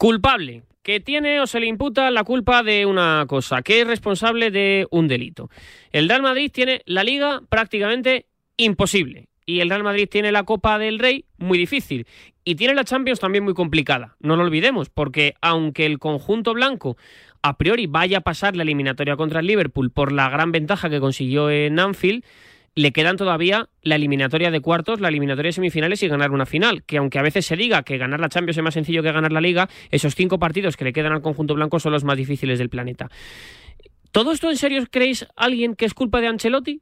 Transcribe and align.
Culpable, 0.00 0.62
que 0.82 0.98
tiene 1.00 1.42
o 1.42 1.46
se 1.46 1.60
le 1.60 1.66
imputa 1.66 2.10
la 2.10 2.24
culpa 2.24 2.62
de 2.62 2.86
una 2.86 3.26
cosa, 3.28 3.60
que 3.60 3.82
es 3.82 3.86
responsable 3.86 4.50
de 4.50 4.86
un 4.90 5.08
delito. 5.08 5.50
El 5.92 6.08
Real 6.08 6.22
Madrid 6.22 6.50
tiene 6.50 6.80
la 6.86 7.04
liga 7.04 7.42
prácticamente 7.50 8.24
imposible 8.56 9.28
y 9.44 9.60
el 9.60 9.68
Real 9.68 9.82
Madrid 9.82 10.08
tiene 10.10 10.32
la 10.32 10.44
Copa 10.44 10.78
del 10.78 11.00
Rey 11.00 11.26
muy 11.36 11.58
difícil 11.58 12.06
y 12.44 12.54
tiene 12.54 12.72
la 12.72 12.84
Champions 12.84 13.20
también 13.20 13.44
muy 13.44 13.52
complicada. 13.52 14.16
No 14.20 14.36
lo 14.36 14.44
olvidemos, 14.44 14.88
porque 14.88 15.34
aunque 15.42 15.84
el 15.84 15.98
conjunto 15.98 16.54
blanco 16.54 16.96
a 17.42 17.58
priori 17.58 17.86
vaya 17.86 18.18
a 18.18 18.22
pasar 18.22 18.56
la 18.56 18.62
eliminatoria 18.62 19.16
contra 19.16 19.40
el 19.40 19.48
Liverpool 19.48 19.90
por 19.90 20.12
la 20.12 20.30
gran 20.30 20.50
ventaja 20.50 20.88
que 20.88 21.00
consiguió 21.00 21.50
en 21.50 21.78
Anfield, 21.78 22.24
le 22.74 22.92
quedan 22.92 23.16
todavía 23.16 23.68
la 23.82 23.96
eliminatoria 23.96 24.50
de 24.50 24.60
cuartos, 24.60 25.00
la 25.00 25.08
eliminatoria 25.08 25.48
de 25.48 25.52
semifinales 25.54 26.02
y 26.02 26.08
ganar 26.08 26.30
una 26.30 26.46
final. 26.46 26.84
Que 26.84 26.98
aunque 26.98 27.18
a 27.18 27.22
veces 27.22 27.46
se 27.46 27.56
diga 27.56 27.82
que 27.82 27.98
ganar 27.98 28.20
la 28.20 28.28
Champions 28.28 28.56
es 28.56 28.62
más 28.62 28.74
sencillo 28.74 29.02
que 29.02 29.12
ganar 29.12 29.32
la 29.32 29.40
Liga, 29.40 29.68
esos 29.90 30.14
cinco 30.14 30.38
partidos 30.38 30.76
que 30.76 30.84
le 30.84 30.92
quedan 30.92 31.12
al 31.12 31.22
conjunto 31.22 31.54
blanco 31.54 31.80
son 31.80 31.92
los 31.92 32.04
más 32.04 32.16
difíciles 32.16 32.58
del 32.58 32.70
planeta. 32.70 33.10
¿Todo 34.12 34.32
esto 34.32 34.50
en 34.50 34.56
serio 34.56 34.84
creéis 34.90 35.26
alguien 35.36 35.74
que 35.74 35.84
es 35.84 35.94
culpa 35.94 36.20
de 36.20 36.28
Ancelotti? 36.28 36.80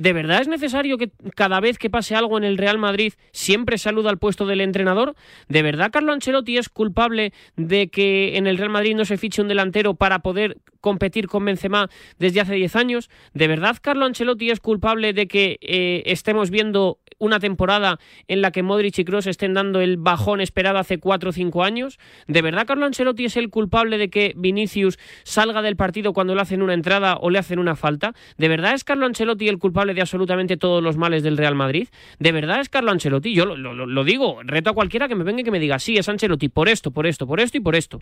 ¿De 0.00 0.12
verdad 0.12 0.40
es 0.40 0.46
necesario 0.46 0.96
que 0.96 1.10
cada 1.34 1.58
vez 1.58 1.76
que 1.76 1.90
pase 1.90 2.14
algo 2.14 2.38
en 2.38 2.44
el 2.44 2.56
Real 2.56 2.78
Madrid 2.78 3.14
siempre 3.32 3.78
saluda 3.78 4.10
al 4.10 4.18
puesto 4.18 4.46
del 4.46 4.60
entrenador? 4.60 5.16
¿De 5.48 5.60
verdad 5.60 5.90
Carlo 5.90 6.12
Ancelotti 6.12 6.56
es 6.56 6.68
culpable 6.68 7.32
de 7.56 7.90
que 7.90 8.36
en 8.36 8.46
el 8.46 8.58
Real 8.58 8.70
Madrid 8.70 8.94
no 8.94 9.04
se 9.04 9.18
fiche 9.18 9.42
un 9.42 9.48
delantero 9.48 9.94
para 9.94 10.20
poder 10.20 10.58
competir 10.80 11.26
con 11.26 11.44
Benzema 11.44 11.90
desde 12.16 12.40
hace 12.40 12.54
10 12.54 12.76
años? 12.76 13.10
¿De 13.34 13.48
verdad 13.48 13.76
Carlo 13.82 14.04
Ancelotti 14.04 14.50
es 14.50 14.60
culpable 14.60 15.12
de 15.12 15.26
que 15.26 15.58
eh, 15.62 16.04
estemos 16.06 16.50
viendo 16.50 17.00
una 17.18 17.40
temporada 17.40 17.98
en 18.28 18.40
la 18.40 18.52
que 18.52 18.62
Modric 18.62 19.00
y 19.00 19.04
Kroos 19.04 19.26
estén 19.26 19.52
dando 19.52 19.80
el 19.80 19.96
bajón 19.96 20.40
esperado 20.40 20.78
hace 20.78 20.98
4 20.98 21.30
o 21.30 21.32
5 21.32 21.64
años? 21.64 21.98
¿De 22.28 22.40
verdad 22.40 22.68
Carlo 22.68 22.86
Ancelotti 22.86 23.24
es 23.24 23.36
el 23.36 23.50
culpable 23.50 23.98
de 23.98 24.10
que 24.10 24.32
Vinicius 24.36 24.96
salga 25.24 25.60
del 25.60 25.74
partido 25.74 26.12
cuando 26.12 26.36
le 26.36 26.42
hacen 26.42 26.62
una 26.62 26.74
entrada 26.74 27.16
o 27.16 27.30
le 27.30 27.40
hacen 27.40 27.58
una 27.58 27.74
falta? 27.74 28.14
¿De 28.36 28.46
verdad 28.46 28.74
es 28.74 28.84
Carlo 28.84 29.04
Ancelotti 29.04 29.48
el 29.48 29.58
culpable 29.58 29.87
de 29.94 30.00
absolutamente 30.00 30.56
todos 30.56 30.82
los 30.82 30.96
males 30.96 31.22
del 31.22 31.36
Real 31.36 31.54
Madrid? 31.54 31.88
¿De 32.18 32.32
verdad 32.32 32.60
es 32.60 32.68
Carlo 32.68 32.90
Ancelotti? 32.90 33.34
Yo 33.34 33.44
lo, 33.46 33.56
lo- 33.56 34.04
digo, 34.04 34.40
reto 34.44 34.70
a 34.70 34.74
cualquiera 34.74 35.08
que 35.08 35.14
me 35.14 35.24
venga 35.24 35.40
y 35.40 35.44
que 35.44 35.50
me 35.50 35.58
diga, 35.60 35.78
sí, 35.78 35.96
es 35.96 36.08
Ancelotti 36.08 36.48
por 36.48 36.68
esto, 36.68 36.90
por 36.90 37.06
esto, 37.06 37.26
por 37.26 37.40
esto 37.40 37.56
y 37.58 37.60
por 37.60 37.76
esto. 37.76 38.00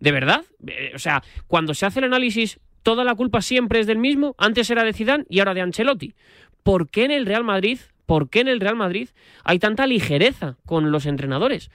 ¿De 0.00 0.12
verdad? 0.12 0.44
Eh, 0.66 0.92
o 0.94 0.98
sea, 0.98 1.22
cuando 1.46 1.74
se 1.74 1.86
hace 1.86 2.00
el 2.00 2.06
análisis, 2.06 2.58
toda 2.82 3.04
la 3.04 3.14
culpa 3.14 3.40
siempre 3.42 3.80
es 3.80 3.86
del 3.86 3.98
mismo. 3.98 4.34
Antes 4.38 4.68
era 4.70 4.84
de 4.84 4.92
Zidane 4.92 5.24
y 5.28 5.38
ahora 5.38 5.54
de 5.54 5.60
Ancelotti. 5.60 6.14
¿Por 6.62 6.88
qué 6.88 7.04
en 7.04 7.10
el 7.10 7.26
Real 7.26 7.44
Madrid, 7.44 7.78
por 8.06 8.30
qué 8.30 8.40
en 8.40 8.48
el 8.48 8.60
Real 8.60 8.76
Madrid 8.76 9.08
hay 9.44 9.58
tanta 9.58 9.86
ligereza 9.86 10.56
con 10.66 10.90
los 10.90 11.06
entrenadores? 11.06 11.70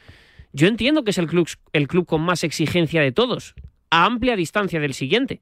Yo 0.51 0.67
entiendo 0.67 1.03
que 1.03 1.11
es 1.11 1.17
el 1.19 1.27
club, 1.27 1.47
el 1.73 1.87
club 1.87 2.05
con 2.07 2.21
más 2.21 2.43
exigencia 2.43 3.01
de 3.01 3.11
todos, 3.11 3.53
a 3.91 4.05
amplia 4.05 4.35
distancia 4.35 4.79
del 4.79 4.93
siguiente. 4.95 5.41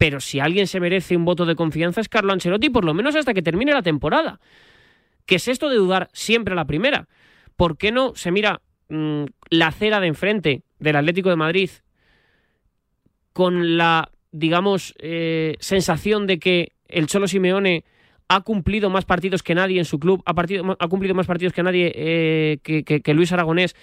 Pero 0.00 0.18
si 0.18 0.40
alguien 0.40 0.66
se 0.66 0.80
merece 0.80 1.14
un 1.14 1.26
voto 1.26 1.44
de 1.44 1.54
confianza 1.54 2.00
es 2.00 2.08
Carlo 2.08 2.32
Ancelotti, 2.32 2.70
por 2.70 2.86
lo 2.86 2.94
menos 2.94 3.14
hasta 3.16 3.34
que 3.34 3.42
termine 3.42 3.74
la 3.74 3.82
temporada. 3.82 4.40
¿Qué 5.26 5.34
es 5.34 5.46
esto 5.46 5.68
de 5.68 5.76
dudar 5.76 6.08
siempre 6.14 6.52
a 6.52 6.56
la 6.56 6.64
primera? 6.64 7.06
¿Por 7.54 7.76
qué 7.76 7.92
no 7.92 8.14
se 8.14 8.30
mira 8.30 8.62
mm, 8.88 9.24
la 9.50 9.66
acera 9.66 10.00
de 10.00 10.06
enfrente 10.06 10.62
del 10.78 10.96
Atlético 10.96 11.28
de 11.28 11.36
Madrid 11.36 11.68
con 13.34 13.76
la, 13.76 14.10
digamos, 14.32 14.94
eh, 15.00 15.56
sensación 15.60 16.26
de 16.26 16.38
que 16.38 16.72
el 16.88 17.06
Cholo 17.06 17.28
Simeone 17.28 17.84
ha 18.28 18.40
cumplido 18.40 18.88
más 18.88 19.04
partidos 19.04 19.42
que 19.42 19.54
nadie 19.54 19.80
en 19.80 19.84
su 19.84 19.98
club, 19.98 20.22
ha, 20.24 20.88
cumplido 20.88 21.14
más 21.14 21.26
partidos 21.26 21.52
que 21.52 21.62
nadie 21.62 21.92
eh, 21.94 22.58
que 22.62 23.12
Luis 23.14 23.32
Aragonés? 23.32 23.76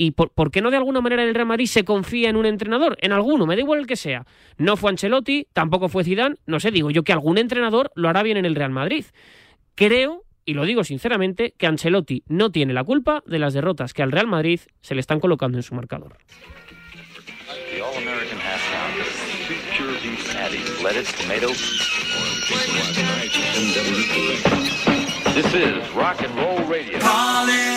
¿Y 0.00 0.12
por, 0.12 0.30
por 0.30 0.52
qué 0.52 0.62
no 0.62 0.70
de 0.70 0.76
alguna 0.76 1.00
manera 1.00 1.24
el 1.24 1.34
Real 1.34 1.48
Madrid 1.48 1.66
se 1.66 1.84
confía 1.84 2.30
en 2.30 2.36
un 2.36 2.46
entrenador? 2.46 2.96
En 3.00 3.12
alguno, 3.12 3.46
me 3.46 3.56
da 3.56 3.62
igual 3.62 3.80
el 3.80 3.88
que 3.88 3.96
sea. 3.96 4.24
No 4.56 4.76
fue 4.76 4.90
Ancelotti, 4.90 5.48
tampoco 5.52 5.88
fue 5.88 6.04
Zidane, 6.04 6.36
no 6.46 6.60
sé, 6.60 6.70
digo 6.70 6.92
yo 6.92 7.02
que 7.02 7.12
algún 7.12 7.36
entrenador 7.36 7.90
lo 7.96 8.08
hará 8.08 8.22
bien 8.22 8.36
en 8.36 8.44
el 8.44 8.54
Real 8.54 8.70
Madrid. 8.70 9.04
Creo, 9.74 10.22
y 10.44 10.54
lo 10.54 10.64
digo 10.64 10.84
sinceramente, 10.84 11.52
que 11.58 11.66
Ancelotti 11.66 12.22
no 12.28 12.52
tiene 12.52 12.72
la 12.72 12.84
culpa 12.84 13.24
de 13.26 13.40
las 13.40 13.54
derrotas 13.54 13.92
que 13.92 14.04
al 14.04 14.12
Real 14.12 14.28
Madrid 14.28 14.60
se 14.80 14.94
le 14.94 15.00
están 15.00 15.18
colocando 15.18 15.58
en 15.58 15.64
su 15.64 15.74
marcador. 15.74 16.16
This 25.38 25.54
is. 25.54 27.67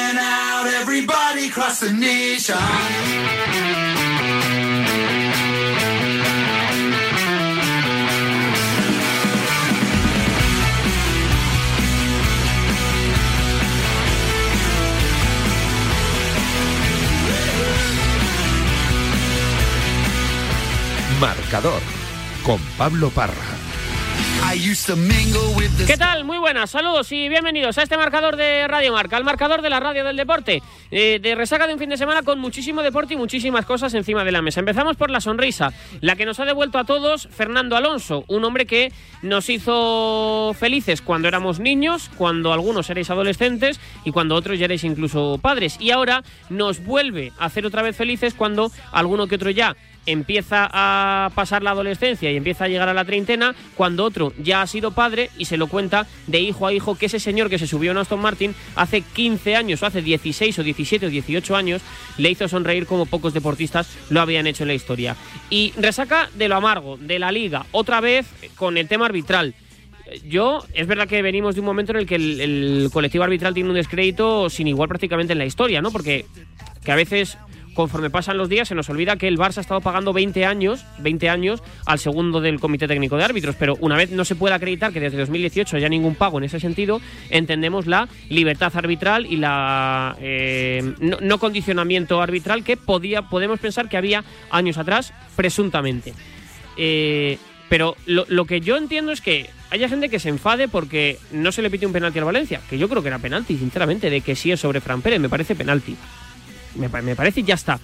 Everybody 0.92 1.48
across 1.48 1.80
the 1.80 1.94
nation. 1.94 2.58
Marcador 21.22 21.82
con 22.44 22.60
Pablo 22.78 23.10
Parra. 23.12 23.71
¿Qué 25.88 25.98
tal? 25.98 26.26
Muy 26.26 26.38
buenas, 26.38 26.72
saludos 26.72 27.12
y 27.12 27.30
bienvenidos 27.30 27.78
a 27.78 27.84
este 27.84 27.96
marcador 27.96 28.36
de 28.36 28.68
Radio 28.68 28.92
Marca, 28.92 29.18
el 29.18 29.24
marcador 29.24 29.62
de 29.62 29.70
la 29.70 29.80
radio 29.80 30.04
del 30.04 30.18
deporte, 30.18 30.62
eh, 30.90 31.20
de 31.22 31.36
resaca 31.36 31.68
de 31.68 31.74
un 31.74 31.80
fin 31.80 31.90
de 31.90 31.98
semana 31.98 32.24
con 32.24 32.40
muchísimo 32.40 32.82
deporte 32.82 33.14
y 33.14 33.18
muchísimas 33.18 33.66
cosas 33.66 33.94
encima 33.94 34.24
de 34.24 34.32
la 34.32 34.42
mesa. 34.42 34.60
Empezamos 34.60 34.98
por 34.98 35.10
la 35.10 35.22
sonrisa, 35.22 35.74
la 36.02 36.16
que 36.16 36.26
nos 36.26 36.40
ha 36.40 36.46
devuelto 36.46 36.80
a 36.80 36.84
todos 36.84 37.28
Fernando 37.32 37.76
Alonso, 37.76 38.26
un 38.28 38.44
hombre 38.44 38.66
que 38.66 38.92
nos 39.22 39.50
hizo 39.50 40.54
felices 40.60 41.02
cuando 41.02 41.28
éramos 41.28 41.60
niños, 41.60 42.10
cuando 42.18 42.52
algunos 42.52 42.90
erais 42.90 43.10
adolescentes 43.10 43.80
y 44.04 44.12
cuando 44.12 44.36
otros 44.36 44.60
ya 44.60 44.66
erais 44.66 44.84
incluso 44.84 45.40
padres. 45.42 45.78
Y 45.80 45.92
ahora 45.92 46.24
nos 46.50 46.84
vuelve 46.84 47.32
a 47.40 47.46
hacer 47.46 47.66
otra 47.66 47.82
vez 47.84 47.96
felices 47.96 48.34
cuando 48.34 48.72
alguno 48.92 49.28
que 49.28 49.36
otro 49.36 49.50
ya 49.50 49.76
empieza 50.06 50.70
a 50.72 51.30
pasar 51.36 51.64
la 51.64 51.72
adolescencia 51.72 52.32
y 52.32 52.38
empieza 52.38 52.66
a 52.66 52.68
llegar 52.68 52.90
a 52.90 52.94
la 52.94 53.06
treintena, 53.06 53.56
cuando 53.76 54.04
otro 54.04 54.34
ya 54.42 54.62
ha 54.62 54.68
sido 54.68 54.92
padre 54.92 55.30
y 55.38 55.46
se 55.46 55.58
lo 55.58 55.68
cuenta 55.68 56.08
de 56.28 56.40
hijo 56.40 56.68
a 56.68 56.74
hijo 56.74 56.96
que 56.96 57.06
ese 57.06 57.20
señor 57.20 57.50
que 57.50 57.60
se 57.60 57.68
subió 57.68 57.92
en 57.92 57.98
Aston 57.98 58.20
Martin 58.20 58.56
hace 58.76 59.02
15 59.02 59.56
años 59.56 59.84
o 59.84 59.86
hace 59.86 60.02
16 60.02 60.60
o 60.60 60.64
17 60.64 61.06
o 61.06 61.10
18 61.10 61.56
años 61.56 61.82
le 62.18 62.30
hizo 62.30 62.48
sonreír 62.48 62.86
como 62.86 63.06
pocos 63.06 63.34
deportistas 63.34 63.90
lo 64.10 64.22
habían 64.22 64.48
hecho 64.48 64.64
en 64.64 64.70
la 64.70 64.74
historia. 64.74 65.16
Y 65.50 65.74
resaca 65.78 66.30
de 66.36 66.48
lo 66.48 66.56
amargo, 66.56 66.98
de 66.98 67.20
la 67.20 67.32
liga, 67.32 67.66
otra 67.72 68.02
vez 68.02 68.28
con 68.56 68.78
el 68.78 68.88
tema 68.88 69.06
arbitral. 69.06 69.54
Yo, 70.26 70.66
es 70.74 70.88
verdad 70.88 71.08
que 71.08 71.22
venimos 71.22 71.56
de 71.56 71.62
un 71.62 71.66
momento 71.66 71.94
en 71.94 72.00
el 72.00 72.06
que 72.06 72.16
el, 72.16 72.42
el 72.42 72.90
colectivo 72.92 73.24
arbitral 73.24 73.54
tiene 73.54 73.70
un 73.70 73.76
descrédito 73.76 74.50
sin 74.50 74.68
igual 74.68 74.90
prácticamente 74.90 75.32
en 75.32 75.40
la 75.40 75.46
historia, 75.46 75.82
¿no? 75.82 75.90
Porque 75.90 76.26
que 76.84 76.92
a 76.92 76.96
veces 76.96 77.38
conforme 77.74 78.10
pasan 78.10 78.38
los 78.38 78.50
días 78.50 78.68
se 78.68 78.76
nos 78.76 78.90
olvida 78.90 79.16
que 79.16 79.28
el 79.28 79.38
Barça 79.38 79.58
ha 79.58 79.62
estado 79.62 79.82
pagando 79.82 80.14
20 80.14 80.46
años, 80.46 80.86
20 81.00 81.30
años 81.30 81.64
al 81.86 82.00
segundo 82.00 82.42
del 82.42 82.60
Comité 82.60 82.88
Técnico 82.88 83.18
de 83.18 83.24
Árbitros, 83.24 83.56
pero 83.58 83.78
una 83.80 83.96
vez 83.98 84.12
no 84.12 84.26
se 84.26 84.36
puede 84.36 84.56
acreditar 84.56 84.92
que 84.92 85.00
desde 85.00 85.18
2018 85.18 85.78
haya 85.78 85.90
ningún 85.90 86.16
pago 86.16 86.38
en 86.38 86.46
ese 86.46 86.60
sentido, 86.60 87.02
entendemos 87.30 87.88
la 87.88 88.08
libertad 88.30 88.72
arbitral 88.76 89.26
y 89.26 89.38
la 89.38 90.16
eh, 90.20 90.94
no, 91.00 91.38
condicionamiento 91.38 92.22
arbitral 92.22 92.64
que 92.64 92.78
podía, 92.78 93.24
podemos 93.24 93.60
pensar 93.60 93.90
que 93.90 93.98
había 93.98 94.24
años 94.50 94.78
atrás, 94.78 95.14
presuntamente. 95.36 96.14
Eh, 96.78 97.38
pero 97.70 97.96
lo, 98.06 98.26
lo 98.28 98.46
que 98.46 98.60
yo 98.60 98.76
entiendo 98.78 99.12
es 99.12 99.22
que 99.22 99.50
haya 99.72 99.88
gente 99.88 100.10
que 100.10 100.20
se 100.20 100.30
enfade 100.30 100.68
porque 100.68 101.18
no 101.32 101.52
se 101.52 101.62
le 101.62 101.70
pite 101.70 101.86
un 101.86 101.94
penalti 101.94 102.20
al 102.20 102.26
Valencia, 102.26 102.62
que 102.70 102.78
yo 102.78 102.90
creo 102.90 103.02
que 103.02 103.08
era 103.08 103.20
penalti, 103.20 103.58
sinceramente, 103.58 104.10
de 104.10 104.22
que 104.22 104.36
sí 104.36 104.52
es 104.52 104.60
sobre 104.60 104.82
Fran 104.82 105.02
Pérez, 105.02 105.20
me 105.20 105.30
parece 105.30 105.56
penalti. 105.56 105.96
Me, 106.76 106.90
pa- 106.90 107.02
me 107.02 107.16
parece 107.16 107.42
y 107.42 107.44
ya 107.44 107.56
está. 107.56 107.80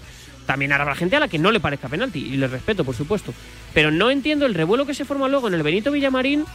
También 0.46 0.72
habrá 0.72 0.96
gente 0.96 1.16
a 1.18 1.20
la 1.20 1.28
que 1.28 1.40
no 1.40 1.52
le 1.52 1.60
parezca 1.60 1.90
penalti, 1.90 2.20
y 2.20 2.38
le 2.38 2.48
respeto, 2.48 2.86
por 2.86 2.96
supuesto. 2.96 3.34
Pero 3.74 3.92
no 3.92 4.10
entiendo 4.10 4.46
el 4.46 4.54
revuelo 4.54 4.86
que 4.86 4.94
se 4.94 5.04
forma 5.06 5.28
luego 5.28 5.48
en 5.50 5.54
el 5.56 5.64
Benito 5.64 5.92
Villamarín, 5.92 6.46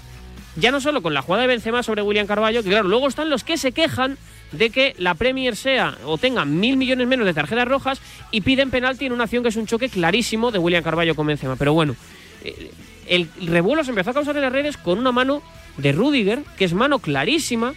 ya 0.57 0.71
no 0.71 0.81
solo 0.81 1.03
con 1.03 1.13
la 1.15 1.23
jugada 1.23 1.43
de 1.43 1.49
Benzema 1.49 1.83
sobre 1.83 2.03
William 2.03 2.27
Carballo, 2.27 2.63
que 2.63 2.71
claro, 2.71 2.89
luego 2.89 3.09
están 3.09 3.29
los 3.31 3.45
que 3.45 3.57
se 3.57 3.73
quejan 3.73 4.17
de 4.53 4.71
que 4.71 4.95
la 4.99 5.15
Premier 5.15 5.57
sea 5.57 5.97
o 6.05 6.19
tenga 6.19 6.45
mil 6.45 6.77
millones 6.77 7.07
menos 7.07 7.25
de 7.27 7.33
tarjetas 7.35 7.67
rojas 7.69 8.01
y 8.31 8.43
piden 8.43 8.71
penalti 8.71 9.07
en 9.07 9.13
una 9.13 9.25
acción 9.25 9.43
que 9.43 9.49
es 9.49 9.57
un 9.57 9.67
choque 9.67 9.89
clarísimo 9.89 10.51
de 10.51 10.59
William 10.59 10.83
Carballo 10.83 11.15
con 11.15 11.27
Benzema. 11.27 11.57
Pero 11.57 11.73
bueno, 11.73 11.97
eh, 12.45 12.71
el 13.09 13.29
revuelo 13.47 13.83
se 13.85 13.91
empezó 13.91 14.11
a 14.11 14.15
causar 14.15 14.37
en 14.37 14.43
las 14.43 14.53
redes 14.53 14.77
con 14.77 14.99
una 14.99 15.11
mano 15.13 15.43
de 15.79 15.93
Rudiger, 15.93 16.41
que 16.59 16.65
es 16.67 16.75
mano 16.75 16.99
clarísima, 16.99 17.73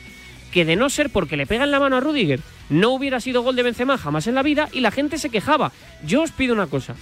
que 0.56 0.63
de 0.63 0.78
no 0.78 0.90
ser 0.90 1.10
porque 1.10 1.36
le 1.36 1.46
pegan 1.46 1.69
la 1.69 1.81
mano 1.81 1.98
a 1.98 2.00
Rudiger, 2.00 2.40
no 2.69 2.92
hubiera 2.92 3.19
sido 3.19 3.42
gol 3.42 3.57
de 3.57 3.63
Benzema 3.63 3.98
jamás 3.98 4.25
en 4.28 4.36
la 4.36 4.42
vida 4.42 4.69
y 4.72 4.80
la 4.80 4.90
gente 4.90 5.18
se 5.18 5.30
quejaba. 5.30 5.74
Yo 6.06 6.22
os 6.22 6.31
pido 6.31 6.54
una 6.54 6.68
cosa. 6.68 6.96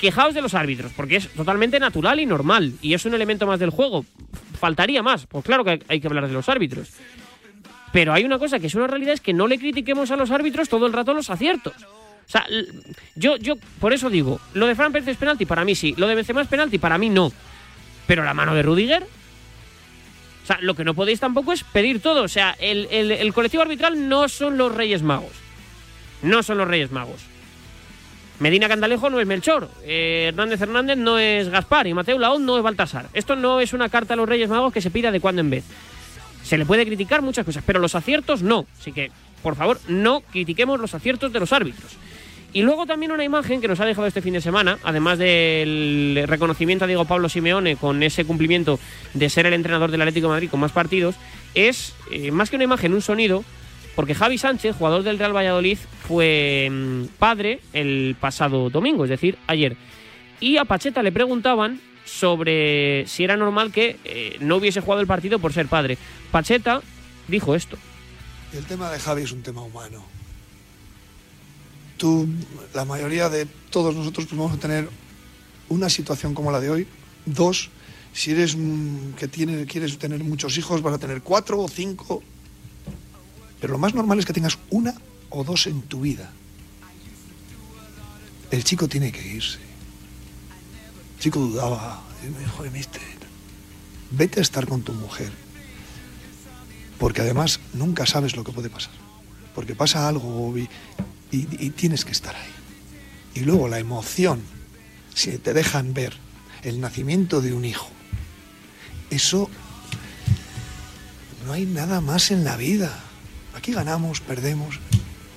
Quejaos 0.00 0.32
de 0.32 0.40
los 0.40 0.54
árbitros, 0.54 0.92
porque 0.96 1.16
es 1.16 1.28
totalmente 1.28 1.78
natural 1.78 2.20
y 2.20 2.24
normal, 2.24 2.72
y 2.80 2.94
es 2.94 3.04
un 3.04 3.12
elemento 3.12 3.46
más 3.46 3.60
del 3.60 3.68
juego. 3.68 4.06
Faltaría 4.58 5.02
más, 5.02 5.26
pues 5.26 5.44
claro 5.44 5.62
que 5.62 5.82
hay 5.86 6.00
que 6.00 6.06
hablar 6.06 6.26
de 6.26 6.32
los 6.32 6.48
árbitros. 6.48 6.88
Pero 7.92 8.14
hay 8.14 8.24
una 8.24 8.38
cosa 8.38 8.60
que 8.60 8.68
es 8.68 8.74
una 8.74 8.86
realidad, 8.86 9.12
es 9.12 9.20
que 9.20 9.34
no 9.34 9.46
le 9.46 9.58
critiquemos 9.58 10.10
a 10.10 10.16
los 10.16 10.30
árbitros 10.30 10.70
todo 10.70 10.86
el 10.86 10.94
rato 10.94 11.12
los 11.12 11.28
aciertos. 11.28 11.74
O 11.76 12.30
sea, 12.30 12.46
yo, 13.14 13.36
yo 13.36 13.56
por 13.78 13.92
eso 13.92 14.08
digo, 14.08 14.40
lo 14.54 14.66
de 14.66 14.74
Fran 14.74 14.92
Pérez 14.92 15.08
es 15.08 15.18
penalti, 15.18 15.44
para 15.44 15.66
mí 15.66 15.74
sí. 15.74 15.94
Lo 15.98 16.08
de 16.08 16.14
Benzema 16.14 16.40
es 16.40 16.48
penalti, 16.48 16.78
para 16.78 16.96
mí 16.96 17.10
no. 17.10 17.30
Pero 18.06 18.24
la 18.24 18.32
mano 18.32 18.54
de 18.54 18.62
Rudiger... 18.62 19.06
O 20.46 20.48
sea, 20.48 20.58
lo 20.60 20.76
que 20.76 20.84
no 20.84 20.94
podéis 20.94 21.18
tampoco 21.18 21.52
es 21.52 21.64
pedir 21.64 22.00
todo. 22.00 22.22
O 22.22 22.28
sea, 22.28 22.54
el, 22.60 22.86
el- 22.92 23.34
colectivo 23.34 23.64
arbitral 23.64 24.08
no 24.08 24.28
son 24.28 24.56
los 24.56 24.72
Reyes 24.72 25.02
Magos. 25.02 25.32
No 26.22 26.44
son 26.44 26.58
los 26.58 26.68
Reyes 26.68 26.92
Magos. 26.92 27.20
Medina 28.38 28.68
Candalejo 28.68 29.10
no 29.10 29.18
es 29.18 29.26
Melchor, 29.26 29.68
eh, 29.82 30.26
Hernández 30.28 30.60
Hernández 30.60 30.98
no 30.98 31.18
es 31.18 31.48
Gaspar 31.48 31.86
y 31.86 31.94
Mateo 31.94 32.18
Laón 32.18 32.44
no 32.46 32.56
es 32.58 32.62
Baltasar. 32.62 33.08
Esto 33.14 33.34
no 33.34 33.60
es 33.60 33.72
una 33.72 33.88
carta 33.88 34.12
a 34.14 34.16
los 34.16 34.28
Reyes 34.28 34.48
Magos 34.50 34.72
que 34.74 34.82
se 34.82 34.90
pida 34.90 35.10
de 35.10 35.20
cuando 35.20 35.40
en 35.40 35.48
vez. 35.50 35.64
Se 36.44 36.58
le 36.58 36.66
puede 36.66 36.84
criticar 36.86 37.22
muchas 37.22 37.44
cosas, 37.46 37.64
pero 37.66 37.80
los 37.80 37.94
aciertos 37.94 38.42
no. 38.42 38.66
Así 38.78 38.92
que, 38.92 39.10
por 39.42 39.56
favor, 39.56 39.80
no 39.88 40.20
critiquemos 40.20 40.78
los 40.78 40.94
aciertos 40.94 41.32
de 41.32 41.40
los 41.40 41.52
árbitros. 41.52 41.90
Y 42.56 42.62
luego 42.62 42.86
también 42.86 43.12
una 43.12 43.22
imagen 43.22 43.60
que 43.60 43.68
nos 43.68 43.80
ha 43.80 43.84
dejado 43.84 44.06
este 44.06 44.22
fin 44.22 44.32
de 44.32 44.40
semana, 44.40 44.78
además 44.82 45.18
del 45.18 46.24
reconocimiento 46.26 46.86
a 46.86 46.88
Diego 46.88 47.04
Pablo 47.04 47.28
Simeone 47.28 47.76
con 47.76 48.02
ese 48.02 48.24
cumplimiento 48.24 48.80
de 49.12 49.28
ser 49.28 49.44
el 49.44 49.52
entrenador 49.52 49.90
del 49.90 50.00
Atlético 50.00 50.30
Madrid 50.30 50.48
con 50.48 50.60
más 50.60 50.72
partidos, 50.72 51.16
es 51.52 51.92
eh, 52.10 52.30
más 52.30 52.48
que 52.48 52.56
una 52.56 52.64
imagen, 52.64 52.94
un 52.94 53.02
sonido, 53.02 53.44
porque 53.94 54.14
Javi 54.14 54.38
Sánchez, 54.38 54.74
jugador 54.74 55.02
del 55.02 55.18
Real 55.18 55.36
Valladolid, 55.36 55.76
fue 56.08 56.70
mm, 56.70 57.04
padre 57.18 57.60
el 57.74 58.16
pasado 58.18 58.70
domingo, 58.70 59.04
es 59.04 59.10
decir, 59.10 59.36
ayer. 59.48 59.76
Y 60.40 60.56
a 60.56 60.64
Pacheta 60.64 61.02
le 61.02 61.12
preguntaban 61.12 61.78
sobre 62.06 63.06
si 63.06 63.22
era 63.22 63.36
normal 63.36 63.70
que 63.70 63.98
eh, 64.06 64.38
no 64.40 64.56
hubiese 64.56 64.80
jugado 64.80 65.02
el 65.02 65.06
partido 65.06 65.40
por 65.40 65.52
ser 65.52 65.66
padre. 65.66 65.98
Pacheta 66.30 66.80
dijo 67.28 67.54
esto. 67.54 67.76
El 68.54 68.64
tema 68.64 68.90
de 68.90 68.98
Javi 68.98 69.24
es 69.24 69.32
un 69.32 69.42
tema 69.42 69.60
humano. 69.60 70.15
Tú, 71.96 72.28
la 72.74 72.84
mayoría 72.84 73.28
de 73.28 73.46
todos 73.70 73.94
nosotros 73.94 74.26
pues, 74.26 74.38
vamos 74.38 74.56
a 74.56 74.60
tener 74.60 74.88
una 75.68 75.88
situación 75.88 76.34
como 76.34 76.52
la 76.52 76.60
de 76.60 76.70
hoy. 76.70 76.86
Dos, 77.24 77.70
si 78.12 78.32
eres 78.32 78.56
que 79.18 79.28
tiene, 79.28 79.64
quieres 79.66 79.98
tener 79.98 80.22
muchos 80.22 80.56
hijos, 80.58 80.82
vas 80.82 80.94
a 80.94 80.98
tener 80.98 81.22
cuatro 81.22 81.60
o 81.60 81.68
cinco. 81.68 82.22
Pero 83.60 83.72
lo 83.72 83.78
más 83.78 83.94
normal 83.94 84.18
es 84.18 84.26
que 84.26 84.32
tengas 84.32 84.58
una 84.70 84.94
o 85.30 85.42
dos 85.44 85.66
en 85.66 85.82
tu 85.82 86.00
vida. 86.00 86.30
El 88.50 88.62
chico 88.62 88.86
tiene 88.88 89.10
que 89.10 89.26
irse. 89.26 89.58
El 91.16 91.20
chico 91.20 91.40
dudaba. 91.40 92.02
y 92.26 92.30
me 92.30 92.40
dijo, 92.40 92.62
"Oye, 92.62 92.70
mister, 92.70 93.02
vete 94.10 94.40
a 94.40 94.42
estar 94.42 94.66
con 94.66 94.82
tu 94.82 94.92
mujer. 94.92 95.30
Porque 96.98 97.20
además 97.20 97.60
nunca 97.74 98.06
sabes 98.06 98.36
lo 98.36 98.44
que 98.44 98.52
puede 98.52 98.70
pasar. 98.70 98.92
Porque 99.54 99.74
pasa 99.74 100.08
algo 100.08 100.54
y- 101.30 101.70
tienes 101.70 102.04
que 102.04 102.12
estar 102.12 102.34
ahí. 102.34 102.52
Y 103.34 103.40
luego 103.40 103.68
la 103.68 103.78
emoción, 103.78 104.40
si 105.14 105.36
te 105.38 105.52
dejan 105.52 105.92
ver 105.94 106.14
el 106.62 106.80
nacimiento 106.80 107.40
de 107.40 107.52
un 107.52 107.64
hijo, 107.64 107.90
eso 109.10 109.50
no 111.44 111.52
hay 111.52 111.64
nada 111.66 112.00
más 112.00 112.30
en 112.30 112.44
la 112.44 112.56
vida. 112.56 112.98
Aquí 113.54 113.72
ganamos, 113.72 114.20
perdemos, 114.20 114.78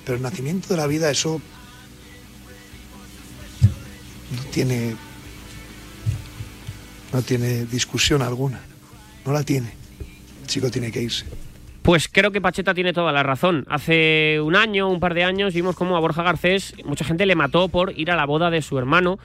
pero 0.06 0.18
el 0.18 0.24
nacimiento 0.24 0.70
de 0.70 0.78
la 0.78 0.88
vida, 0.88 1.12
eso 1.12 1.42
no 4.36 4.42
tiene, 4.52 4.96
no 7.14 7.22
tiene 7.22 7.66
discusión 7.66 8.22
alguna. 8.22 8.62
No 9.26 9.34
la 9.34 9.44
tiene. 9.44 9.74
El 10.42 10.48
chico 10.48 10.72
tiene 10.72 10.92
que 10.92 11.02
irse. 11.02 11.26
Pues 11.90 12.08
creo 12.08 12.30
que 12.30 12.40
Pacheta 12.40 12.76
tiene 12.76 12.94
toda 12.94 13.12
la 13.12 13.24
razón. 13.24 13.66
Hace 13.68 14.40
un 14.44 14.56
año, 14.56 14.88
un 14.88 15.00
par 15.00 15.16
de 15.16 15.24
años, 15.24 15.56
vimos 15.56 15.76
cómo 15.76 15.98
a 15.98 16.00
Borja 16.00 16.22
Garcés 16.22 16.76
mucha 16.86 17.04
gente 17.04 17.26
le 17.26 17.34
mató 17.34 17.68
por 17.68 17.98
ir 17.98 18.12
a 18.12 18.16
la 18.16 18.28
boda 18.28 18.52
de 18.52 18.62
su 18.62 18.78
hermano 18.78 19.18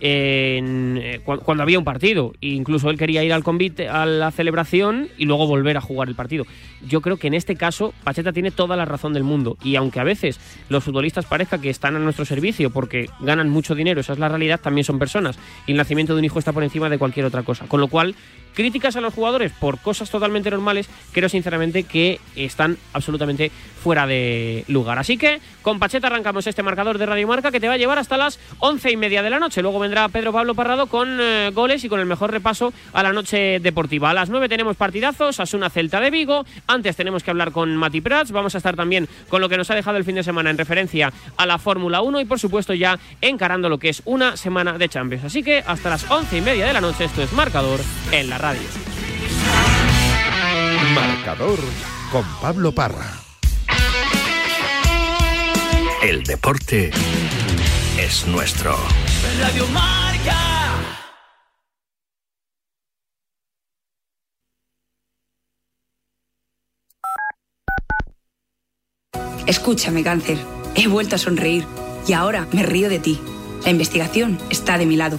eh, 0.00 1.20
cu- 1.24 1.40
cuando 1.40 1.64
había 1.64 1.76
un 1.76 1.84
partido. 1.84 2.32
E 2.40 2.50
incluso 2.50 2.88
él 2.88 2.98
quería 2.98 3.24
ir 3.24 3.32
al 3.32 3.42
convite, 3.42 3.88
a 3.88 4.06
la 4.06 4.30
celebración 4.30 5.08
y 5.18 5.24
luego 5.24 5.48
volver 5.48 5.76
a 5.76 5.80
jugar 5.80 6.06
el 6.08 6.14
partido. 6.14 6.46
Yo 6.86 7.00
creo 7.00 7.16
que 7.16 7.26
en 7.26 7.34
este 7.34 7.56
caso 7.56 7.92
Pacheta 8.04 8.32
tiene 8.32 8.52
toda 8.52 8.76
la 8.76 8.84
razón 8.84 9.12
del 9.12 9.24
mundo. 9.24 9.56
Y 9.64 9.74
aunque 9.74 9.98
a 9.98 10.04
veces 10.04 10.38
los 10.68 10.84
futbolistas 10.84 11.26
parezca 11.26 11.60
que 11.60 11.68
están 11.68 11.96
a 11.96 11.98
nuestro 11.98 12.24
servicio 12.24 12.70
porque 12.70 13.08
ganan 13.22 13.48
mucho 13.48 13.74
dinero, 13.74 14.00
esa 14.00 14.12
es 14.12 14.20
la 14.20 14.28
realidad, 14.28 14.60
también 14.60 14.84
son 14.84 15.00
personas. 15.00 15.36
Y 15.66 15.72
el 15.72 15.78
nacimiento 15.78 16.14
de 16.14 16.20
un 16.20 16.24
hijo 16.26 16.38
está 16.38 16.52
por 16.52 16.62
encima 16.62 16.88
de 16.88 16.96
cualquier 16.98 17.26
otra 17.26 17.42
cosa. 17.42 17.66
Con 17.66 17.80
lo 17.80 17.88
cual, 17.88 18.14
críticas 18.54 18.96
a 18.96 19.00
los 19.00 19.12
jugadores 19.12 19.52
por 19.52 19.78
cosas 19.78 20.10
totalmente 20.10 20.50
normales, 20.50 20.88
creo 21.12 21.28
sinceramente 21.28 21.84
que 21.84 22.20
están 22.36 22.78
absolutamente 22.92 23.50
fuera 23.84 24.06
de 24.06 24.64
lugar. 24.68 24.98
Así 24.98 25.18
que 25.18 25.40
con 25.60 25.78
Pacheta 25.78 26.06
arrancamos 26.06 26.46
este 26.46 26.62
marcador 26.62 26.96
de 26.96 27.04
Radio 27.04 27.28
Marca 27.28 27.50
que 27.50 27.60
te 27.60 27.68
va 27.68 27.74
a 27.74 27.76
llevar 27.76 27.98
hasta 27.98 28.16
las 28.16 28.38
once 28.58 28.90
y 28.90 28.96
media 28.96 29.22
de 29.22 29.28
la 29.28 29.38
noche. 29.38 29.60
Luego 29.60 29.78
vendrá 29.78 30.08
Pedro 30.08 30.32
Pablo 30.32 30.54
Parrado 30.54 30.86
con 30.86 31.18
eh, 31.20 31.50
goles 31.52 31.84
y 31.84 31.88
con 31.90 32.00
el 32.00 32.06
mejor 32.06 32.30
repaso 32.30 32.72
a 32.94 33.02
la 33.02 33.12
noche 33.12 33.60
deportiva. 33.60 34.10
A 34.10 34.14
las 34.14 34.30
nueve 34.30 34.48
tenemos 34.48 34.76
partidazos, 34.76 35.38
Asuna 35.38 35.68
Celta 35.68 36.00
de 36.00 36.10
Vigo. 36.10 36.46
Antes 36.66 36.96
tenemos 36.96 37.22
que 37.22 37.30
hablar 37.30 37.52
con 37.52 37.76
Mati 37.76 38.00
Prats. 38.00 38.32
Vamos 38.32 38.54
a 38.54 38.58
estar 38.58 38.74
también 38.74 39.06
con 39.28 39.42
lo 39.42 39.50
que 39.50 39.58
nos 39.58 39.70
ha 39.70 39.74
dejado 39.74 39.98
el 39.98 40.04
fin 40.04 40.14
de 40.14 40.22
semana 40.22 40.48
en 40.48 40.56
referencia 40.56 41.12
a 41.36 41.44
la 41.44 41.58
Fórmula 41.58 42.00
1 42.00 42.20
y 42.20 42.24
por 42.24 42.40
supuesto 42.40 42.72
ya 42.72 42.98
encarando 43.20 43.68
lo 43.68 43.78
que 43.78 43.90
es 43.90 44.00
una 44.06 44.36
semana 44.36 44.78
de 44.78 44.88
Champions. 44.88 45.24
Así 45.24 45.42
que 45.42 45.62
hasta 45.66 45.90
las 45.90 46.10
once 46.10 46.38
y 46.38 46.40
media 46.40 46.66
de 46.66 46.72
la 46.72 46.80
noche 46.80 47.04
esto 47.04 47.22
es 47.22 47.32
marcador 47.32 47.80
en 48.12 48.30
la 48.30 48.38
radio. 48.44 48.68
Marcador 50.94 51.58
con 52.12 52.26
Pablo 52.42 52.72
Parra. 52.72 53.10
El 56.02 56.24
deporte 56.24 56.90
es 57.98 58.26
nuestro. 58.26 58.76
Radio 59.40 59.66
Marca. 59.68 60.36
Escúchame, 69.46 70.04
cáncer. 70.04 70.36
He 70.74 70.86
vuelto 70.86 71.16
a 71.16 71.18
sonreír 71.18 71.64
y 72.06 72.12
ahora 72.12 72.46
me 72.52 72.62
río 72.62 72.90
de 72.90 72.98
ti. 72.98 73.18
La 73.64 73.70
investigación 73.70 74.38
está 74.50 74.76
de 74.76 74.84
mi 74.84 74.96
lado. 74.96 75.18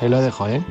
ahí 0.00 0.08
lo 0.08 0.20
dejo, 0.20 0.48
¿eh? 0.48 0.62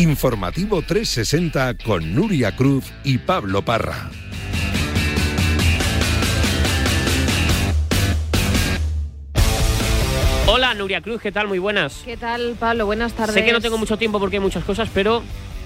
Informativo 0.00 0.80
360 0.80 1.76
con 1.84 2.14
Nuria 2.14 2.56
Cruz 2.56 2.84
y 3.04 3.18
Pablo 3.18 3.62
Parra. 3.62 4.08
Hola, 10.70 10.78
Nuria 10.78 11.00
Cruz, 11.00 11.20
¿qué 11.20 11.32
tal? 11.32 11.48
Muy 11.48 11.58
buenas. 11.58 12.02
¿Qué 12.04 12.16
tal, 12.16 12.54
Pablo? 12.56 12.86
Buenas 12.86 13.12
tardes. 13.12 13.34
Sé 13.34 13.44
que 13.44 13.52
no 13.52 13.60
tengo 13.60 13.76
mucho 13.76 13.96
tiempo 13.96 14.20
porque 14.20 14.36
hay 14.36 14.40
muchas 14.40 14.62
cosas, 14.62 14.88
pero 14.94 15.20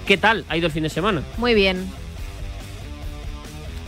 ¿qué 0.07 0.17
tal 0.17 0.43
ha 0.49 0.57
ido 0.57 0.65
el 0.65 0.71
fin 0.73 0.81
de 0.81 0.89
semana? 0.89 1.21
Muy 1.37 1.53
bien. 1.53 1.87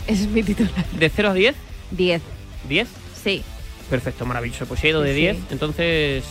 Ese 0.06 0.22
es 0.22 0.28
mi 0.28 0.44
titular. 0.44 0.86
¿De 0.92 1.08
0 1.10 1.30
a 1.30 1.34
10? 1.34 1.56
10. 1.90 2.22
¿10? 2.68 2.86
Sí, 3.20 3.42
Perfecto, 3.90 4.26
maravilloso. 4.26 4.66
Pues 4.66 4.84
he 4.84 4.90
ido 4.90 5.02
de 5.02 5.12
Sí, 5.12 5.20
10, 5.22 5.36
sí. 5.38 5.42
entonces... 5.50 6.24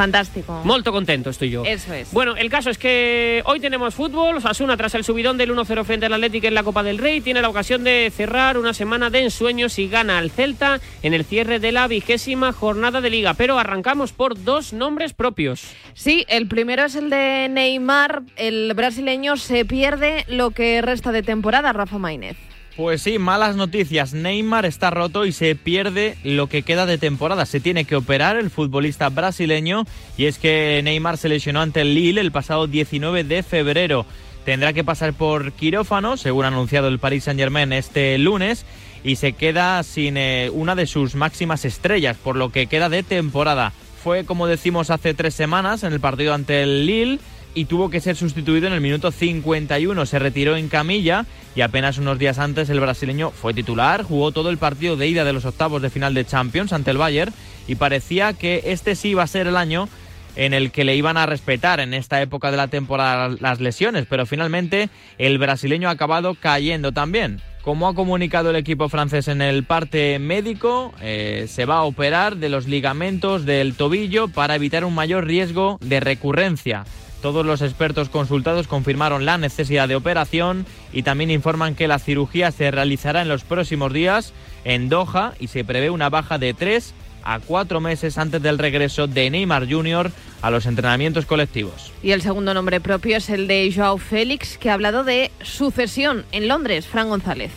fantástico. 0.00 0.62
Molto 0.64 0.92
contento 0.92 1.28
estoy 1.28 1.50
yo. 1.50 1.62
Eso 1.66 1.92
es. 1.92 2.10
Bueno, 2.12 2.34
el 2.34 2.48
caso 2.48 2.70
es 2.70 2.78
que 2.78 3.42
hoy 3.44 3.60
tenemos 3.60 3.94
fútbol. 3.94 4.38
Osasuna, 4.38 4.74
tras 4.78 4.94
el 4.94 5.04
subidón 5.04 5.36
del 5.36 5.54
1-0 5.54 5.84
frente 5.84 6.06
al 6.06 6.14
Atlético 6.14 6.46
en 6.46 6.54
la 6.54 6.62
Copa 6.62 6.82
del 6.82 6.96
Rey, 6.96 7.20
tiene 7.20 7.42
la 7.42 7.50
ocasión 7.50 7.84
de 7.84 8.10
cerrar 8.10 8.56
una 8.56 8.72
semana 8.72 9.10
de 9.10 9.24
ensueños 9.24 9.78
y 9.78 9.88
gana 9.88 10.16
al 10.16 10.30
Celta 10.30 10.80
en 11.02 11.12
el 11.12 11.26
cierre 11.26 11.58
de 11.58 11.72
la 11.72 11.86
vigésima 11.86 12.54
jornada 12.54 13.02
de 13.02 13.10
Liga. 13.10 13.34
Pero 13.34 13.58
arrancamos 13.58 14.12
por 14.12 14.42
dos 14.42 14.72
nombres 14.72 15.12
propios. 15.12 15.64
Sí, 15.92 16.24
el 16.28 16.48
primero 16.48 16.86
es 16.86 16.94
el 16.94 17.10
de 17.10 17.48
Neymar. 17.50 18.22
El 18.36 18.72
brasileño 18.74 19.36
se 19.36 19.66
pierde 19.66 20.24
lo 20.28 20.50
que 20.52 20.80
resta 20.80 21.12
de 21.12 21.22
temporada, 21.22 21.74
Rafa 21.74 21.98
Maínez. 21.98 22.38
Pues 22.76 23.02
sí, 23.02 23.18
malas 23.18 23.56
noticias. 23.56 24.14
Neymar 24.14 24.64
está 24.64 24.90
roto 24.90 25.26
y 25.26 25.32
se 25.32 25.54
pierde 25.54 26.16
lo 26.22 26.46
que 26.46 26.62
queda 26.62 26.86
de 26.86 26.98
temporada. 26.98 27.44
Se 27.44 27.60
tiene 27.60 27.84
que 27.84 27.96
operar 27.96 28.36
el 28.36 28.50
futbolista 28.50 29.08
brasileño 29.08 29.84
y 30.16 30.26
es 30.26 30.38
que 30.38 30.80
Neymar 30.82 31.18
se 31.18 31.28
lesionó 31.28 31.60
ante 31.60 31.82
el 31.82 31.94
Lille 31.94 32.20
el 32.20 32.32
pasado 32.32 32.66
19 32.66 33.24
de 33.24 33.42
febrero. 33.42 34.06
Tendrá 34.44 34.72
que 34.72 34.84
pasar 34.84 35.12
por 35.12 35.52
quirófano, 35.52 36.16
según 36.16 36.44
ha 36.44 36.48
anunciado 36.48 36.88
el 36.88 36.98
Paris 36.98 37.24
Saint-Germain 37.24 37.72
este 37.72 38.16
lunes, 38.18 38.64
y 39.04 39.16
se 39.16 39.32
queda 39.32 39.82
sin 39.82 40.16
eh, 40.16 40.50
una 40.52 40.74
de 40.74 40.86
sus 40.86 41.14
máximas 41.14 41.64
estrellas, 41.64 42.16
por 42.16 42.36
lo 42.36 42.50
que 42.50 42.66
queda 42.66 42.88
de 42.88 43.02
temporada. 43.02 43.72
Fue, 44.02 44.24
como 44.24 44.46
decimos, 44.46 44.90
hace 44.90 45.12
tres 45.12 45.34
semanas 45.34 45.82
en 45.82 45.92
el 45.92 46.00
partido 46.00 46.32
ante 46.32 46.62
el 46.62 46.86
Lille 46.86 47.18
y 47.54 47.64
tuvo 47.66 47.90
que 47.90 48.00
ser 48.00 48.16
sustituido 48.16 48.66
en 48.66 48.72
el 48.72 48.80
minuto 48.80 49.10
51. 49.10 50.06
Se 50.06 50.18
retiró 50.18 50.56
en 50.56 50.68
camilla 50.68 51.26
y 51.54 51.62
apenas 51.62 51.98
unos 51.98 52.18
días 52.18 52.38
antes 52.38 52.70
el 52.70 52.80
brasileño 52.80 53.30
fue 53.30 53.54
titular, 53.54 54.02
jugó 54.02 54.32
todo 54.32 54.50
el 54.50 54.58
partido 54.58 54.96
de 54.96 55.08
ida 55.08 55.24
de 55.24 55.32
los 55.32 55.44
octavos 55.44 55.82
de 55.82 55.90
final 55.90 56.14
de 56.14 56.24
Champions 56.24 56.72
ante 56.72 56.90
el 56.90 56.98
Bayern 56.98 57.32
y 57.66 57.74
parecía 57.74 58.32
que 58.32 58.62
este 58.66 58.94
sí 58.94 59.10
iba 59.10 59.22
a 59.22 59.26
ser 59.26 59.46
el 59.46 59.56
año 59.56 59.88
en 60.36 60.54
el 60.54 60.70
que 60.70 60.84
le 60.84 60.96
iban 60.96 61.16
a 61.16 61.26
respetar 61.26 61.80
en 61.80 61.92
esta 61.92 62.22
época 62.22 62.50
de 62.50 62.56
la 62.56 62.68
temporada 62.68 63.34
las 63.40 63.60
lesiones, 63.60 64.06
pero 64.08 64.26
finalmente 64.26 64.88
el 65.18 65.38
brasileño 65.38 65.88
ha 65.88 65.92
acabado 65.92 66.34
cayendo 66.34 66.92
también. 66.92 67.40
Como 67.62 67.88
ha 67.88 67.94
comunicado 67.94 68.50
el 68.50 68.56
equipo 68.56 68.88
francés 68.88 69.28
en 69.28 69.42
el 69.42 69.64
parte 69.64 70.18
médico, 70.18 70.94
eh, 71.02 71.46
se 71.46 71.66
va 71.66 71.78
a 71.78 71.82
operar 71.82 72.36
de 72.36 72.48
los 72.48 72.66
ligamentos 72.66 73.44
del 73.44 73.74
tobillo 73.74 74.28
para 74.28 74.54
evitar 74.54 74.84
un 74.84 74.94
mayor 74.94 75.26
riesgo 75.26 75.78
de 75.82 76.00
recurrencia. 76.00 76.84
Todos 77.22 77.44
los 77.44 77.60
expertos 77.60 78.08
consultados 78.08 78.66
confirmaron 78.66 79.24
la 79.24 79.36
necesidad 79.36 79.88
de 79.88 79.96
operación 79.96 80.66
y 80.92 81.02
también 81.02 81.30
informan 81.30 81.74
que 81.74 81.88
la 81.88 81.98
cirugía 81.98 82.50
se 82.50 82.70
realizará 82.70 83.22
en 83.22 83.28
los 83.28 83.44
próximos 83.44 83.92
días 83.92 84.32
en 84.64 84.88
Doha 84.88 85.34
y 85.38 85.48
se 85.48 85.64
prevé 85.64 85.90
una 85.90 86.08
baja 86.08 86.38
de 86.38 86.54
tres 86.54 86.94
a 87.22 87.38
cuatro 87.38 87.80
meses 87.80 88.16
antes 88.18 88.42
del 88.42 88.58
regreso 88.58 89.06
de 89.06 89.28
Neymar 89.28 89.70
Jr. 89.70 90.10
a 90.40 90.50
los 90.50 90.64
entrenamientos 90.64 91.26
colectivos. 91.26 91.92
Y 92.02 92.12
el 92.12 92.22
segundo 92.22 92.54
nombre 92.54 92.80
propio 92.80 93.18
es 93.18 93.28
el 93.28 93.46
de 93.46 93.70
Joao 93.74 93.98
Félix, 93.98 94.56
que 94.56 94.70
ha 94.70 94.74
hablado 94.74 95.04
de 95.04 95.30
sucesión 95.42 96.24
en 96.32 96.48
Londres, 96.48 96.86
Fran 96.86 97.08
González. 97.08 97.52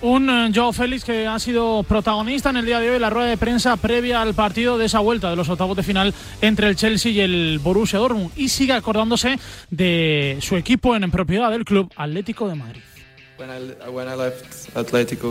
Un 0.00 0.30
eh, 0.30 0.52
Joao 0.54 0.72
Félix 0.72 1.04
que 1.04 1.26
ha 1.26 1.38
sido 1.40 1.82
protagonista 1.82 2.50
en 2.50 2.58
el 2.58 2.66
día 2.66 2.78
de 2.78 2.90
hoy 2.90 3.00
la 3.00 3.10
rueda 3.10 3.30
de 3.30 3.36
prensa 3.36 3.76
previa 3.76 4.22
al 4.22 4.32
partido 4.32 4.78
de 4.78 4.86
esa 4.86 5.00
vuelta 5.00 5.28
de 5.28 5.34
los 5.34 5.48
octavos 5.48 5.76
de 5.76 5.82
final 5.82 6.14
entre 6.40 6.68
el 6.68 6.76
Chelsea 6.76 7.10
y 7.10 7.20
el 7.20 7.58
Borussia 7.60 7.98
Dortmund 7.98 8.30
y 8.36 8.48
sigue 8.48 8.74
acordándose 8.74 9.40
de 9.70 10.38
su 10.40 10.56
equipo 10.56 10.94
en 10.94 11.10
propiedad 11.10 11.50
del 11.50 11.64
club 11.64 11.92
Atlético 11.96 12.48
de 12.48 12.54
Madrid. 12.54 12.80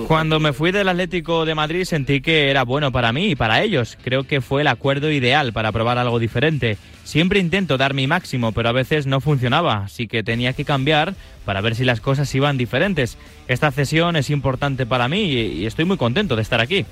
Cuando 0.08 0.40
me 0.40 0.54
fui 0.54 0.72
del 0.72 0.88
Atlético 0.88 1.46
de 1.46 1.56
Madrid 1.56 1.84
sentí 1.84 2.22
que 2.22 2.50
era 2.50 2.64
bueno 2.64 2.92
para 2.92 3.12
mí 3.12 3.32
y 3.32 3.36
para 3.36 3.62
ellos. 3.62 3.98
Creo 4.02 4.24
que 4.24 4.42
fue 4.42 4.62
el 4.62 4.68
acuerdo 4.68 5.12
ideal 5.12 5.54
para 5.54 5.72
probar 5.72 5.98
algo 5.98 6.18
diferente. 6.18 6.78
Siempre 7.04 7.40
intento 7.40 7.78
dar 7.78 7.94
mi 7.94 8.08
máximo, 8.08 8.52
pero 8.52 8.70
a 8.70 8.74
veces 8.74 9.08
no 9.08 9.22
funcionaba, 9.22 9.84
así 9.84 10.08
que 10.08 10.24
tenía 10.24 10.54
que 10.54 10.66
cambiar 10.66 11.16
para 11.46 11.62
ver 11.62 11.76
si 11.76 11.86
las 11.86 12.02
cosas 12.02 12.34
iban 12.34 12.58
diferentes. 12.58 13.18
Esta 13.48 13.72
cesión 13.72 14.16
es 14.16 14.30
importante 14.30 14.86
para 14.86 15.08
mí 15.08 15.24
y 15.24 15.66
estoy 15.66 15.86
muy 15.86 15.98
contento 15.98 16.36
de 16.36 16.42
estar 16.42 16.60
aquí. 16.60 16.86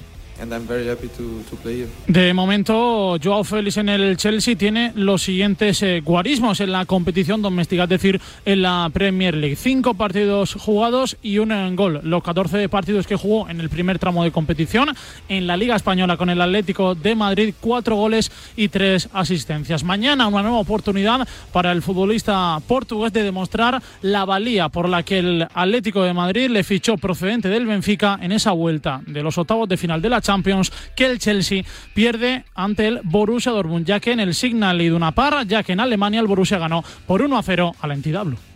De 2.07 2.33
momento, 2.33 3.17
Joao 3.23 3.43
Félix 3.43 3.77
en 3.77 3.89
el 3.89 4.17
Chelsea 4.17 4.55
tiene 4.55 4.91
los 4.95 5.23
siguientes 5.23 5.81
eh, 5.81 6.01
guarismos 6.01 6.59
en 6.59 6.71
la 6.71 6.85
competición 6.85 7.41
doméstica, 7.41 7.83
es 7.83 7.89
decir, 7.89 8.21
en 8.45 8.61
la 8.61 8.89
Premier 8.93 9.35
League. 9.35 9.55
Cinco 9.55 9.93
partidos 9.93 10.53
jugados 10.53 11.17
y 11.21 11.37
un 11.37 11.51
eh, 11.51 11.71
gol. 11.75 12.01
Los 12.03 12.23
14 12.23 12.67
partidos 12.69 13.07
que 13.07 13.15
jugó 13.15 13.49
en 13.49 13.59
el 13.59 13.69
primer 13.69 13.99
tramo 13.99 14.23
de 14.23 14.31
competición. 14.31 14.89
En 15.29 15.47
la 15.47 15.57
Liga 15.57 15.75
Española 15.75 16.17
con 16.17 16.29
el 16.29 16.41
Atlético 16.41 16.95
de 16.95 17.15
Madrid, 17.15 17.53
cuatro 17.59 17.95
goles 17.95 18.31
y 18.55 18.67
tres 18.67 19.09
asistencias. 19.13 19.83
Mañana 19.83 20.27
una 20.27 20.41
nueva 20.41 20.59
oportunidad 20.59 21.27
para 21.51 21.71
el 21.71 21.81
futbolista 21.81 22.59
portugués 22.67 23.13
de 23.13 23.23
demostrar 23.23 23.81
la 24.01 24.25
valía 24.25 24.69
por 24.69 24.89
la 24.89 25.03
que 25.03 25.19
el 25.19 25.47
Atlético 25.53 26.03
de 26.03 26.13
Madrid 26.13 26.49
le 26.49 26.63
fichó 26.63 26.97
procedente 26.97 27.49
del 27.49 27.65
Benfica 27.65 28.19
en 28.21 28.31
esa 28.31 28.51
vuelta 28.51 29.01
de 29.05 29.23
los 29.23 29.37
octavos 29.37 29.69
de 29.69 29.77
final 29.77 30.01
de 30.01 30.09
la 30.09 30.21
Champions 30.25 30.71
que 30.95 31.05
el 31.05 31.19
Chelsea 31.19 31.63
pierde 31.93 32.45
ante 32.55 32.87
el 32.87 33.01
Borussia 33.03 33.51
Dortmund, 33.51 33.85
ya 33.85 33.99
que 33.99 34.11
en 34.11 34.19
el 34.19 34.33
Signal 34.33 34.81
Iduna 34.81 35.13
Park, 35.13 35.47
ya 35.47 35.63
que 35.63 35.73
en 35.73 35.79
Alemania 35.79 36.19
el 36.19 36.27
Borussia 36.27 36.57
ganó 36.57 36.83
por 37.05 37.21
1 37.21 37.37
a 37.37 37.43
0 37.43 37.75
a 37.79 37.87
la 37.87 37.93
entidad 37.93 38.25
blue. 38.25 38.54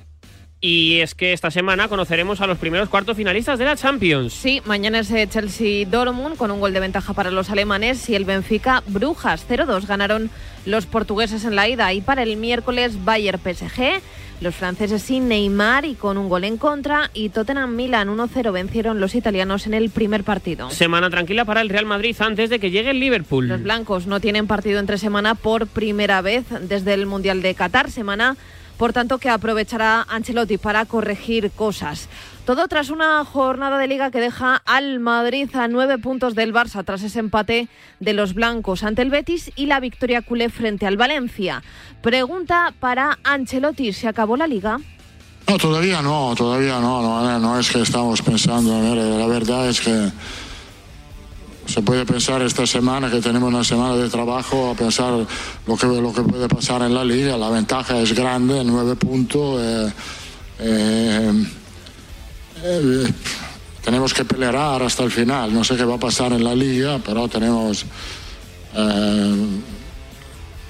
Y 0.62 1.00
es 1.00 1.16
que 1.16 1.32
esta 1.32 1.52
semana 1.52 1.88
conoceremos 1.88 2.42
a 2.42 2.48
los 2.48 2.58
primeros 2.58 2.90
cuartos 2.90 3.16
finalistas 3.16 3.58
de 3.60 3.66
la 3.66 3.78
Champions. 3.78 4.34
Sí, 4.34 4.62
mañana 4.66 5.00
es 5.00 5.12
eh, 5.12 5.26
Chelsea-Dortmund 5.30 6.36
con 6.36 6.52
un 6.52 6.60
gol 6.60 6.74
de 6.74 6.82
ventaja 6.82 7.14
para 7.14 7.32
los 7.32 7.50
alemanes 7.50 8.10
y 8.10 8.16
el 8.16 8.26
Benfica-Brujas 8.26 9.46
0-2 9.48 9.88
ganaron 9.88 10.30
los 10.66 10.86
portugueses 10.86 11.46
en 11.46 11.56
la 11.56 11.70
ida 11.70 11.94
y 11.94 12.02
para 12.02 12.24
el 12.24 12.36
miércoles 12.36 12.98
Bayern-PSG 13.06 14.02
los 14.42 14.56
franceses 14.56 15.02
sin 15.02 15.28
Neymar 15.28 15.86
y 15.86 15.96
con 15.96 16.18
un 16.18 16.30
gol 16.30 16.44
en 16.44 16.58
contra 16.58 17.10
y 17.14 17.30
Tottenham-Milan 17.30 18.10
1-0 18.10 18.52
vencieron 18.52 19.00
los 19.00 19.16
italianos 19.16 19.66
en 19.66 19.74
el 19.74 19.90
primer 19.90 20.24
partido. 20.24 20.70
Semana 20.72 21.10
tranquila 21.10 21.46
para 21.46 21.62
el 21.62 21.70
Real 21.70 21.86
Madrid 21.86 22.16
antes 22.20 22.50
de 22.50 22.60
que 22.60 22.72
llegue 22.72 22.92
el 22.92 23.00
Liverpool. 23.00 23.48
Los 23.48 23.64
blancos 23.64 24.08
no 24.08 24.20
tienen 24.20 24.48
partido 24.48 24.80
entre 24.80 24.98
semana 24.98 25.36
por 25.36 25.68
primera 25.68 26.22
vez 26.22 26.46
desde 26.62 26.94
el 26.94 27.06
Mundial 27.06 27.42
de 27.42 27.54
Qatar, 27.54 27.92
semana 27.92 28.38
por 28.80 28.94
tanto 28.94 29.18
que 29.18 29.30
aprovechará 29.30 30.06
Ancelotti 30.08 30.58
para 30.58 30.86
corregir 30.86 31.52
cosas. 31.52 32.08
Todo 32.46 32.70
tras 32.70 32.90
una 32.90 33.26
jornada 33.26 33.78
de 33.78 33.88
liga 33.88 34.10
que 34.10 34.22
deja 34.22 34.56
al 34.66 35.02
Madrid 35.02 35.54
a 35.54 35.68
nueve 35.68 35.98
puntos 35.98 36.34
del 36.34 36.54
Barça 36.54 36.86
tras 36.86 37.04
ese 37.04 37.20
empate 37.20 37.68
de 38.00 38.14
los 38.14 38.34
blancos 38.34 38.84
ante 38.84 39.02
el 39.02 39.10
Betis 39.10 39.52
y 39.58 39.66
la 39.66 39.82
victoria 39.82 40.22
culé 40.22 40.50
frente 40.50 40.88
al 40.88 40.96
Valencia. 40.96 41.62
Pregunta 42.02 42.74
para 42.80 43.20
Ancelotti, 43.26 43.92
¿se 43.92 44.08
acabó 44.08 44.38
la 44.38 44.48
liga? 44.48 44.80
No, 45.50 45.58
todavía 45.58 46.02
no, 46.02 46.34
todavía 46.38 46.80
no, 46.80 47.40
no, 47.40 47.60
es 47.60 47.70
que 47.70 47.82
estamos 47.82 48.22
pensando, 48.22 48.80
la 48.96 49.28
verdad 49.28 49.68
es 49.68 49.82
que 49.82 50.10
se 51.70 51.84
puede 51.84 52.04
pensar 52.06 52.42
esta 52.42 52.66
semana 52.66 53.12
que 53.12 53.22
tenemos 53.22 53.48
una 53.48 53.64
semana 53.64 53.96
de 53.96 54.10
trabajo 54.10 54.72
a 54.72 54.76
pensar 54.76 55.26
lo 55.68 55.78
que, 55.78 55.86
lo 55.86 56.12
que 56.12 56.24
puede 56.24 56.48
pasar 56.48 56.82
en 56.82 56.96
la 56.96 57.04
liga, 57.04 57.38
la 57.38 57.50
ventaja 57.50 58.00
es 58.00 58.14
grande, 58.14 58.64
nueve 58.64 58.96
puntos. 58.96 59.62
eh, 59.62 59.94
eh, 60.60 61.46
eh, 62.64 63.14
tenemos 63.84 64.14
que 64.14 64.26
pelear 64.26 64.82
hasta 64.82 65.04
el 65.04 65.12
final, 65.12 65.54
no 65.54 65.64
sé 65.64 65.78
qué 65.78 65.86
va 65.86 65.96
a 65.96 66.00
pasar 66.00 66.34
en 66.34 66.44
la 66.44 66.56
liga, 66.56 67.00
pero 67.06 67.28
tenemos 67.28 67.86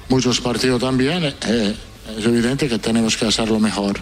muchos 0.10 0.42
partidos 0.42 0.82
también, 0.82 1.24
es 1.24 2.26
evidente 2.26 2.68
que 2.68 2.78
tenemos 2.78 3.18
que 3.18 3.26
hacerlo 3.26 3.60
mejor. 3.60 4.00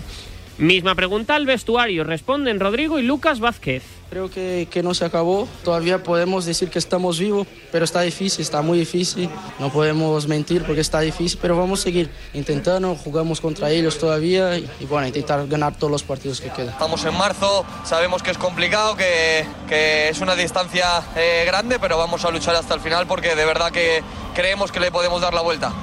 Misma 0.57 0.95
pregunta 0.95 1.35
al 1.35 1.45
vestuario. 1.45 2.03
Responden 2.03 2.59
Rodrigo 2.59 2.97
y 2.97 3.03
Lucas 3.03 3.39
Vázquez. 3.39 3.83
Creo 4.09 4.31
que, 4.31 4.67
que 4.71 4.81
no 4.81 4.93
se 4.93 5.05
acabó. 5.05 5.47
Todavía 5.63 6.01
podemos 6.01 6.45
decir 6.45 6.69
que 6.69 6.79
estamos 6.79 7.19
vivos, 7.19 7.45
pero 7.71 7.85
está 7.85 8.01
difícil, 8.01 8.41
está 8.41 8.61
muy 8.61 8.79
difícil. 8.79 9.29
No 9.59 9.69
podemos 9.71 10.27
mentir 10.27 10.63
porque 10.63 10.81
está 10.81 11.01
difícil, 11.01 11.37
pero 11.41 11.57
vamos 11.57 11.81
a 11.81 11.83
seguir 11.83 12.09
intentando. 12.33 12.95
Jugamos 12.95 13.39
contra 13.39 13.69
ellos 13.69 13.99
todavía 13.99 14.57
y, 14.57 14.67
y 14.79 14.85
bueno, 14.85 15.07
intentar 15.07 15.45
ganar 15.47 15.77
todos 15.77 15.91
los 15.91 16.03
partidos 16.03 16.41
que 16.41 16.49
quedan. 16.49 16.69
Estamos 16.69 17.03
en 17.05 17.15
marzo, 17.15 17.65
sabemos 17.83 18.23
que 18.23 18.31
es 18.31 18.37
complicado, 18.37 18.95
que, 18.95 19.45
que 19.67 20.09
es 20.09 20.21
una 20.21 20.35
distancia 20.35 21.03
eh, 21.15 21.43
grande, 21.45 21.77
pero 21.77 21.97
vamos 21.97 22.25
a 22.25 22.31
luchar 22.31 22.55
hasta 22.55 22.73
el 22.73 22.79
final 22.79 23.05
porque 23.05 23.35
de 23.35 23.45
verdad 23.45 23.71
que 23.71 24.01
creemos 24.33 24.71
que 24.71 24.79
le 24.79 24.89
podemos 24.89 25.21
dar 25.21 25.33
la 25.33 25.41
vuelta. 25.41 25.73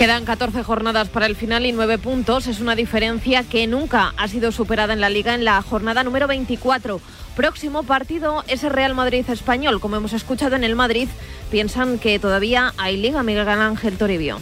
Quedan 0.00 0.24
14 0.24 0.62
jornadas 0.62 1.10
para 1.10 1.26
el 1.26 1.36
final 1.36 1.66
y 1.66 1.72
9 1.72 1.98
puntos. 1.98 2.46
Es 2.46 2.60
una 2.60 2.74
diferencia 2.74 3.42
que 3.42 3.66
nunca 3.66 4.14
ha 4.16 4.28
sido 4.28 4.50
superada 4.50 4.94
en 4.94 5.00
la 5.02 5.10
liga 5.10 5.34
en 5.34 5.44
la 5.44 5.60
jornada 5.60 6.02
número 6.02 6.26
24. 6.26 7.02
Próximo 7.36 7.82
partido 7.82 8.42
es 8.48 8.64
el 8.64 8.70
Real 8.70 8.94
Madrid 8.94 9.28
español. 9.28 9.78
Como 9.78 9.96
hemos 9.96 10.14
escuchado 10.14 10.56
en 10.56 10.64
el 10.64 10.74
Madrid, 10.74 11.06
piensan 11.50 11.98
que 11.98 12.18
todavía 12.18 12.72
hay 12.78 12.96
liga, 12.96 13.22
Miguel 13.22 13.46
Ángel 13.46 13.98
Toribio. 13.98 14.38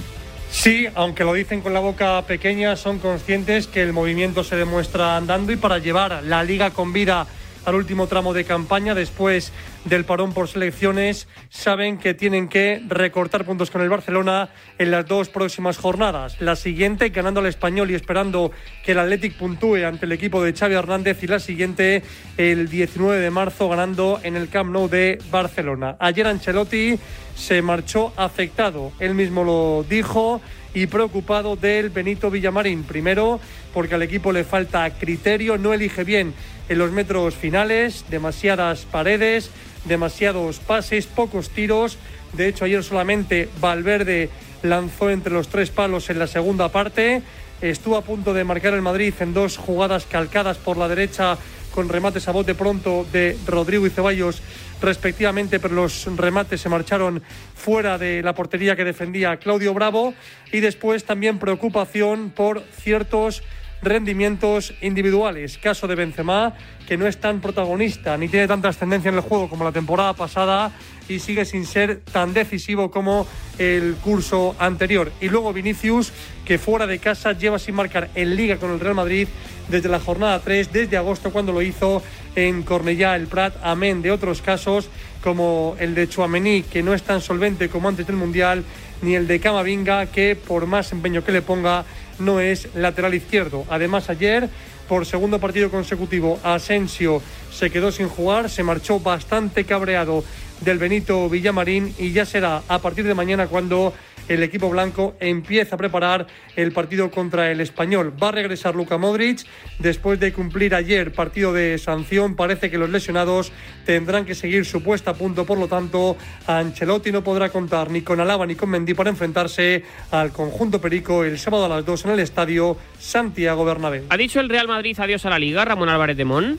Sí, 0.49 0.87
aunque 0.95 1.25
lo 1.25 1.35
dicen 1.35 1.61
con 1.61 1.75
la 1.75 1.81
boca 1.81 2.23
pequeña, 2.23 2.77
son 2.77 3.01
conscientes 3.01 3.67
que 3.67 3.83
el 3.83 3.93
movimiento 3.93 4.45
se 4.45 4.55
demuestra 4.55 5.17
andando 5.17 5.51
y 5.51 5.57
para 5.57 5.79
llevar 5.79 6.23
la 6.23 6.45
liga 6.45 6.71
con 6.71 6.93
vida 6.93 7.27
al 7.69 7.75
último 7.75 8.07
tramo 8.07 8.33
de 8.33 8.45
campaña 8.45 8.95
después 8.95 9.53
del 9.85 10.05
parón 10.05 10.33
por 10.33 10.49
selecciones, 10.49 11.29
saben 11.51 11.99
que 11.99 12.15
tienen 12.15 12.49
que 12.49 12.83
recortar 12.89 13.45
puntos 13.45 13.71
con 13.71 13.83
el 13.83 13.91
Barcelona 13.91 14.49
en 14.79 14.91
las 14.91 15.07
dos 15.07 15.29
próximas 15.29 15.77
jornadas. 15.77 16.41
La 16.41 16.57
siguiente 16.57 17.11
ganando 17.11 17.41
al 17.41 17.47
español 17.47 17.91
y 17.91 17.95
esperando 17.95 18.53
que 18.85 18.93
el 18.93 18.99
Athletic 18.99 19.37
puntúe 19.37 19.85
ante 19.87 20.07
el 20.07 20.13
equipo 20.13 20.43
de 20.43 20.55
Xavi 20.55 20.75
Hernández 20.75 21.23
y 21.23 21.27
la 21.27 21.41
siguiente 21.41 22.03
el 22.39 22.69
19 22.69 23.21
de 23.21 23.31
marzo 23.31 23.69
ganando 23.69 24.19
en 24.23 24.37
el 24.37 24.49
Camp 24.49 24.73
Nou 24.73 24.89
de 24.89 25.19
Barcelona. 25.31 25.97
Ayer 26.01 26.27
Ancelotti 26.27 26.99
se 27.35 27.63
marchó 27.63 28.13
afectado, 28.17 28.93
él 28.99 29.15
mismo 29.15 29.45
lo 29.45 29.85
dijo 29.89 30.41
y 30.83 30.87
preocupado 30.87 31.57
del 31.57 31.91
Benito 31.91 32.31
Villamarín. 32.31 32.85
Primero, 32.85 33.41
porque 33.75 33.97
al 33.97 34.03
equipo 34.03 34.31
le 34.31 34.45
falta 34.45 34.89
criterio, 34.91 35.59
no 35.59 35.75
elige 35.75 36.05
bien 36.05 36.35
en 36.69 36.79
los 36.79 36.93
metros 36.93 37.35
finales, 37.35 38.05
demasiadas 38.11 38.85
paredes, 38.85 39.51
demasiados 39.87 40.61
pases, 40.61 41.07
pocos 41.07 41.51
tiros. 41.51 41.99
De 42.33 42.47
hecho, 42.47 42.65
ayer 42.65 42.85
solamente 42.85 43.49
Valverde 43.61 44.31
lanzó 44.63 45.11
entre 45.11 45.33
los 45.33 45.49
tres 45.49 45.71
palos 45.71 46.11
en 46.11 46.21
la 46.21 46.29
segunda 46.29 46.69
parte. 46.69 47.23
Estuvo 47.61 47.97
a 47.97 48.03
punto 48.03 48.33
de 48.33 48.45
marcar 48.45 48.75
el 48.75 48.83
Madrid 48.83 49.15
en 49.19 49.35
dos 49.35 49.57
jugadas 49.57 50.07
calcadas 50.07 50.59
por 50.59 50.77
la 50.77 50.87
derecha 50.87 51.39
con 51.79 51.89
remates 51.89 52.27
a 52.27 52.33
bote 52.33 52.57
pronto 52.57 53.07
de 53.13 53.39
Rodrigo 53.47 53.87
y 53.87 53.91
Ceballos 53.91 54.43
respectivamente, 54.83 55.61
pero 55.61 55.77
los 55.77 56.07
remates 56.17 56.61
se 56.61 56.69
marcharon 56.69 57.23
fuera 57.55 57.99
de 57.99 58.21
la 58.21 58.35
portería 58.35 58.75
que 58.75 58.83
defendía 58.83 59.37
Claudio 59.37 59.73
Bravo. 59.75 60.13
Y 60.51 60.59
después 60.59 61.05
también 61.05 61.39
preocupación 61.39 62.31
por 62.35 62.65
ciertos 62.83 63.45
rendimientos 63.83 64.75
individuales. 64.81 65.59
Caso 65.59 65.87
de 65.87 65.95
Benzema, 65.95 66.55
que 66.87 66.97
no 66.97 67.07
es 67.07 67.19
tan 67.19 67.41
protagonista 67.41 68.17
ni 68.17 68.29
tiene 68.29 68.49
tanta 68.49 68.69
ascendencia 68.69 69.11
en 69.11 69.17
el 69.17 69.21
juego 69.21 69.49
como 69.49 69.65
la 69.65 69.73
temporada 69.73 70.15
pasada 70.15 70.73
y 71.09 71.19
sigue 71.19 71.45
sin 71.45 71.67
ser 71.67 72.01
tan 72.01 72.35
decisivo 72.35 72.91
como 72.91 73.27
el 73.59 73.97
curso 74.03 74.55
anterior. 74.59 75.13
Y 75.21 75.29
luego 75.29 75.53
Vinicius, 75.53 76.13
que 76.45 76.59
fuera 76.59 76.87
de 76.87 76.99
casa 76.99 77.33
lleva 77.33 77.59
sin 77.59 77.75
marcar 77.75 78.11
en 78.15 78.37
liga 78.37 78.57
con 78.57 78.71
el 78.71 78.81
Real 78.81 78.95
Madrid 78.95 79.29
desde 79.69 79.89
la 79.89 80.01
jornada 80.01 80.41
3, 80.41 80.73
desde 80.73 80.97
agosto 80.97 81.31
cuando 81.31 81.53
lo 81.53 81.63
hizo 81.63 82.03
en 82.35 82.63
Cornellá 82.63 83.17
el 83.17 83.27
Prat, 83.27 83.55
amén 83.63 84.01
de 84.03 84.11
otros 84.11 84.43
casos 84.43 84.89
como 85.23 85.77
el 85.79 85.95
de 85.95 86.09
Chuamení, 86.09 86.63
que 86.63 86.83
no 86.83 86.95
es 86.95 87.03
tan 87.03 87.21
solvente 87.21 87.69
como 87.69 87.89
antes 87.89 88.07
del 88.07 88.17
Mundial, 88.17 88.65
ni 89.03 89.15
el 89.15 89.27
de 89.27 89.41
Camavinga, 89.41 90.07
que 90.07 90.37
por 90.37 90.67
más 90.67 90.93
empeño 90.93 91.25
que 91.25 91.33
le 91.33 91.43
ponga, 91.43 91.85
no 92.19 92.41
es 92.41 92.69
lateral 92.75 93.15
izquierdo. 93.15 93.65
Además, 93.69 94.11
ayer, 94.11 94.49
por 94.89 95.07
segundo 95.07 95.39
partido 95.39 95.71
consecutivo, 95.71 96.39
Asensio 96.43 97.23
se 97.53 97.71
quedó 97.71 97.93
sin 97.93 98.09
jugar, 98.09 98.51
se 98.51 98.63
marchó 98.63 99.01
bastante 99.01 99.65
cabreado 99.65 100.25
del 100.61 100.79
Benito 100.79 101.29
Villamarín 101.29 101.95
y 101.99 102.13
ya 102.13 102.25
será 102.25 102.63
a 102.69 102.79
partir 102.79 103.07
de 103.07 103.15
mañana 103.15 103.47
cuando 103.47 103.95
el 104.29 104.43
equipo 104.43 104.69
blanco 104.69 105.17
empieza 105.21 105.75
a 105.75 105.79
preparar 105.79 106.27
el 106.55 106.73
partido 106.73 107.11
contra 107.11 107.51
el 107.51 107.61
español. 107.61 108.13
Va 108.23 108.29
a 108.29 108.33
regresar 108.33 108.75
Luka 108.75 108.99
Modric 108.99 109.45
después 109.79 110.21
de 110.21 110.33
cumplir 110.33 110.75
ayer 110.75 111.13
partido 111.13 111.53
de 111.53 111.79
sanción. 111.79 112.37
Parece 112.37 112.71
que 112.71 112.79
los 112.79 112.91
lesionados 112.91 113.53
tendrán 113.87 114.25
que 114.25 114.35
seguir 114.35 114.65
su 114.65 114.83
puesta 114.83 115.13
a 115.13 115.15
punto, 115.15 115.47
por 115.47 115.59
lo 115.59 115.67
tanto, 115.67 116.17
Ancelotti 116.47 117.11
no 117.11 117.25
podrá 117.25 117.49
contar 117.49 117.91
ni 117.91 118.03
con 118.03 118.21
Alaba 118.21 118.47
ni 118.47 118.55
con 118.55 118.69
Mendy 118.71 118.95
para 118.95 119.11
enfrentarse 119.11 119.83
al 120.11 120.33
conjunto 120.33 120.81
Perico 120.81 121.25
el 121.25 121.39
sábado 121.39 121.65
a 121.65 121.69
las 121.69 121.85
2 121.85 122.05
en 122.07 122.11
el 122.13 122.21
estadio 122.21 122.77
Santiago 122.99 123.65
Bernabéu. 123.65 124.05
¿Ha 124.11 124.17
dicho 124.17 124.41
el 124.41 124.49
Real 124.49 124.69
Madrid 124.69 124.99
adiós 124.99 125.25
a 125.25 125.31
la 125.31 125.39
Liga, 125.39 125.65
Ramón 125.65 125.89
Álvarez 125.89 126.17
de 126.17 126.25
Mon? 126.25 126.59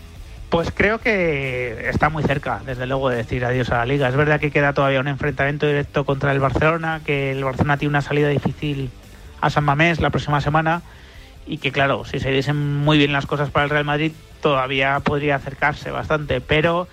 Pues 0.49 0.71
creo 0.73 0.97
que 0.97 1.89
está 1.89 2.09
muy 2.09 2.23
cerca, 2.23 2.61
desde 2.65 2.87
luego, 2.87 3.09
de 3.09 3.17
decir 3.17 3.45
adiós 3.45 3.69
a 3.69 3.77
la 3.77 3.85
liga. 3.85 4.09
Es 4.09 4.15
verdad 4.15 4.39
que 4.39 4.49
queda 4.49 4.73
todavía 4.73 4.99
un 4.99 5.07
enfrentamiento 5.07 5.67
directo 5.67 6.05
contra 6.05 6.31
el 6.31 6.39
Barcelona, 6.39 7.01
que 7.05 7.31
el 7.31 7.43
Barcelona 7.43 7.77
tiene 7.77 7.89
una 7.89 8.01
salida 8.01 8.29
difícil 8.29 8.89
a 9.41 9.51
San 9.51 9.63
Mamés 9.63 9.99
la 9.99 10.09
próxima 10.09 10.41
semana 10.41 10.81
y 11.45 11.59
que, 11.59 11.71
claro, 11.71 12.03
si 12.03 12.19
se 12.19 12.31
diesen 12.31 12.77
muy 12.77 12.97
bien 12.97 13.13
las 13.13 13.27
cosas 13.27 13.51
para 13.51 13.65
el 13.65 13.69
Real 13.69 13.85
Madrid, 13.85 14.11
todavía 14.41 14.99
podría 15.01 15.35
acercarse 15.35 15.91
bastante. 15.91 16.41
Pero 16.41 16.87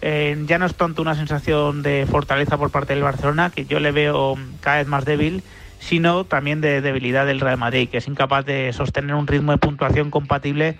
eh, 0.00 0.42
ya 0.46 0.58
no 0.58 0.64
es 0.64 0.74
tanto 0.74 1.02
una 1.02 1.14
sensación 1.14 1.82
de 1.82 2.06
fortaleza 2.10 2.56
por 2.56 2.70
parte 2.70 2.94
del 2.94 3.02
Barcelona, 3.02 3.50
que 3.50 3.66
yo 3.66 3.78
le 3.78 3.92
veo 3.92 4.38
cada 4.60 4.78
vez 4.78 4.86
más 4.86 5.04
débil, 5.04 5.42
sino 5.80 6.24
también 6.24 6.62
de 6.62 6.80
debilidad 6.80 7.26
del 7.26 7.40
Real 7.40 7.58
Madrid, 7.58 7.90
que 7.90 7.98
es 7.98 8.08
incapaz 8.08 8.46
de 8.46 8.72
sostener 8.72 9.14
un 9.14 9.26
ritmo 9.26 9.52
de 9.52 9.58
puntuación 9.58 10.10
compatible 10.10 10.78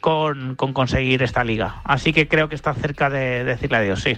con, 0.00 0.56
con, 0.56 0.72
conseguir 0.72 1.22
esta 1.22 1.44
liga. 1.44 1.80
Así 1.84 2.12
que 2.12 2.28
creo 2.28 2.48
que 2.48 2.54
está 2.54 2.74
cerca 2.74 3.10
de, 3.10 3.44
decirle 3.44 3.78
adiós, 3.78 4.02
sí. 4.02 4.16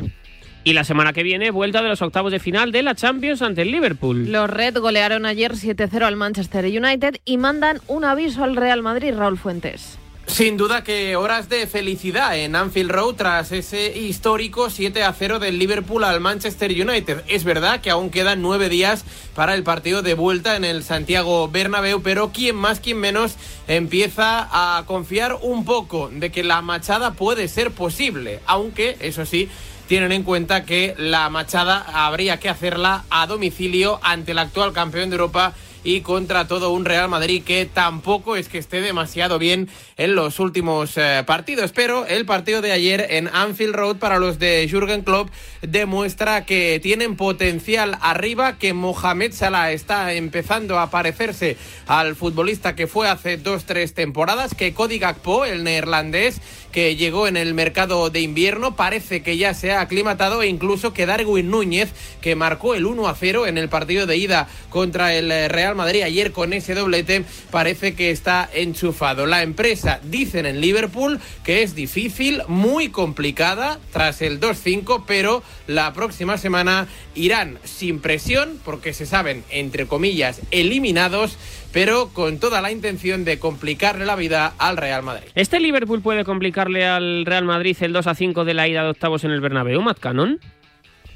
Y 0.64 0.75
la 0.75 0.85
semana 0.85 1.12
que 1.12 1.23
viene, 1.25 1.51
vuelta 1.51 1.83
de 1.83 1.88
los 1.88 2.03
octavos 2.03 2.31
de 2.31 2.38
final 2.38 2.71
de 2.71 2.83
la 2.83 2.95
Champions 2.95 3.42
ante 3.42 3.62
el 3.62 3.73
Liverpool. 3.73 4.31
Los 4.31 4.49
Red 4.49 4.79
golearon 4.79 5.27
ayer 5.27 5.53
7-0 5.53 6.03
al 6.03 6.16
Manchester 6.16 6.64
United 6.64 7.16
y 7.25 7.37
mandan 7.37 7.81
un 7.88 8.05
aviso 8.05 8.45
al 8.45 8.55
Real 8.55 8.83
Madrid, 8.83 9.14
Raúl 9.16 9.38
Fuentes. 9.38 9.99
Sin 10.26 10.56
duda 10.56 10.85
que 10.85 11.16
horas 11.16 11.48
de 11.48 11.66
felicidad 11.66 12.38
en 12.38 12.54
Anfield 12.56 12.90
Road 12.90 13.16
tras 13.16 13.52
ese 13.52 13.98
histórico 13.98 14.70
7 14.70 15.02
a 15.02 15.12
0 15.12 15.40
del 15.40 15.58
Liverpool 15.58 16.04
al 16.04 16.20
Manchester 16.20 16.70
United. 16.70 17.24
Es 17.26 17.44
verdad 17.44 17.80
que 17.80 17.90
aún 17.90 18.08
quedan 18.08 18.40
nueve 18.40 18.68
días 18.68 19.04
para 19.35 19.54
el 19.54 19.62
partido 19.62 20.00
de 20.00 20.14
vuelta 20.14 20.56
en 20.56 20.64
el 20.64 20.85
Santiago 20.85 21.48
Bernabéu, 21.48 22.02
pero 22.02 22.30
quien 22.30 22.56
más, 22.56 22.80
quien 22.80 22.98
menos 22.98 23.35
empieza 23.66 24.48
a 24.50 24.85
confiar 24.87 25.38
un 25.42 25.64
poco 25.64 26.08
de 26.11 26.30
que 26.30 26.44
la 26.44 26.62
machada 26.62 27.12
puede 27.12 27.48
ser 27.48 27.72
posible, 27.72 28.40
aunque 28.46 28.96
eso 29.00 29.26
sí 29.26 29.50
tienen 29.88 30.12
en 30.12 30.22
cuenta 30.22 30.64
que 30.64 30.94
la 30.96 31.28
machada 31.28 31.85
habría 32.06 32.38
que 32.38 32.48
hacerla 32.48 33.04
a 33.11 33.26
domicilio 33.26 34.00
ante 34.02 34.32
el 34.32 34.38
actual 34.38 34.72
campeón 34.72 35.11
de 35.11 35.16
Europa 35.16 35.52
y 35.85 36.01
contra 36.01 36.47
todo 36.47 36.71
un 36.73 36.85
Real 36.85 37.09
Madrid 37.09 37.42
que 37.45 37.66
tampoco 37.66 38.37
es 38.37 38.49
que 38.49 38.59
esté 38.59 38.81
demasiado 38.81 39.38
bien 39.38 39.68
en 39.97 40.14
los 40.14 40.38
últimos 40.38 40.97
eh, 40.97 41.23
partidos. 41.27 41.73
Pero 41.73 42.07
el 42.07 42.27
partido 42.27 42.61
de 42.61 42.73
ayer 42.73 43.07
en 43.11 43.29
Anfield 43.33 43.75
Road 43.75 43.97
para 43.97 44.18
los 44.18 44.38
de 44.38 44.66
Jürgen 44.71 45.03
Klopp 45.03 45.31
demuestra 45.62 46.45
que 46.45 46.81
tienen 46.83 47.16
potencial 47.16 47.99
arriba, 48.01 48.59
que 48.59 48.73
Mohamed 48.75 49.33
Salah 49.33 49.73
está 49.73 50.12
empezando 50.12 50.79
a 50.79 50.90
parecerse 50.90 51.57
al 51.87 52.16
futbolista 52.16 52.75
que 52.75 52.87
fue 52.87 53.09
hace 53.09 53.37
dos, 53.37 53.64
tres 53.64 53.95
temporadas, 53.95 54.55
que 54.55 54.75
Cody 54.75 54.99
Gakpo, 54.99 55.45
el 55.45 55.64
neerlandés, 55.64 56.40
que 56.72 56.96
llegó 56.96 57.28
en 57.28 57.37
el 57.37 57.54
mercado 57.54 58.11
de 58.11 58.20
invierno, 58.20 58.74
parece 58.74 59.22
que 59.22 59.37
ya 59.37 59.54
se 59.54 59.72
ha 59.72 59.80
aclimatado 59.80 60.42
e 60.42 60.48
incluso 60.48 60.92
que 60.92 61.06
Darwin 61.06 61.50
Núñez, 61.50 61.90
que 62.20 62.35
marcó 62.35 62.74
el 62.74 62.87
1 62.87 63.06
a 63.06 63.14
0 63.14 63.46
en 63.46 63.58
el 63.58 63.68
partido 63.68 64.06
de 64.06 64.16
ida 64.16 64.48
contra 64.70 65.14
el 65.14 65.30
eh, 65.30 65.48
Real 65.48 65.76
Madrid 65.76 66.02
ayer 66.02 66.32
con 66.32 66.52
ese 66.52 66.74
doblete, 66.74 67.24
parece 67.50 67.94
que 67.94 68.11
está 68.11 68.48
enchufado. 68.52 69.26
La 69.26 69.42
empresa 69.42 70.00
dicen 70.02 70.46
en 70.46 70.61
Liverpool 70.61 71.20
que 71.44 71.62
es 71.62 71.74
difícil, 71.74 72.42
muy 72.48 72.88
complicada 72.88 73.78
tras 73.92 74.22
el 74.22 74.40
2-5, 74.40 75.04
pero 75.06 75.42
la 75.66 75.92
próxima 75.92 76.38
semana 76.38 76.88
irán 77.14 77.58
sin 77.64 78.00
presión 78.00 78.58
porque 78.64 78.94
se 78.94 79.06
saben, 79.06 79.44
entre 79.50 79.87
comillas, 79.87 80.40
eliminados 80.50 81.37
pero 81.72 82.11
con 82.12 82.38
toda 82.38 82.61
la 82.61 82.70
intención 82.70 83.24
de 83.24 83.38
complicarle 83.38 84.06
la 84.06 84.16
vida 84.16 84.54
al 84.58 84.76
Real 84.76 85.02
Madrid. 85.02 85.28
¿Este 85.35 85.58
Liverpool 85.61 86.02
puede 86.02 86.24
complicarle 86.24 86.87
al 86.87 87.24
Real 87.24 87.44
Madrid 87.44 87.76
el 87.80 87.92
2 87.92 88.06
a 88.06 88.14
5 88.14 88.44
de 88.44 88.54
la 88.54 88.68
ida 88.68 88.82
de 88.82 88.90
octavos 88.90 89.24
en 89.24 89.30
el 89.30 89.40
Bernabéu, 89.40 89.80
Matt 89.80 89.98
Cannon? 89.98 90.38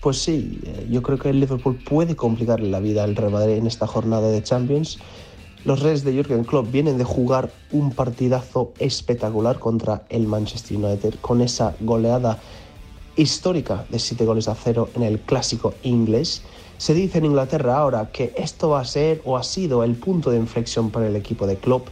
Pues 0.00 0.18
sí, 0.18 0.60
eh, 0.64 0.86
yo 0.90 1.02
creo 1.02 1.18
que 1.18 1.30
el 1.30 1.40
Liverpool 1.40 1.76
puede 1.76 2.16
complicarle 2.16 2.68
la 2.70 2.80
vida 2.80 3.04
al 3.04 3.16
Real 3.16 3.32
Madrid 3.32 3.54
en 3.54 3.66
esta 3.66 3.86
jornada 3.86 4.28
de 4.28 4.42
Champions. 4.42 4.98
Los 5.64 5.80
Reds 5.80 6.04
de 6.04 6.12
Jürgen 6.12 6.44
Klopp 6.44 6.70
vienen 6.70 6.96
de 6.96 7.04
jugar 7.04 7.50
un 7.72 7.90
partidazo 7.90 8.72
espectacular 8.78 9.58
contra 9.58 10.04
el 10.10 10.28
Manchester 10.28 10.76
United 10.76 11.14
con 11.20 11.40
esa 11.40 11.74
goleada 11.80 12.38
histórica 13.16 13.84
de 13.88 13.98
7 13.98 14.24
goles 14.24 14.46
a 14.46 14.54
0 14.54 14.90
en 14.94 15.02
el 15.02 15.18
clásico 15.18 15.74
inglés. 15.82 16.42
Se 16.78 16.92
dice 16.92 17.18
en 17.18 17.24
Inglaterra 17.24 17.78
ahora 17.78 18.10
que 18.12 18.34
esto 18.36 18.70
va 18.70 18.80
a 18.80 18.84
ser 18.84 19.22
o 19.24 19.36
ha 19.36 19.42
sido 19.42 19.82
el 19.82 19.94
punto 19.94 20.30
de 20.30 20.36
inflexión 20.36 20.90
para 20.90 21.06
el 21.06 21.16
equipo 21.16 21.46
de 21.46 21.56
Klopp, 21.56 21.88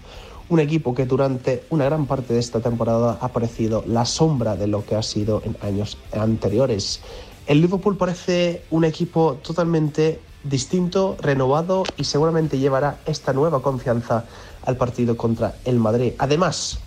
un 0.51 0.61
equipo 0.61 0.95
que 0.95 1.07
durante 1.07 1.65
una 1.71 1.87
gran 1.87 2.05
parte 2.07 2.35
de 2.35 2.41
esta 2.41 2.61
temporada 2.61 3.19
ha 3.21 3.29
parecido 3.29 3.83
la 3.87 4.05
sombra 4.05 4.57
de 4.57 4.67
lo 4.67 4.85
que 4.85 4.95
ha 4.95 5.03
sido 5.03 5.43
en 5.45 5.57
años 5.63 5.97
anteriores. 6.13 7.01
El 7.47 7.63
Liverpool 7.63 7.97
parece 7.97 8.63
un 8.71 8.85
equipo 8.85 9.39
totalmente 9.43 10.21
distinto, 10.45 11.17
renovado 11.19 11.85
y 11.97 12.05
seguramente 12.05 12.59
llevará 12.59 12.99
esta 13.07 13.33
nueva 13.33 13.63
confianza 13.63 14.27
al 14.67 14.77
partido 14.77 15.17
contra 15.17 15.55
el 15.65 15.79
Madrid. 15.79 16.13
Además, 16.19 16.79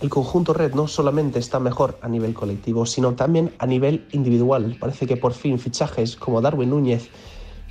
el 0.00 0.10
conjunto 0.10 0.52
red 0.52 0.74
no 0.74 0.88
solamente 0.88 1.38
está 1.38 1.58
mejor 1.58 1.98
a 2.02 2.08
nivel 2.08 2.34
colectivo, 2.34 2.84
sino 2.86 3.14
también 3.14 3.52
a 3.58 3.66
nivel 3.66 4.06
individual. 4.12 4.76
Parece 4.78 5.06
que 5.06 5.16
por 5.16 5.32
fin 5.32 5.58
fichajes 5.58 6.16
como 6.16 6.40
Darwin 6.40 6.70
Núñez 6.70 7.08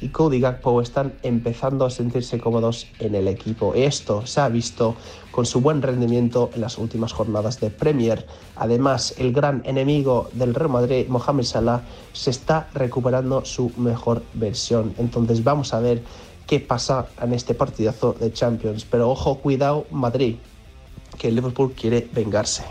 y 0.01 0.09
Cody 0.09 0.39
Gakpo 0.39 0.81
están 0.81 1.13
empezando 1.23 1.85
a 1.85 1.89
sentirse 1.89 2.39
cómodos 2.39 2.87
en 2.99 3.15
el 3.15 3.27
equipo. 3.27 3.73
Esto 3.75 4.25
se 4.25 4.41
ha 4.41 4.49
visto 4.49 4.95
con 5.31 5.45
su 5.45 5.61
buen 5.61 5.81
rendimiento 5.81 6.49
en 6.53 6.61
las 6.61 6.77
últimas 6.77 7.13
jornadas 7.13 7.59
de 7.59 7.69
Premier. 7.69 8.25
Además, 8.55 9.13
el 9.17 9.31
gran 9.31 9.61
enemigo 9.65 10.29
del 10.33 10.53
Real 10.53 10.71
Madrid, 10.71 11.07
Mohamed 11.07 11.43
Salah, 11.43 11.81
se 12.13 12.31
está 12.31 12.67
recuperando 12.73 13.45
su 13.45 13.71
mejor 13.77 14.23
versión. 14.33 14.93
Entonces 14.97 15.43
vamos 15.43 15.73
a 15.73 15.79
ver 15.79 16.01
qué 16.47 16.59
pasa 16.59 17.07
en 17.21 17.33
este 17.33 17.53
partidazo 17.53 18.13
de 18.19 18.33
Champions. 18.33 18.85
Pero 18.85 19.09
ojo, 19.09 19.37
cuidado, 19.39 19.85
Madrid, 19.91 20.35
que 21.15 21.27
el 21.27 21.35
Liverpool 21.35 21.73
quiere 21.73 22.07
vengarse. 22.11 22.63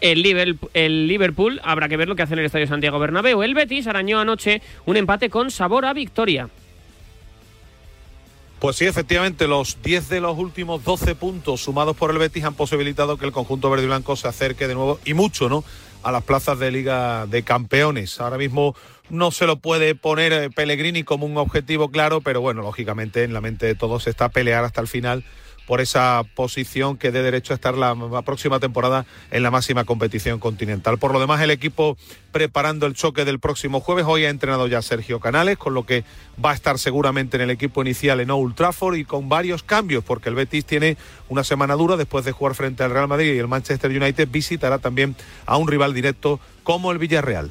El 0.00 0.22
Liverpool, 0.22 0.70
el 0.74 1.08
Liverpool 1.08 1.60
habrá 1.64 1.88
que 1.88 1.96
ver 1.96 2.08
lo 2.08 2.16
que 2.16 2.22
hace 2.22 2.34
en 2.34 2.40
el 2.40 2.46
Estadio 2.46 2.66
Santiago 2.66 2.98
Bernabéu. 2.98 3.42
El 3.42 3.54
Betis 3.54 3.86
arañó 3.86 4.20
anoche 4.20 4.62
un 4.86 4.96
empate 4.96 5.28
con 5.28 5.50
sabor 5.50 5.84
a 5.84 5.92
victoria. 5.92 6.48
Pues 8.58 8.76
sí, 8.76 8.86
efectivamente, 8.86 9.46
los 9.46 9.82
10 9.82 10.08
de 10.08 10.20
los 10.20 10.36
últimos 10.36 10.82
12 10.82 11.14
puntos 11.14 11.60
sumados 11.60 11.96
por 11.96 12.10
el 12.10 12.18
Betis 12.18 12.44
han 12.44 12.54
posibilitado 12.54 13.16
que 13.16 13.24
el 13.24 13.32
conjunto 13.32 13.70
verde 13.70 13.84
y 13.84 13.86
blanco 13.86 14.16
se 14.16 14.26
acerque 14.26 14.66
de 14.66 14.74
nuevo 14.74 14.98
y 15.04 15.14
mucho, 15.14 15.48
¿no? 15.48 15.62
A 16.02 16.10
las 16.10 16.24
plazas 16.24 16.58
de 16.58 16.72
Liga 16.72 17.26
de 17.26 17.44
Campeones. 17.44 18.20
Ahora 18.20 18.36
mismo 18.36 18.74
no 19.10 19.30
se 19.30 19.46
lo 19.46 19.58
puede 19.58 19.94
poner 19.94 20.32
eh, 20.32 20.50
Pellegrini 20.50 21.04
como 21.04 21.24
un 21.24 21.36
objetivo 21.36 21.90
claro, 21.90 22.20
pero 22.20 22.40
bueno, 22.40 22.62
lógicamente 22.62 23.22
en 23.22 23.32
la 23.32 23.40
mente 23.40 23.66
de 23.66 23.76
todos 23.76 24.08
está 24.08 24.28
pelear 24.28 24.64
hasta 24.64 24.80
el 24.80 24.88
final 24.88 25.24
por 25.68 25.82
esa 25.82 26.24
posición 26.34 26.96
que 26.96 27.12
dé 27.12 27.22
derecho 27.22 27.52
a 27.52 27.56
estar 27.56 27.76
la, 27.76 27.94
próxima 28.22 28.58
temporada 28.58 29.04
en 29.30 29.42
la 29.42 29.50
máxima 29.50 29.84
competición 29.84 30.40
continental. 30.40 30.96
Por 30.96 31.12
lo 31.12 31.20
demás, 31.20 31.42
el 31.42 31.50
equipo 31.50 31.98
preparando 32.32 32.86
el 32.86 32.94
choque 32.94 33.26
del 33.26 33.38
próximo 33.38 33.80
jueves. 33.80 34.06
Hoy 34.08 34.24
ha 34.24 34.30
entrenado 34.30 34.66
ya 34.66 34.80
Sergio 34.80 35.20
Canales, 35.20 35.58
con 35.58 35.74
lo 35.74 35.84
que 35.84 36.04
va 36.42 36.52
a 36.52 36.54
estar 36.54 36.78
seguramente 36.78 37.36
en 37.36 37.42
el 37.42 37.50
equipo 37.50 37.82
inicial 37.82 38.20
en 38.20 38.30
Old 38.30 38.54
Trafford 38.54 38.96
y 38.96 39.04
con 39.04 39.28
varios 39.28 39.62
cambios, 39.62 40.02
porque 40.02 40.30
el 40.30 40.36
Betis 40.36 40.64
tiene 40.64 40.96
una 41.28 41.44
semana 41.44 41.74
dura 41.74 41.98
después 41.98 42.24
de 42.24 42.32
jugar 42.32 42.54
frente 42.54 42.82
al 42.82 42.90
Real 42.90 43.06
Madrid 43.06 43.34
y 43.34 43.38
el 43.38 43.46
Manchester 43.46 43.90
United 43.90 44.26
visitará 44.30 44.78
también 44.78 45.16
a 45.44 45.58
un 45.58 45.68
rival 45.68 45.92
directo 45.92 46.40
como 46.62 46.92
el 46.92 46.98
Villarreal. 46.98 47.50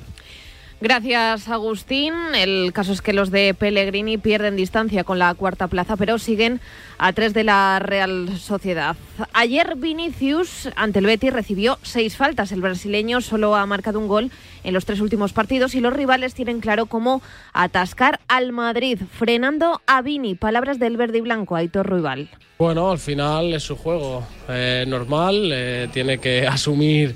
Gracias, 0.79 1.47
Agustín. 1.47 2.13
El 2.35 2.71
caso 2.71 2.93
es 2.93 3.01
que 3.01 3.11
los 3.11 3.31
de 3.31 3.55
Pellegrini 3.55 4.19
pierden 4.19 4.55
distancia 4.55 5.03
con 5.03 5.17
la 5.17 5.33
cuarta 5.33 5.67
plaza, 5.67 5.97
pero 5.97 6.19
siguen 6.19 6.61
a 6.99 7.13
tres 7.13 7.33
de 7.33 7.43
la 7.43 7.79
Real 7.79 8.37
Sociedad. 8.37 8.95
Ayer 9.33 9.75
Vinicius, 9.75 10.69
ante 10.75 10.99
el 10.99 11.07
Betis, 11.07 11.33
recibió 11.33 11.79
seis 11.81 12.15
faltas. 12.15 12.51
El 12.51 12.61
brasileño 12.61 13.21
solo 13.21 13.55
ha 13.55 13.65
marcado 13.65 13.99
un 13.99 14.07
gol 14.07 14.29
en 14.63 14.73
los 14.75 14.85
tres 14.85 14.99
últimos 14.99 15.33
partidos 15.33 15.73
y 15.73 15.79
los 15.79 15.93
rivales 15.93 16.35
tienen 16.35 16.59
claro 16.59 16.85
cómo 16.85 17.23
atascar 17.53 18.19
al 18.27 18.51
Madrid, 18.51 18.99
frenando 19.11 19.81
a 19.87 20.03
Vini. 20.03 20.35
Palabras 20.35 20.77
del 20.77 20.95
verde 20.95 21.17
y 21.17 21.21
blanco, 21.21 21.55
Aitor 21.55 21.87
Ruibal. 21.87 22.29
Bueno, 22.59 22.91
al 22.91 22.99
final 22.99 23.51
es 23.53 23.63
su 23.63 23.75
juego. 23.75 24.27
Eh, 24.47 24.85
normal, 24.87 25.49
eh, 25.51 25.89
tiene 25.91 26.19
que 26.19 26.45
asumir 26.47 27.15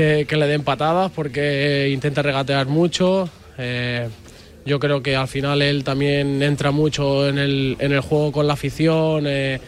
que, 0.00 0.24
que, 0.26 0.36
le 0.36 0.46
den 0.46 0.62
patadas 0.62 1.10
porque 1.10 1.90
intenta 1.92 2.22
regatear 2.22 2.66
mucho. 2.66 3.28
Eh, 3.58 4.08
yo 4.64 4.80
creo 4.80 5.02
que 5.02 5.14
al 5.14 5.28
final 5.28 5.60
él 5.60 5.84
también 5.84 6.42
entra 6.42 6.70
mucho 6.70 7.28
en 7.28 7.36
el, 7.36 7.76
en 7.78 7.92
el 7.92 8.00
juego 8.00 8.32
con 8.32 8.46
la 8.46 8.54
afición. 8.54 9.26
Eh, 9.26 9.60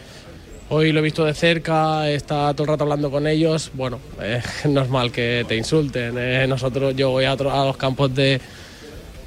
hoy 0.69 0.91
lo 0.91 1.01
he 1.01 1.03
visto 1.03 1.23
de 1.23 1.35
cerca, 1.35 2.09
está 2.09 2.51
todo 2.53 2.63
el 2.63 2.69
rato 2.69 2.83
hablando 2.83 3.11
con 3.11 3.27
ellos. 3.27 3.69
Bueno, 3.75 3.99
eh, 4.21 4.41
es 4.63 4.69
normal 4.69 5.11
que 5.11 5.45
te 5.47 5.55
insulten. 5.55 6.15
nosotros, 6.49 6.95
yo 6.95 7.11
voy 7.11 7.25
a, 7.25 7.33
a 7.33 7.65
los 7.65 7.77
campos 7.77 8.15
de, 8.15 8.41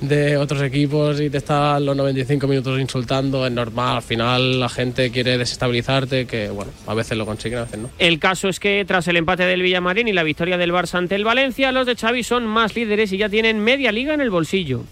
de 0.01 0.37
otros 0.37 0.63
equipos 0.63 1.21
y 1.21 1.31
te 1.31 1.39
están 1.39 1.85
los 1.85 1.97
95 1.97 2.47
minutos 2.47 2.79
insultando, 2.81 3.47
es 3.47 3.53
normal. 3.53 3.97
Al 3.97 4.03
final 4.03 4.61
la 4.61 4.69
gente 4.69 5.11
quiere 5.11 5.39
desestabilizarte, 5.39 6.27
que 6.27 6.51
bueno, 6.51 6.73
a 6.87 6.95
veces 6.95 7.17
lo 7.17 7.27
consiguen, 7.27 7.61
a 7.61 7.65
veces 7.65 7.79
no. 7.79 7.91
El 7.99 8.19
caso 8.19 8.49
es 8.49 8.61
que 8.61 8.85
tras 8.87 9.09
el 9.09 9.17
empate 9.17 9.45
del 9.45 9.63
Villamarín 9.63 10.09
y 10.09 10.13
la 10.13 10.23
victoria 10.23 10.59
del 10.59 10.73
Barça 10.73 10.99
ante 10.99 11.15
el 11.15 11.25
Valencia, 11.25 11.73
los 11.73 11.87
de 11.87 11.97
Xavi 11.97 12.23
son 12.23 12.47
más 12.47 12.75
líderes 12.75 13.13
y 13.13 13.19
ya 13.19 13.29
tienen 13.29 13.61
media 13.61 13.93
liga 13.93 14.15
en 14.15 14.21
el 14.21 14.31
bolsillo. 14.31 14.85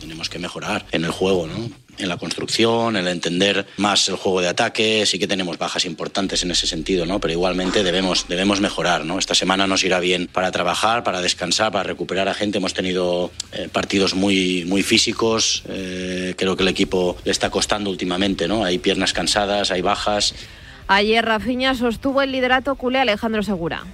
Tenemos 0.00 0.28
que 0.28 0.38
mejorar 0.38 0.84
en 0.90 1.04
el 1.04 1.10
juego, 1.10 1.46
¿no? 1.46 1.70
En 1.98 2.08
la 2.08 2.16
construcción, 2.16 2.96
en 2.96 3.06
el 3.06 3.12
entender 3.12 3.66
más 3.76 4.08
el 4.08 4.16
juego 4.16 4.40
de 4.40 4.48
ataque. 4.48 5.04
Sí 5.06 5.18
que 5.18 5.26
tenemos 5.26 5.58
bajas 5.58 5.84
importantes 5.84 6.42
en 6.42 6.50
ese 6.50 6.66
sentido, 6.66 7.06
¿no? 7.06 7.20
Pero 7.20 7.32
igualmente 7.32 7.82
debemos, 7.82 8.26
debemos 8.28 8.60
mejorar, 8.60 9.04
¿no? 9.04 9.18
Esta 9.18 9.34
semana 9.34 9.66
nos 9.66 9.84
irá 9.84 10.00
bien 10.00 10.28
para 10.32 10.50
trabajar, 10.50 11.04
para 11.04 11.20
descansar, 11.20 11.72
para 11.72 11.84
recuperar 11.84 12.28
a 12.28 12.34
gente. 12.34 12.58
Hemos 12.58 12.74
tenido 12.74 13.30
eh, 13.52 13.68
partidos 13.70 14.14
muy, 14.14 14.64
muy 14.66 14.82
físicos. 14.82 15.62
Eh, 15.68 16.34
creo 16.36 16.56
que 16.56 16.62
el 16.62 16.68
equipo 16.68 17.16
le 17.24 17.30
está 17.30 17.50
costando 17.50 17.90
últimamente, 17.90 18.48
¿no? 18.48 18.64
Hay 18.64 18.78
piernas 18.78 19.12
cansadas, 19.12 19.70
hay 19.70 19.82
bajas. 19.82 20.34
Ayer 20.88 21.24
Rafinha 21.24 21.74
sostuvo 21.74 22.22
el 22.22 22.32
liderato 22.32 22.74
culé 22.74 22.98
Alejandro 22.98 23.42
Segura. 23.42 23.84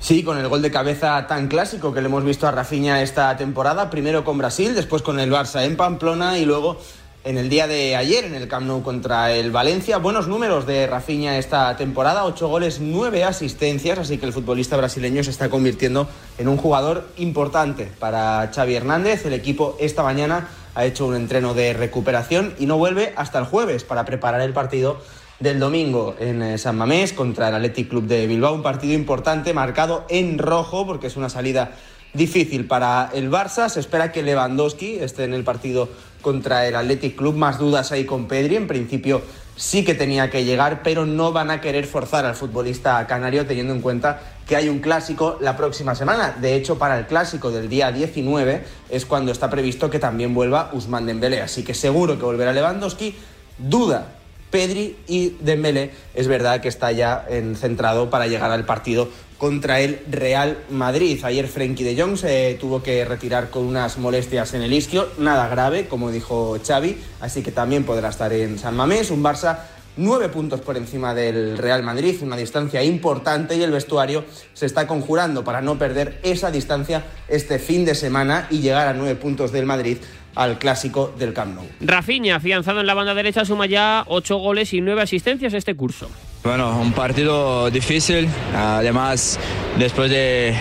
Sí, 0.00 0.22
con 0.22 0.38
el 0.38 0.46
gol 0.48 0.62
de 0.62 0.70
cabeza 0.70 1.26
tan 1.26 1.48
clásico 1.48 1.92
que 1.92 2.00
le 2.00 2.06
hemos 2.06 2.24
visto 2.24 2.46
a 2.46 2.52
Rafinha 2.52 3.02
esta 3.02 3.36
temporada, 3.36 3.90
primero 3.90 4.24
con 4.24 4.38
Brasil, 4.38 4.74
después 4.74 5.02
con 5.02 5.18
el 5.18 5.30
Barça 5.30 5.64
en 5.64 5.76
Pamplona 5.76 6.38
y 6.38 6.44
luego 6.44 6.80
en 7.28 7.36
el 7.36 7.50
día 7.50 7.66
de 7.66 7.94
ayer 7.94 8.24
en 8.24 8.34
el 8.34 8.48
Camp 8.48 8.64
Nou 8.64 8.80
contra 8.80 9.36
el 9.36 9.52
Valencia. 9.52 9.98
Buenos 9.98 10.28
números 10.28 10.64
de 10.64 10.86
Rafinha 10.86 11.36
esta 11.36 11.76
temporada, 11.76 12.24
ocho 12.24 12.48
goles, 12.48 12.80
nueve 12.80 13.22
asistencias, 13.22 13.98
así 13.98 14.16
que 14.16 14.24
el 14.24 14.32
futbolista 14.32 14.78
brasileño 14.78 15.22
se 15.22 15.28
está 15.28 15.50
convirtiendo 15.50 16.08
en 16.38 16.48
un 16.48 16.56
jugador 16.56 17.04
importante 17.18 17.84
para 17.98 18.50
Xavi 18.50 18.76
Hernández. 18.76 19.26
El 19.26 19.34
equipo 19.34 19.76
esta 19.78 20.02
mañana 20.02 20.48
ha 20.74 20.86
hecho 20.86 21.04
un 21.04 21.16
entreno 21.16 21.52
de 21.52 21.74
recuperación 21.74 22.54
y 22.58 22.64
no 22.64 22.78
vuelve 22.78 23.12
hasta 23.14 23.38
el 23.38 23.44
jueves 23.44 23.84
para 23.84 24.06
preparar 24.06 24.40
el 24.40 24.54
partido 24.54 24.96
del 25.38 25.60
domingo 25.60 26.16
en 26.18 26.56
San 26.56 26.78
Mamés 26.78 27.12
contra 27.12 27.50
el 27.50 27.56
Athletic 27.56 27.90
Club 27.90 28.06
de 28.06 28.26
Bilbao, 28.26 28.54
un 28.54 28.62
partido 28.62 28.94
importante 28.94 29.52
marcado 29.52 30.06
en 30.08 30.38
rojo 30.38 30.86
porque 30.86 31.08
es 31.08 31.16
una 31.18 31.28
salida 31.28 31.72
difícil 32.18 32.66
para 32.66 33.10
el 33.14 33.30
Barça. 33.30 33.70
Se 33.70 33.80
espera 33.80 34.12
que 34.12 34.22
Lewandowski 34.22 34.96
esté 34.96 35.24
en 35.24 35.32
el 35.32 35.44
partido 35.44 35.88
contra 36.20 36.66
el 36.66 36.76
Athletic 36.76 37.16
Club. 37.16 37.36
Más 37.36 37.58
dudas 37.58 37.92
hay 37.92 38.04
con 38.04 38.28
Pedri. 38.28 38.56
En 38.56 38.66
principio 38.66 39.22
sí 39.56 39.84
que 39.84 39.94
tenía 39.94 40.28
que 40.28 40.44
llegar, 40.44 40.82
pero 40.82 41.06
no 41.06 41.32
van 41.32 41.50
a 41.50 41.60
querer 41.60 41.86
forzar 41.86 42.26
al 42.26 42.34
futbolista 42.34 43.06
canario 43.06 43.46
teniendo 43.46 43.72
en 43.72 43.80
cuenta 43.80 44.20
que 44.46 44.56
hay 44.56 44.68
un 44.68 44.80
clásico 44.80 45.38
la 45.40 45.56
próxima 45.56 45.94
semana. 45.94 46.36
De 46.38 46.54
hecho, 46.54 46.78
para 46.78 46.98
el 46.98 47.06
clásico 47.06 47.50
del 47.50 47.68
día 47.68 47.92
19 47.92 48.64
es 48.90 49.06
cuando 49.06 49.32
está 49.32 49.48
previsto 49.48 49.88
que 49.88 49.98
también 49.98 50.34
vuelva 50.34 50.70
Usman 50.72 51.06
Dembélé. 51.06 51.40
Así 51.40 51.62
que 51.64 51.74
seguro 51.74 52.18
que 52.18 52.24
volverá 52.24 52.52
Lewandowski. 52.52 53.14
Duda 53.58 54.18
Pedri 54.50 54.96
y 55.06 55.36
Dembélé 55.40 55.90
es 56.14 56.26
verdad 56.28 56.60
que 56.60 56.68
está 56.68 56.92
ya 56.92 57.24
en, 57.28 57.56
centrado 57.56 58.10
para 58.10 58.26
llegar 58.26 58.50
al 58.50 58.64
partido 58.64 59.08
contra 59.38 59.80
el 59.80 60.00
Real 60.10 60.58
Madrid. 60.68 61.20
Ayer 61.24 61.46
Frenkie 61.46 61.84
de 61.84 62.00
Jong 62.00 62.16
se 62.16 62.56
tuvo 62.60 62.82
que 62.82 63.04
retirar 63.04 63.50
con 63.50 63.64
unas 63.64 63.96
molestias 63.96 64.52
en 64.54 64.62
el 64.62 64.72
isquio, 64.72 65.08
nada 65.18 65.48
grave, 65.48 65.86
como 65.86 66.10
dijo 66.10 66.58
Xavi, 66.62 66.98
así 67.20 67.42
que 67.42 67.52
también 67.52 67.84
podrá 67.84 68.08
estar 68.08 68.32
en 68.32 68.58
San 68.58 68.76
Mamés, 68.76 69.10
un 69.10 69.22
Barça 69.22 69.58
nueve 69.96 70.28
puntos 70.28 70.60
por 70.60 70.76
encima 70.76 71.12
del 71.12 71.58
Real 71.58 71.82
Madrid, 71.82 72.16
una 72.22 72.36
distancia 72.36 72.82
importante 72.84 73.56
y 73.56 73.62
el 73.62 73.72
vestuario 73.72 74.24
se 74.54 74.66
está 74.66 74.86
conjurando 74.86 75.42
para 75.42 75.60
no 75.60 75.76
perder 75.76 76.20
esa 76.22 76.50
distancia 76.50 77.04
este 77.28 77.58
fin 77.58 77.84
de 77.84 77.94
semana 77.94 78.46
y 78.50 78.60
llegar 78.60 78.86
a 78.86 78.94
nueve 78.94 79.16
puntos 79.16 79.50
del 79.52 79.66
Madrid 79.66 79.98
al 80.34 80.58
clásico 80.58 81.12
del 81.18 81.32
Camp 81.32 81.56
Nou. 81.56 81.64
Rafinha, 81.80 82.36
afianzado 82.36 82.80
en 82.80 82.86
la 82.86 82.94
banda 82.94 83.12
derecha, 83.12 83.44
suma 83.44 83.66
ya 83.66 84.04
ocho 84.06 84.36
goles 84.36 84.72
y 84.72 84.80
nueve 84.80 85.02
asistencias 85.02 85.52
este 85.52 85.74
curso. 85.74 86.08
Bueno, 86.44 86.80
un 86.80 86.92
partido 86.92 87.70
difícil, 87.70 88.28
además 88.54 89.38
después 89.78 90.10
de, 90.10 90.54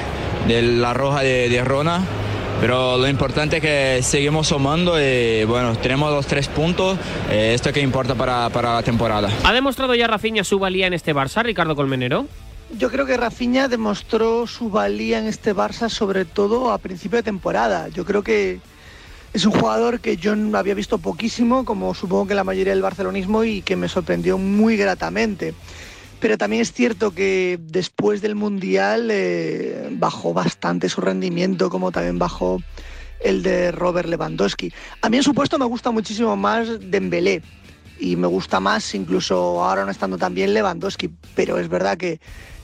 de 0.47 0.61
la 0.61 0.93
roja 0.93 1.21
de, 1.21 1.49
de 1.49 1.63
Rona, 1.63 2.01
pero 2.59 2.97
lo 2.97 3.07
importante 3.07 3.57
es 3.57 3.61
que 3.61 3.99
seguimos 4.01 4.47
sumando 4.47 4.99
y 4.99 5.45
bueno, 5.45 5.75
tenemos 5.77 6.11
los 6.11 6.25
tres 6.25 6.47
puntos, 6.47 6.97
eh, 7.29 7.51
esto 7.53 7.71
que 7.71 7.81
importa 7.81 8.15
para, 8.15 8.49
para, 8.49 8.73
la 8.73 8.83
temporada. 8.83 9.29
¿Ha 9.43 9.53
demostrado 9.53 9.93
ya 9.93 10.07
Rafinha 10.07 10.43
su 10.43 10.57
valía 10.57 10.87
en 10.87 10.93
este 10.93 11.13
Barça, 11.13 11.43
Ricardo 11.43 11.75
Colmenero? 11.75 12.25
Yo 12.77 12.89
creo 12.89 13.05
que 13.05 13.15
Rafinha 13.15 13.67
demostró 13.67 14.47
su 14.47 14.69
valía 14.69 15.19
en 15.19 15.27
este 15.27 15.55
Barça 15.55 15.89
sobre 15.89 16.25
todo 16.25 16.71
a 16.71 16.79
principio 16.79 17.17
de 17.17 17.23
temporada. 17.23 17.87
Yo 17.89 18.03
creo 18.03 18.23
que 18.23 18.59
es 19.33 19.45
un 19.45 19.51
jugador 19.51 19.99
que 19.99 20.17
yo 20.17 20.33
había 20.53 20.73
visto 20.73 20.97
poquísimo, 20.97 21.65
como 21.65 21.93
supongo 21.93 22.27
que 22.27 22.35
la 22.35 22.43
mayoría 22.43 22.73
del 22.73 22.81
barcelonismo, 22.81 23.43
y 23.43 23.61
que 23.61 23.75
me 23.75 23.89
sorprendió 23.89 24.37
muy 24.37 24.77
gratamente. 24.77 25.53
Pero 26.19 26.37
también 26.37 26.61
es 26.61 26.73
cierto 26.73 27.11
que 27.11 27.59
después 27.61 28.21
del 28.21 28.35
Mundial 28.35 29.09
eh, 29.11 29.89
bajó 29.91 30.33
bastante 30.33 30.89
su 30.89 31.01
rendimiento, 31.01 31.69
como 31.69 31.91
también 31.91 32.17
bajó 32.17 32.59
el 33.19 33.43
de 33.43 33.71
Robert 33.71 34.09
Lewandowski. 34.09 34.73
A 35.01 35.09
mí 35.09 35.17
en 35.17 35.23
su 35.23 35.33
puesto 35.33 35.59
me 35.59 35.65
gusta 35.65 35.91
muchísimo 35.91 36.35
más 36.35 36.67
Dembélé 36.79 37.41
y 37.99 38.15
me 38.15 38.27
gusta 38.27 38.59
más 38.59 38.93
incluso 38.95 39.63
ahora 39.63 39.85
no 39.85 39.91
estando 39.91 40.17
tan 40.17 40.33
bien 40.33 40.53
Lewandowski, 40.53 41.09
pero 41.35 41.57
es 41.57 41.67
verdad 41.67 41.97
que 41.97 42.19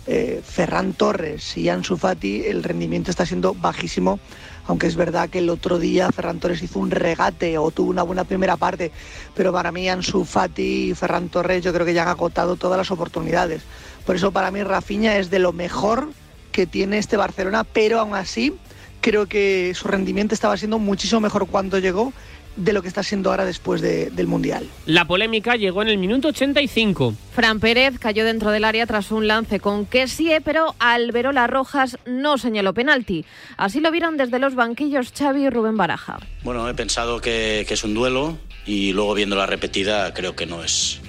eh, 0.06 0.42
Ferran 0.44 0.94
Torres 0.94 1.58
y 1.58 1.70
Ansu 1.70 1.98
Fati, 1.98 2.44
el 2.46 2.64
rendimiento 2.64 3.10
está 3.10 3.26
siendo 3.26 3.54
bajísimo, 3.54 4.20
aunque 4.68 4.88
es 4.88 4.96
verdad 4.96 5.30
que 5.30 5.40
el 5.40 5.50
otro 5.50 5.80
día 5.80 6.12
Ferran 6.12 6.40
Torres 6.40 6.62
hizo 6.62 6.80
un 6.80 6.92
regate 6.92 7.58
o 7.58 7.72
tuvo 7.72 7.90
una 7.90 8.04
buena 8.04 8.24
primera 8.24 8.58
parte, 8.58 8.92
pero 9.36 9.52
para 9.52 9.72
mí 9.72 9.90
Ansu 9.90 10.24
Fati 10.26 10.90
y 10.90 10.94
Ferran 10.94 11.30
Torres 11.30 11.64
yo 11.64 11.74
creo 11.74 11.86
que 11.86 11.94
ya 11.94 12.04
han 12.04 12.10
agotado 12.10 12.56
todas 12.56 12.78
las 12.78 12.92
oportunidades. 12.92 13.64
Por 14.06 14.16
eso 14.16 14.32
para 14.32 14.52
mí 14.52 14.64
Rafinha 14.64 15.18
es 15.18 15.30
de 15.30 15.40
lo 15.40 15.54
mejor 15.54 16.10
que 16.52 16.66
tiene 16.66 16.98
este 16.98 17.18
Barcelona, 17.18 17.64
pero 17.64 18.00
aún 18.00 18.16
así 18.16 18.54
creo 19.02 19.28
que 19.28 19.74
su 19.76 19.88
rendimiento 19.90 20.34
estaba 20.34 20.56
siendo 20.56 20.80
muchísimo 20.80 21.20
mejor 21.20 21.48
cuando 21.48 21.78
llegó 21.80 22.14
de 22.56 22.74
lo 22.74 22.82
que 22.82 22.88
está 22.88 23.02
siendo 23.04 23.32
ahora 23.32 23.46
después 23.46 23.82
de- 23.82 24.10
del 24.12 24.28
Mundial. 24.28 24.68
La 24.86 25.06
polémica 25.06 25.56
llegó 25.56 25.82
en 25.82 25.88
el 25.90 25.98
minuto 25.98 26.28
85. 26.30 27.16
Fran 27.34 27.60
Pérez 27.60 27.98
cayó 28.00 28.24
dentro 28.26 28.52
del 28.52 28.64
área 28.64 28.86
tras 28.86 29.12
un 29.12 29.28
lance 29.28 29.60
con 29.60 29.86
Kessie, 29.86 30.40
pero 30.42 30.76
Alberola 30.80 31.48
Rojas 31.48 31.98
no 32.06 32.38
señaló 32.38 32.74
penalti. 32.74 33.26
Así 33.58 33.80
lo 33.80 33.90
vieron 33.92 34.18
desde 34.18 34.38
los 34.40 34.54
banquillos 34.56 35.12
Xavi 35.18 35.46
y 35.46 35.50
Rubén 35.50 35.78
Baraja. 35.78 36.20
Bueno, 36.44 36.68
he 36.70 36.74
pensado 36.74 37.22
que, 37.22 37.66
que 37.68 37.74
es 37.74 37.84
un 37.84 37.94
duelo 37.94 38.38
y 38.66 38.94
luego 38.94 39.14
viendo 39.16 39.36
la 39.36 39.46
repetida 39.48 40.14
creo 40.14 40.36
que 40.36 40.46
no 40.46 40.64
es, 40.64 41.00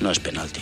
no 0.00 0.10
es 0.10 0.18
penalti. 0.20 0.60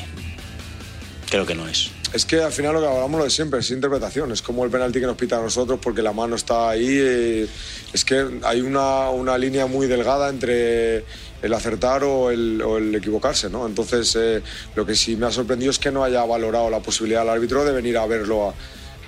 Creo 1.31 1.45
que 1.45 1.55
no 1.55 1.67
es. 1.69 1.91
Es 2.13 2.25
que 2.25 2.41
al 2.43 2.53
final 2.53 2.73
lo 2.73 2.81
que 2.81 2.87
hablamos 2.87 3.19
lo 3.19 3.25
de 3.25 3.31
siempre, 3.31 3.61
es 3.61 3.71
interpretación. 3.71 4.33
Es 4.33 4.41
como 4.41 4.65
el 4.65 4.71
penalti 4.71 4.99
que 4.99 5.07
nos 5.07 5.17
pita 5.17 5.39
a 5.39 5.43
nosotros 5.43 5.79
porque 5.83 6.01
la 6.01 6.13
mano 6.13 6.37
está 6.37 6.71
ahí. 6.71 6.87
eh, 6.89 7.49
es 7.93 8.05
que 8.05 8.41
hay 8.45 8.61
una, 8.63 9.11
una 9.11 9.37
línea 9.37 9.67
muy 9.67 9.87
delgada 9.87 10.31
entre 10.31 11.05
el 11.43 11.55
acertar 11.55 12.05
o 12.05 12.31
el, 12.31 12.95
equivocarse, 12.95 13.51
¿no? 13.51 13.67
Entonces, 13.67 14.17
eh, 14.17 14.43
lo 14.75 14.87
que 14.87 14.95
sí 14.95 15.17
me 15.17 15.27
ha 15.27 15.31
sorprendido 15.31 15.71
es 15.71 15.79
que 15.79 15.91
no 15.91 16.03
haya 16.03 16.25
valorado 16.25 16.71
la 16.71 16.81
posibilidad 16.81 17.21
del 17.21 17.31
árbitro 17.31 17.65
de 17.65 17.73
venir 17.73 17.99
a 17.99 18.07
verlo 18.07 18.55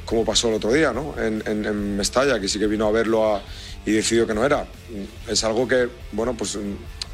como 0.05 0.25
pasó 0.25 0.49
el 0.49 0.55
otro 0.55 0.73
día, 0.73 0.93
¿no? 0.93 1.15
En, 1.19 1.97
Mestalla, 1.97 2.41
que 2.41 2.49
sí 2.49 2.59
que 2.59 2.67
vino 2.67 2.87
a 2.87 2.91
verlo 2.91 3.41
y 3.87 3.93
decidió 3.93 4.27
que 4.27 4.35
no 4.35 4.45
era. 4.45 4.67
Es 5.29 5.45
algo 5.45 5.69
que, 5.69 5.89
bueno, 6.13 6.37
pues 6.37 6.59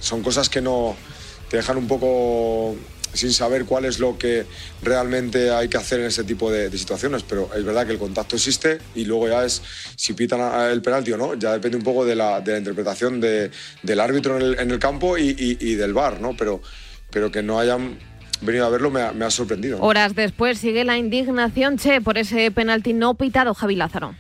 son 0.01 0.23
cosas 0.23 0.49
que 0.49 0.63
no 0.63 0.97
te 1.51 1.59
dejan 1.59 1.77
un 1.77 1.87
poco 1.87 2.75
sin 3.17 3.33
saber 3.33 3.65
cuál 3.65 3.85
es 3.85 3.99
lo 3.99 4.17
que 4.19 4.47
realmente 4.83 5.51
hay 5.51 5.69
que 5.69 5.77
hacer 5.77 6.01
en 6.01 6.07
ese 6.07 6.25
tipo 6.25 6.51
de, 6.51 6.71
de 6.71 6.79
situaciones, 6.79 7.23
pero 7.23 7.51
es 7.57 7.65
verdad 7.65 7.87
que 7.87 7.93
el 7.93 7.99
contacto 7.99 8.37
existe 8.37 8.79
y 8.95 9.05
luego 9.05 9.29
ya 9.29 9.45
es 9.45 9.63
si 9.97 10.13
pitan 10.13 10.41
el 10.71 10.83
penalti 10.83 11.13
o 11.13 11.17
no, 11.17 11.35
ya 11.35 11.53
depende 11.53 11.77
un 11.77 11.83
poco 11.83 12.05
de 12.05 12.15
la, 12.15 12.41
de 12.41 12.53
la 12.53 12.59
interpretación 12.59 13.21
de- 13.21 13.51
del 13.83 14.01
árbitro 14.01 14.37
en 14.37 14.43
el, 14.43 14.59
en 14.61 14.71
el 14.71 14.79
campo 14.79 15.19
y, 15.19 15.29
y- 15.31 15.59
y 15.61 15.75
del 15.75 15.93
VAR, 15.95 16.21
¿no? 16.21 16.37
Pero, 16.37 16.61
pero 17.11 17.31
que 17.33 17.43
no 17.43 17.59
hayan 17.59 17.99
venido 18.43 18.67
a 18.67 18.69
verlo 18.69 18.91
me 18.91 19.01
ha, 19.03 19.13
me 19.13 19.25
ha 19.25 19.31
sorprendido. 19.31 19.79
¿no? 19.79 19.85
Horas 19.85 20.15
después 20.15 20.59
sigue 20.59 20.85
la 20.85 20.99
indignación, 20.99 21.79
Che, 21.79 22.01
por 22.01 22.19
ese 22.19 22.51
penalti 22.51 22.93
no 22.93 23.15
pitado 23.15 23.55
Javi 23.55 23.77
Lázaro. 23.77 24.15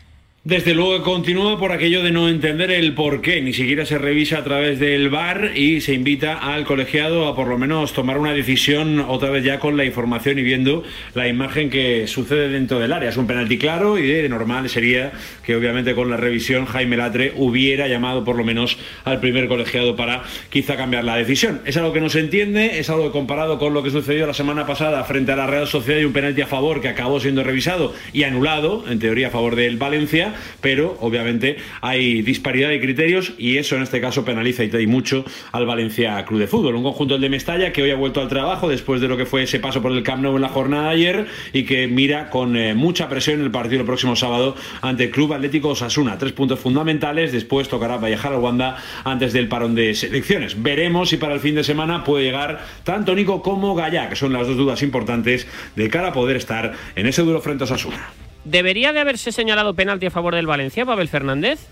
Desde 0.46 0.74
luego 0.74 1.02
continúa 1.02 1.58
por 1.58 1.72
aquello 1.72 2.04
de 2.04 2.12
no 2.12 2.28
entender 2.28 2.70
el 2.70 2.94
por 2.94 3.20
qué, 3.20 3.42
ni 3.42 3.52
siquiera 3.52 3.84
se 3.84 3.98
revisa 3.98 4.38
a 4.38 4.44
través 4.44 4.78
del 4.78 5.08
VAR 5.08 5.50
y 5.56 5.80
se 5.80 5.92
invita 5.92 6.38
al 6.38 6.64
colegiado 6.64 7.26
a 7.26 7.34
por 7.34 7.48
lo 7.48 7.58
menos 7.58 7.92
tomar 7.92 8.16
una 8.16 8.32
decisión 8.32 9.00
otra 9.00 9.30
vez 9.30 9.42
ya 9.42 9.58
con 9.58 9.76
la 9.76 9.84
información 9.84 10.38
y 10.38 10.44
viendo 10.44 10.84
la 11.14 11.26
imagen 11.26 11.68
que 11.68 12.06
sucede 12.06 12.48
dentro 12.48 12.78
del 12.78 12.92
área. 12.92 13.08
Es 13.08 13.16
un 13.16 13.26
penalti 13.26 13.58
claro 13.58 13.98
y 13.98 14.06
de 14.06 14.28
normal 14.28 14.68
sería 14.68 15.10
que 15.44 15.56
obviamente 15.56 15.96
con 15.96 16.10
la 16.10 16.16
revisión 16.16 16.64
Jaime 16.64 16.96
Latre 16.96 17.32
hubiera 17.34 17.88
llamado 17.88 18.22
por 18.22 18.36
lo 18.36 18.44
menos 18.44 18.78
al 19.02 19.18
primer 19.18 19.48
colegiado 19.48 19.96
para 19.96 20.22
quizá 20.48 20.76
cambiar 20.76 21.02
la 21.02 21.16
decisión. 21.16 21.60
Es 21.64 21.76
algo 21.76 21.92
que 21.92 22.00
no 22.00 22.08
se 22.08 22.20
entiende, 22.20 22.78
es 22.78 22.88
algo 22.88 23.10
comparado 23.10 23.58
con 23.58 23.74
lo 23.74 23.82
que 23.82 23.90
sucedió 23.90 24.28
la 24.28 24.32
semana 24.32 24.64
pasada 24.64 25.02
frente 25.02 25.32
a 25.32 25.36
la 25.36 25.48
Real 25.48 25.66
Sociedad 25.66 25.98
y 25.98 26.04
un 26.04 26.12
penalti 26.12 26.42
a 26.42 26.46
favor 26.46 26.80
que 26.80 26.86
acabó 26.86 27.18
siendo 27.18 27.42
revisado 27.42 27.92
y 28.12 28.22
anulado, 28.22 28.84
en 28.88 29.00
teoría 29.00 29.26
a 29.26 29.30
favor 29.30 29.56
del 29.56 29.76
Valencia, 29.76 30.35
pero 30.60 30.96
obviamente 31.00 31.56
hay 31.80 32.22
disparidad 32.22 32.68
de 32.68 32.80
criterios 32.80 33.34
y 33.38 33.58
eso 33.58 33.76
en 33.76 33.82
este 33.82 34.00
caso 34.00 34.24
penaliza 34.24 34.64
y 34.64 34.86
mucho 34.86 35.24
al 35.52 35.66
Valencia 35.66 36.24
Club 36.24 36.40
de 36.40 36.46
Fútbol. 36.46 36.76
Un 36.76 36.82
conjunto 36.82 37.14
el 37.16 37.20
de 37.20 37.28
Mestalla 37.28 37.72
que 37.72 37.82
hoy 37.82 37.90
ha 37.90 37.96
vuelto 37.96 38.20
al 38.20 38.28
trabajo 38.28 38.68
después 38.68 39.00
de 39.00 39.08
lo 39.08 39.16
que 39.16 39.26
fue 39.26 39.42
ese 39.42 39.60
paso 39.60 39.82
por 39.82 39.92
el 39.92 40.02
Camp 40.02 40.22
Nou 40.22 40.36
en 40.36 40.42
la 40.42 40.48
jornada 40.48 40.88
de 40.88 40.94
ayer 40.94 41.26
y 41.52 41.64
que 41.64 41.86
mira 41.86 42.30
con 42.30 42.56
eh, 42.56 42.74
mucha 42.74 43.08
presión 43.08 43.40
el 43.40 43.50
partido 43.50 43.80
el 43.80 43.86
próximo 43.86 44.16
sábado 44.16 44.56
ante 44.82 45.04
el 45.04 45.10
Club 45.10 45.32
Atlético 45.32 45.68
Osasuna. 45.70 46.18
Tres 46.18 46.32
puntos 46.32 46.58
fundamentales, 46.58 47.32
después 47.32 47.68
tocará 47.68 47.98
viajar 47.98 48.32
al 48.32 48.40
Wanda 48.40 48.76
antes 49.04 49.32
del 49.32 49.48
parón 49.48 49.74
de 49.74 49.94
selecciones. 49.94 50.62
Veremos 50.62 51.10
si 51.10 51.16
para 51.16 51.34
el 51.34 51.40
fin 51.40 51.54
de 51.54 51.64
semana 51.64 52.04
puede 52.04 52.24
llegar 52.24 52.64
tanto 52.84 53.14
Nico 53.14 53.42
como 53.42 53.74
Gallá, 53.74 54.08
que 54.08 54.16
son 54.16 54.32
las 54.32 54.46
dos 54.46 54.56
dudas 54.56 54.82
importantes 54.82 55.46
de 55.74 55.88
cara 55.88 56.08
a 56.08 56.12
poder 56.12 56.36
estar 56.36 56.72
en 56.94 57.06
ese 57.06 57.22
duro 57.22 57.40
frente 57.40 57.64
a 57.64 57.66
Osasuna. 57.66 58.25
¿Debería 58.46 58.92
de 58.92 59.00
haberse 59.00 59.32
señalado 59.32 59.74
penalti 59.74 60.06
a 60.06 60.10
favor 60.12 60.36
del 60.36 60.46
Valencia, 60.46 60.86
Pavel 60.86 61.08
Fernández? 61.08 61.66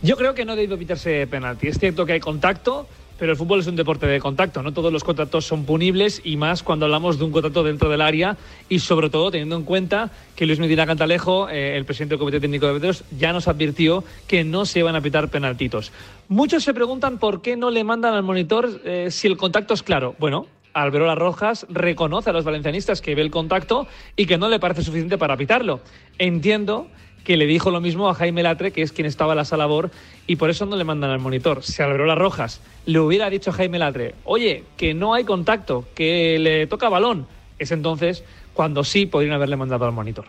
Yo 0.00 0.16
creo 0.16 0.32
que 0.32 0.44
no 0.44 0.54
debe 0.54 0.76
pitarse 0.76 1.26
penalti. 1.26 1.66
Es 1.66 1.80
cierto 1.80 2.06
que 2.06 2.12
hay 2.12 2.20
contacto, 2.20 2.86
pero 3.18 3.32
el 3.32 3.36
fútbol 3.36 3.58
es 3.58 3.66
un 3.66 3.74
deporte 3.74 4.06
de 4.06 4.20
contacto. 4.20 4.62
No 4.62 4.72
todos 4.72 4.92
los 4.92 5.02
contactos 5.02 5.44
son 5.44 5.64
punibles 5.64 6.22
y 6.22 6.36
más 6.36 6.62
cuando 6.62 6.86
hablamos 6.86 7.18
de 7.18 7.24
un 7.24 7.32
contacto 7.32 7.64
dentro 7.64 7.88
del 7.90 8.00
área 8.00 8.36
y 8.68 8.78
sobre 8.78 9.10
todo 9.10 9.32
teniendo 9.32 9.56
en 9.56 9.64
cuenta 9.64 10.12
que 10.36 10.46
Luis 10.46 10.60
Medina 10.60 10.86
Cantalejo, 10.86 11.48
eh, 11.48 11.76
el 11.76 11.84
presidente 11.84 12.12
del 12.12 12.20
Comité 12.20 12.38
Técnico 12.38 12.66
de 12.66 12.70
Árbitros, 12.74 13.02
ya 13.18 13.32
nos 13.32 13.48
advirtió 13.48 14.04
que 14.28 14.44
no 14.44 14.66
se 14.66 14.84
van 14.84 14.94
a 14.94 15.00
pitar 15.00 15.30
penaltitos. 15.30 15.90
Muchos 16.28 16.62
se 16.62 16.72
preguntan 16.72 17.18
por 17.18 17.42
qué 17.42 17.56
no 17.56 17.70
le 17.70 17.82
mandan 17.82 18.14
al 18.14 18.22
monitor 18.22 18.80
eh, 18.84 19.08
si 19.10 19.26
el 19.26 19.36
contacto 19.36 19.74
es 19.74 19.82
claro. 19.82 20.14
Bueno, 20.20 20.46
Alberola 20.72 21.14
Rojas 21.14 21.66
reconoce 21.68 22.30
a 22.30 22.32
los 22.32 22.44
valencianistas 22.44 23.00
que 23.00 23.14
ve 23.14 23.22
el 23.22 23.30
contacto 23.30 23.86
y 24.16 24.26
que 24.26 24.38
no 24.38 24.48
le 24.48 24.60
parece 24.60 24.82
suficiente 24.82 25.18
para 25.18 25.36
pitarlo. 25.36 25.80
Entiendo 26.18 26.88
que 27.24 27.36
le 27.36 27.46
dijo 27.46 27.70
lo 27.70 27.80
mismo 27.80 28.08
a 28.08 28.14
Jaime 28.14 28.42
Latre, 28.42 28.72
que 28.72 28.82
es 28.82 28.92
quien 28.92 29.06
estaba 29.06 29.32
a 29.32 29.36
la 29.36 29.44
sala 29.44 29.66
BOR, 29.66 29.90
y 30.26 30.36
por 30.36 30.50
eso 30.50 30.66
no 30.66 30.76
le 30.76 30.84
mandan 30.84 31.10
al 31.10 31.20
monitor. 31.20 31.62
Si 31.62 31.82
Alberola 31.82 32.14
Rojas 32.14 32.60
le 32.86 32.98
hubiera 32.98 33.28
dicho 33.30 33.50
a 33.50 33.52
Jaime 33.54 33.78
Latre, 33.78 34.14
oye, 34.24 34.64
que 34.76 34.94
no 34.94 35.14
hay 35.14 35.24
contacto, 35.24 35.84
que 35.94 36.38
le 36.38 36.66
toca 36.66 36.88
balón, 36.88 37.26
es 37.58 37.72
entonces 37.72 38.24
cuando 38.54 38.84
sí 38.84 39.06
podrían 39.06 39.34
haberle 39.34 39.56
mandado 39.56 39.84
al 39.84 39.92
monitor. 39.92 40.26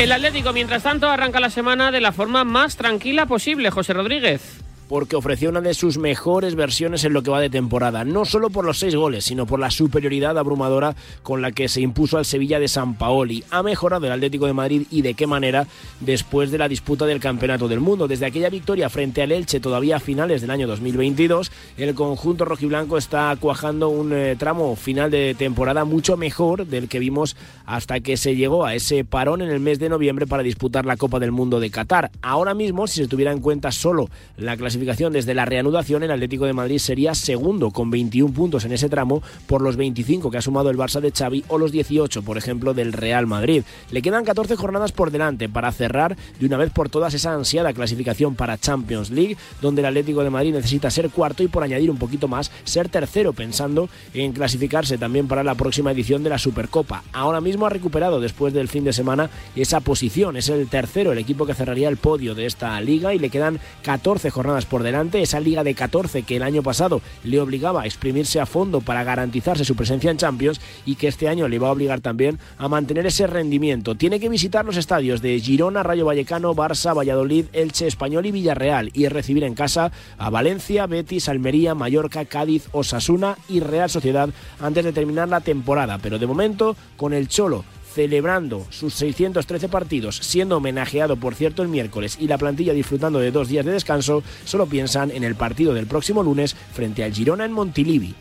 El 0.00 0.12
Atlético, 0.12 0.54
mientras 0.54 0.82
tanto, 0.82 1.10
arranca 1.10 1.40
la 1.40 1.50
semana 1.50 1.90
de 1.90 2.00
la 2.00 2.10
forma 2.10 2.42
más 2.42 2.76
tranquila 2.76 3.26
posible, 3.26 3.70
José 3.70 3.92
Rodríguez. 3.92 4.62
Porque 4.90 5.14
ofreció 5.14 5.50
una 5.50 5.60
de 5.60 5.72
sus 5.72 5.98
mejores 5.98 6.56
versiones 6.56 7.04
en 7.04 7.12
lo 7.12 7.22
que 7.22 7.30
va 7.30 7.40
de 7.40 7.48
temporada, 7.48 8.04
no 8.04 8.24
solo 8.24 8.50
por 8.50 8.64
los 8.64 8.80
seis 8.80 8.96
goles, 8.96 9.24
sino 9.24 9.46
por 9.46 9.60
la 9.60 9.70
superioridad 9.70 10.36
abrumadora 10.36 10.96
con 11.22 11.42
la 11.42 11.52
que 11.52 11.68
se 11.68 11.80
impuso 11.80 12.18
al 12.18 12.24
Sevilla 12.24 12.58
de 12.58 12.66
San 12.66 12.96
Paoli. 12.96 13.44
Ha 13.50 13.62
mejorado 13.62 14.06
el 14.06 14.12
Atlético 14.12 14.46
de 14.46 14.52
Madrid 14.52 14.88
y 14.90 15.02
de 15.02 15.14
qué 15.14 15.28
manera 15.28 15.68
después 16.00 16.50
de 16.50 16.58
la 16.58 16.66
disputa 16.66 17.06
del 17.06 17.20
Campeonato 17.20 17.68
del 17.68 17.78
Mundo. 17.78 18.08
Desde 18.08 18.26
aquella 18.26 18.50
victoria 18.50 18.90
frente 18.90 19.22
al 19.22 19.30
Elche 19.30 19.60
todavía 19.60 19.98
a 19.98 20.00
finales 20.00 20.40
del 20.40 20.50
año 20.50 20.66
2022, 20.66 21.52
el 21.76 21.94
conjunto 21.94 22.44
rojiblanco 22.44 22.98
está 22.98 23.36
cuajando 23.38 23.90
un 23.90 24.12
eh, 24.12 24.34
tramo 24.36 24.74
final 24.74 25.12
de 25.12 25.36
temporada 25.38 25.84
mucho 25.84 26.16
mejor 26.16 26.66
del 26.66 26.88
que 26.88 26.98
vimos 26.98 27.36
hasta 27.64 28.00
que 28.00 28.16
se 28.16 28.34
llegó 28.34 28.64
a 28.64 28.74
ese 28.74 29.04
parón 29.04 29.40
en 29.40 29.50
el 29.50 29.60
mes 29.60 29.78
de 29.78 29.88
noviembre 29.88 30.26
para 30.26 30.42
disputar 30.42 30.84
la 30.84 30.96
Copa 30.96 31.20
del 31.20 31.30
Mundo 31.30 31.60
de 31.60 31.70
Qatar. 31.70 32.10
Ahora 32.22 32.54
mismo, 32.54 32.88
si 32.88 33.02
se 33.02 33.06
tuviera 33.06 33.30
en 33.30 33.38
cuenta 33.38 33.70
solo 33.70 34.10
la 34.36 34.56
clasificación 34.56 34.79
desde 34.80 35.34
la 35.34 35.44
reanudación, 35.44 36.02
el 36.02 36.10
Atlético 36.10 36.46
de 36.46 36.52
Madrid 36.52 36.78
sería 36.78 37.14
segundo 37.14 37.70
con 37.70 37.90
21 37.90 38.32
puntos 38.32 38.64
en 38.64 38.72
ese 38.72 38.88
tramo 38.88 39.22
por 39.46 39.62
los 39.62 39.76
25 39.76 40.30
que 40.30 40.38
ha 40.38 40.42
sumado 40.42 40.70
el 40.70 40.78
Barça 40.78 41.00
de 41.00 41.12
Xavi 41.12 41.44
o 41.48 41.58
los 41.58 41.70
18, 41.70 42.22
por 42.22 42.38
ejemplo, 42.38 42.72
del 42.72 42.92
Real 42.92 43.26
Madrid. 43.26 43.62
Le 43.90 44.02
quedan 44.02 44.24
14 44.24 44.56
jornadas 44.56 44.92
por 44.92 45.10
delante 45.10 45.48
para 45.48 45.70
cerrar 45.72 46.16
de 46.38 46.46
una 46.46 46.56
vez 46.56 46.70
por 46.70 46.88
todas 46.88 47.14
esa 47.14 47.34
ansiada 47.34 47.72
clasificación 47.72 48.34
para 48.34 48.58
Champions 48.58 49.10
League, 49.10 49.36
donde 49.60 49.82
el 49.82 49.86
Atlético 49.86 50.24
de 50.24 50.30
Madrid 50.30 50.54
necesita 50.54 50.90
ser 50.90 51.10
cuarto 51.10 51.42
y 51.42 51.48
por 51.48 51.62
añadir 51.62 51.90
un 51.90 51.98
poquito 51.98 52.26
más, 52.26 52.50
ser 52.64 52.88
tercero, 52.88 53.32
pensando 53.32 53.88
en 54.14 54.32
clasificarse 54.32 54.98
también 54.98 55.28
para 55.28 55.44
la 55.44 55.54
próxima 55.54 55.92
edición 55.92 56.22
de 56.22 56.30
la 56.30 56.38
Supercopa. 56.38 57.04
Ahora 57.12 57.40
mismo 57.40 57.66
ha 57.66 57.70
recuperado 57.70 58.20
después 58.20 58.54
del 58.54 58.68
fin 58.68 58.84
de 58.84 58.92
semana 58.92 59.30
esa 59.56 59.80
posición, 59.80 60.36
es 60.36 60.48
el 60.48 60.68
tercero, 60.68 61.12
el 61.12 61.18
equipo 61.18 61.46
que 61.46 61.54
cerraría 61.54 61.88
el 61.88 61.96
podio 61.96 62.34
de 62.34 62.46
esta 62.46 62.80
liga 62.80 63.14
y 63.14 63.18
le 63.18 63.30
quedan 63.30 63.60
14 63.82 64.30
jornadas 64.30 64.66
por 64.70 64.82
delante, 64.82 65.20
esa 65.20 65.40
liga 65.40 65.64
de 65.64 65.74
14 65.74 66.22
que 66.22 66.36
el 66.36 66.42
año 66.42 66.62
pasado 66.62 67.02
le 67.24 67.40
obligaba 67.40 67.82
a 67.82 67.86
exprimirse 67.86 68.40
a 68.40 68.46
fondo 68.46 68.80
para 68.80 69.04
garantizarse 69.04 69.66
su 69.66 69.76
presencia 69.76 70.10
en 70.10 70.16
Champions 70.16 70.60
y 70.86 70.94
que 70.94 71.08
este 71.08 71.28
año 71.28 71.48
le 71.48 71.58
va 71.58 71.68
a 71.68 71.72
obligar 71.72 72.00
también 72.00 72.38
a 72.56 72.68
mantener 72.68 73.04
ese 73.04 73.26
rendimiento. 73.26 73.96
Tiene 73.96 74.20
que 74.20 74.28
visitar 74.28 74.64
los 74.64 74.78
estadios 74.78 75.20
de 75.20 75.38
Girona, 75.40 75.82
Rayo 75.82 76.06
Vallecano, 76.06 76.54
Barça, 76.54 76.96
Valladolid, 76.96 77.46
Elche, 77.52 77.86
Español 77.86 78.24
y 78.26 78.30
Villarreal 78.30 78.90
y 78.94 79.08
recibir 79.08 79.44
en 79.44 79.54
casa 79.54 79.92
a 80.16 80.30
Valencia, 80.30 80.86
Betis, 80.86 81.28
Almería, 81.28 81.74
Mallorca, 81.74 82.24
Cádiz, 82.24 82.68
Osasuna 82.72 83.36
y 83.48 83.60
Real 83.60 83.90
Sociedad 83.90 84.30
antes 84.60 84.84
de 84.84 84.92
terminar 84.92 85.28
la 85.28 85.40
temporada. 85.40 85.98
Pero 85.98 86.18
de 86.18 86.26
momento, 86.26 86.76
con 86.96 87.12
el 87.12 87.28
Cholo 87.28 87.64
celebrando 87.92 88.66
sus 88.70 88.94
613 88.94 89.68
partidos, 89.68 90.16
siendo 90.16 90.56
homenajeado 90.56 91.16
por 91.16 91.34
cierto 91.34 91.62
el 91.62 91.68
miércoles 91.68 92.16
y 92.20 92.28
la 92.28 92.38
plantilla 92.38 92.72
disfrutando 92.72 93.18
de 93.18 93.30
dos 93.30 93.48
días 93.48 93.66
de 93.66 93.72
descanso, 93.72 94.22
solo 94.44 94.66
piensan 94.66 95.10
en 95.10 95.24
el 95.24 95.34
partido 95.34 95.74
del 95.74 95.86
próximo 95.86 96.22
lunes 96.22 96.54
frente 96.54 97.04
al 97.04 97.12
Girona 97.12 97.44
en 97.44 97.52
Montilivi. 97.52 98.14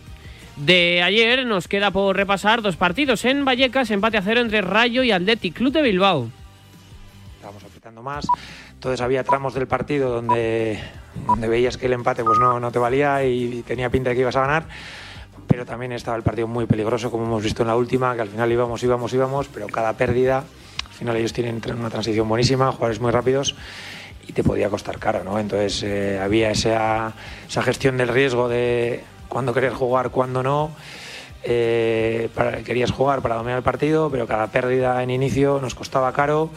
De 0.57 1.01
ayer 1.03 1.45
nos 1.45 1.67
queda 1.67 1.91
por 1.91 2.15
repasar 2.15 2.61
dos 2.61 2.75
partidos 2.75 3.23
en 3.23 3.45
Vallecas, 3.45 3.91
empate 3.91 4.17
a 4.17 4.21
cero 4.21 4.41
entre 4.41 4.61
Rayo 4.61 5.03
y 5.03 5.11
Athletic 5.11 5.55
Club 5.55 5.71
de 5.71 5.81
Bilbao. 5.81 6.29
Estábamos 7.35 7.63
apretando 7.63 8.03
más, 8.03 8.27
entonces 8.73 8.99
había 8.99 9.23
tramos 9.23 9.53
del 9.53 9.67
partido 9.67 10.09
donde, 10.09 10.79
donde 11.25 11.47
veías 11.47 11.77
que 11.77 11.85
el 11.85 11.93
empate 11.93 12.25
pues 12.25 12.39
no, 12.39 12.59
no 12.59 12.71
te 12.71 12.79
valía 12.79 13.23
y 13.23 13.63
tenía 13.65 13.89
pinta 13.89 14.09
de 14.09 14.17
que 14.17 14.21
ibas 14.21 14.35
a 14.35 14.41
ganar 14.41 14.65
pero 15.47 15.65
también 15.65 15.91
estaba 15.91 16.17
el 16.17 16.23
partido 16.23 16.47
muy 16.47 16.65
peligroso, 16.65 17.11
como 17.11 17.25
hemos 17.25 17.43
visto 17.43 17.63
en 17.63 17.67
la 17.67 17.75
última, 17.75 18.15
que 18.15 18.21
al 18.21 18.29
final 18.29 18.51
íbamos, 18.51 18.83
íbamos, 18.83 19.13
íbamos, 19.13 19.47
pero 19.47 19.67
cada 19.67 19.93
pérdida, 19.93 20.39
al 20.39 20.93
final 20.93 21.15
ellos 21.17 21.33
tienen 21.33 21.61
una 21.77 21.89
transición 21.89 22.27
buenísima, 22.27 22.71
jugadores 22.71 22.99
muy 22.99 23.11
rápidos 23.11 23.55
y 24.27 24.33
te 24.33 24.43
podía 24.43 24.69
costar 24.69 24.99
caro, 24.99 25.23
¿no? 25.23 25.39
Entonces 25.39 25.81
eh, 25.83 26.19
había 26.21 26.51
esa, 26.51 27.13
esa 27.47 27.61
gestión 27.63 27.97
del 27.97 28.09
riesgo 28.09 28.47
de 28.47 29.03
cuándo 29.27 29.53
querer 29.53 29.73
jugar, 29.73 30.11
cuándo 30.11 30.43
no. 30.43 30.71
Eh, 31.43 32.29
querías 32.65 32.91
jugar 32.91 33.21
para 33.21 33.35
dominar 33.35 33.57
el 33.57 33.63
partido, 33.63 34.09
pero 34.11 34.27
cada 34.27 34.47
pérdida 34.47 35.01
en 35.01 35.09
inicio 35.09 35.59
nos 35.61 35.73
costaba 35.73 36.11
caro 36.11 36.49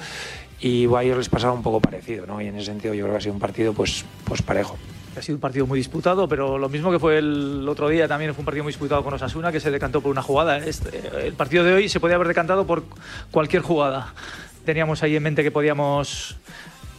y 0.60 0.92
a 0.94 1.02
ellos 1.02 1.18
les 1.18 1.28
pasaba 1.28 1.52
un 1.52 1.62
poco 1.62 1.80
parecido, 1.80 2.26
¿no? 2.26 2.40
Y 2.40 2.46
en 2.46 2.56
ese 2.56 2.66
sentido 2.66 2.94
yo 2.94 3.04
creo 3.04 3.14
que 3.14 3.18
ha 3.18 3.22
sido 3.22 3.34
un 3.34 3.40
partido 3.40 3.72
pues, 3.72 4.04
pues 4.24 4.42
parejo. 4.42 4.76
Ha 5.16 5.22
sido 5.22 5.36
un 5.36 5.40
partido 5.40 5.66
muy 5.66 5.78
disputado, 5.78 6.26
pero 6.26 6.56
lo 6.58 6.68
mismo 6.68 6.90
que 6.90 6.98
fue 6.98 7.18
el 7.18 7.68
otro 7.68 7.88
día, 7.88 8.08
también 8.08 8.32
fue 8.34 8.40
un 8.40 8.46
partido 8.46 8.64
muy 8.64 8.72
disputado 8.72 9.04
con 9.04 9.12
Osasuna, 9.12 9.52
que 9.52 9.60
se 9.60 9.70
decantó 9.70 10.00
por 10.00 10.10
una 10.10 10.22
jugada. 10.22 10.58
Este, 10.58 11.02
el 11.26 11.34
partido 11.34 11.64
de 11.64 11.74
hoy 11.74 11.88
se 11.88 12.00
podía 12.00 12.16
haber 12.16 12.28
decantado 12.28 12.66
por 12.66 12.84
cualquier 13.30 13.62
jugada. 13.62 14.14
Teníamos 14.64 15.02
ahí 15.02 15.16
en 15.16 15.22
mente 15.22 15.42
que 15.42 15.50
podíamos 15.50 16.36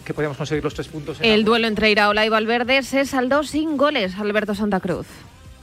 que 0.05 0.13
podíamos 0.13 0.37
conseguir 0.37 0.63
los 0.63 0.73
tres 0.73 0.89
puntos. 0.89 1.17
el 1.21 1.45
duelo 1.45 1.65
entre 1.65 1.89
Iraola 1.89 2.25
y 2.25 2.29
Valverde 2.29 2.83
se 2.83 3.05
saldó 3.05 3.43
sin 3.43 3.77
goles, 3.77 4.15
Alberto 4.15 4.53
Santa 4.53 4.81
Cruz. 4.81 5.07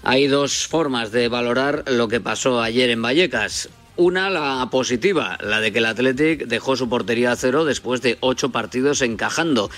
Hay 0.03 0.29
dos 0.29 0.67
formas 0.67 1.13
de 1.13 1.29
valorar 1.29 1.85
lo 1.87 2.09
que 2.09 2.21
pasó 2.21 2.63
ayer 2.63 2.89
en 2.89 3.03
Vallecas. 3.03 3.69
Una, 3.97 4.31
la 4.31 4.67
positiva, 4.71 5.37
la 5.43 5.61
de 5.61 5.73
que 5.73 5.79
el 5.79 5.85
Athletic 5.85 6.47
dejó 6.47 6.75
su 6.75 6.89
portería 6.89 7.33
a 7.33 7.37
cero 7.37 7.67
después 7.67 8.01
de 8.01 8.17
ocho 8.21 8.49
partidos 8.49 9.03
encajando. 9.03 9.71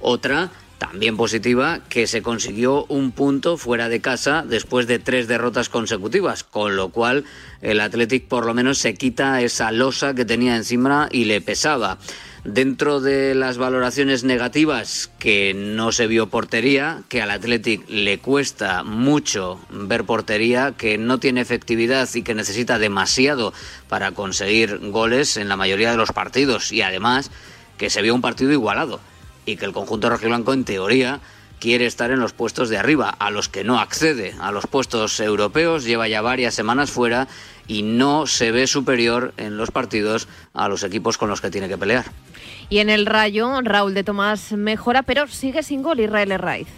Otra, 0.00 0.50
también 0.78 1.16
positiva 1.16 1.80
que 1.88 2.06
se 2.06 2.22
consiguió 2.22 2.84
un 2.88 3.12
punto 3.12 3.56
fuera 3.56 3.88
de 3.88 4.00
casa 4.00 4.44
después 4.46 4.86
de 4.86 4.98
tres 4.98 5.26
derrotas 5.26 5.68
consecutivas, 5.68 6.44
con 6.44 6.76
lo 6.76 6.90
cual 6.90 7.24
el 7.62 7.80
Athletic 7.80 8.26
por 8.28 8.44
lo 8.44 8.54
menos 8.54 8.78
se 8.78 8.94
quita 8.94 9.40
esa 9.40 9.72
losa 9.72 10.14
que 10.14 10.24
tenía 10.24 10.56
encima 10.56 11.08
y 11.10 11.24
le 11.24 11.40
pesaba. 11.40 11.98
Dentro 12.44 13.00
de 13.00 13.34
las 13.34 13.58
valoraciones 13.58 14.22
negativas, 14.22 15.10
que 15.18 15.52
no 15.52 15.90
se 15.90 16.06
vio 16.06 16.28
portería, 16.28 17.02
que 17.08 17.20
al 17.20 17.32
Athletic 17.32 17.88
le 17.88 18.18
cuesta 18.18 18.84
mucho 18.84 19.58
ver 19.70 20.04
portería, 20.04 20.74
que 20.76 20.96
no 20.96 21.18
tiene 21.18 21.40
efectividad 21.40 22.08
y 22.14 22.22
que 22.22 22.34
necesita 22.34 22.78
demasiado 22.78 23.52
para 23.88 24.12
conseguir 24.12 24.78
goles 24.90 25.36
en 25.36 25.48
la 25.48 25.56
mayoría 25.56 25.90
de 25.90 25.96
los 25.96 26.12
partidos 26.12 26.70
y 26.70 26.82
además 26.82 27.32
que 27.78 27.90
se 27.90 28.02
vio 28.02 28.14
un 28.14 28.22
partido 28.22 28.52
igualado 28.52 29.00
y 29.46 29.56
que 29.56 29.64
el 29.64 29.72
conjunto 29.72 30.10
rojiblanco 30.10 30.52
en 30.52 30.64
teoría 30.64 31.20
quiere 31.58 31.86
estar 31.86 32.10
en 32.10 32.20
los 32.20 32.32
puestos 32.32 32.68
de 32.68 32.76
arriba, 32.76 33.08
a 33.08 33.30
los 33.30 33.48
que 33.48 33.64
no 33.64 33.80
accede, 33.80 34.34
a 34.40 34.52
los 34.52 34.66
puestos 34.66 35.18
europeos, 35.20 35.84
lleva 35.84 36.08
ya 36.08 36.20
varias 36.20 36.54
semanas 36.54 36.90
fuera 36.90 37.28
y 37.66 37.82
no 37.82 38.26
se 38.26 38.52
ve 38.52 38.66
superior 38.66 39.32
en 39.36 39.56
los 39.56 39.70
partidos 39.70 40.28
a 40.52 40.68
los 40.68 40.82
equipos 40.82 41.16
con 41.16 41.30
los 41.30 41.40
que 41.40 41.50
tiene 41.50 41.68
que 41.68 41.78
pelear. 41.78 42.04
Y 42.68 42.78
en 42.78 42.90
el 42.90 43.06
Rayo, 43.06 43.60
Raúl 43.62 43.94
de 43.94 44.04
Tomás 44.04 44.52
mejora, 44.52 45.02
pero 45.02 45.26
sigue 45.28 45.62
sin 45.62 45.82
gol 45.82 46.00
Israel 46.00 46.32
Herraiz. 46.32 46.68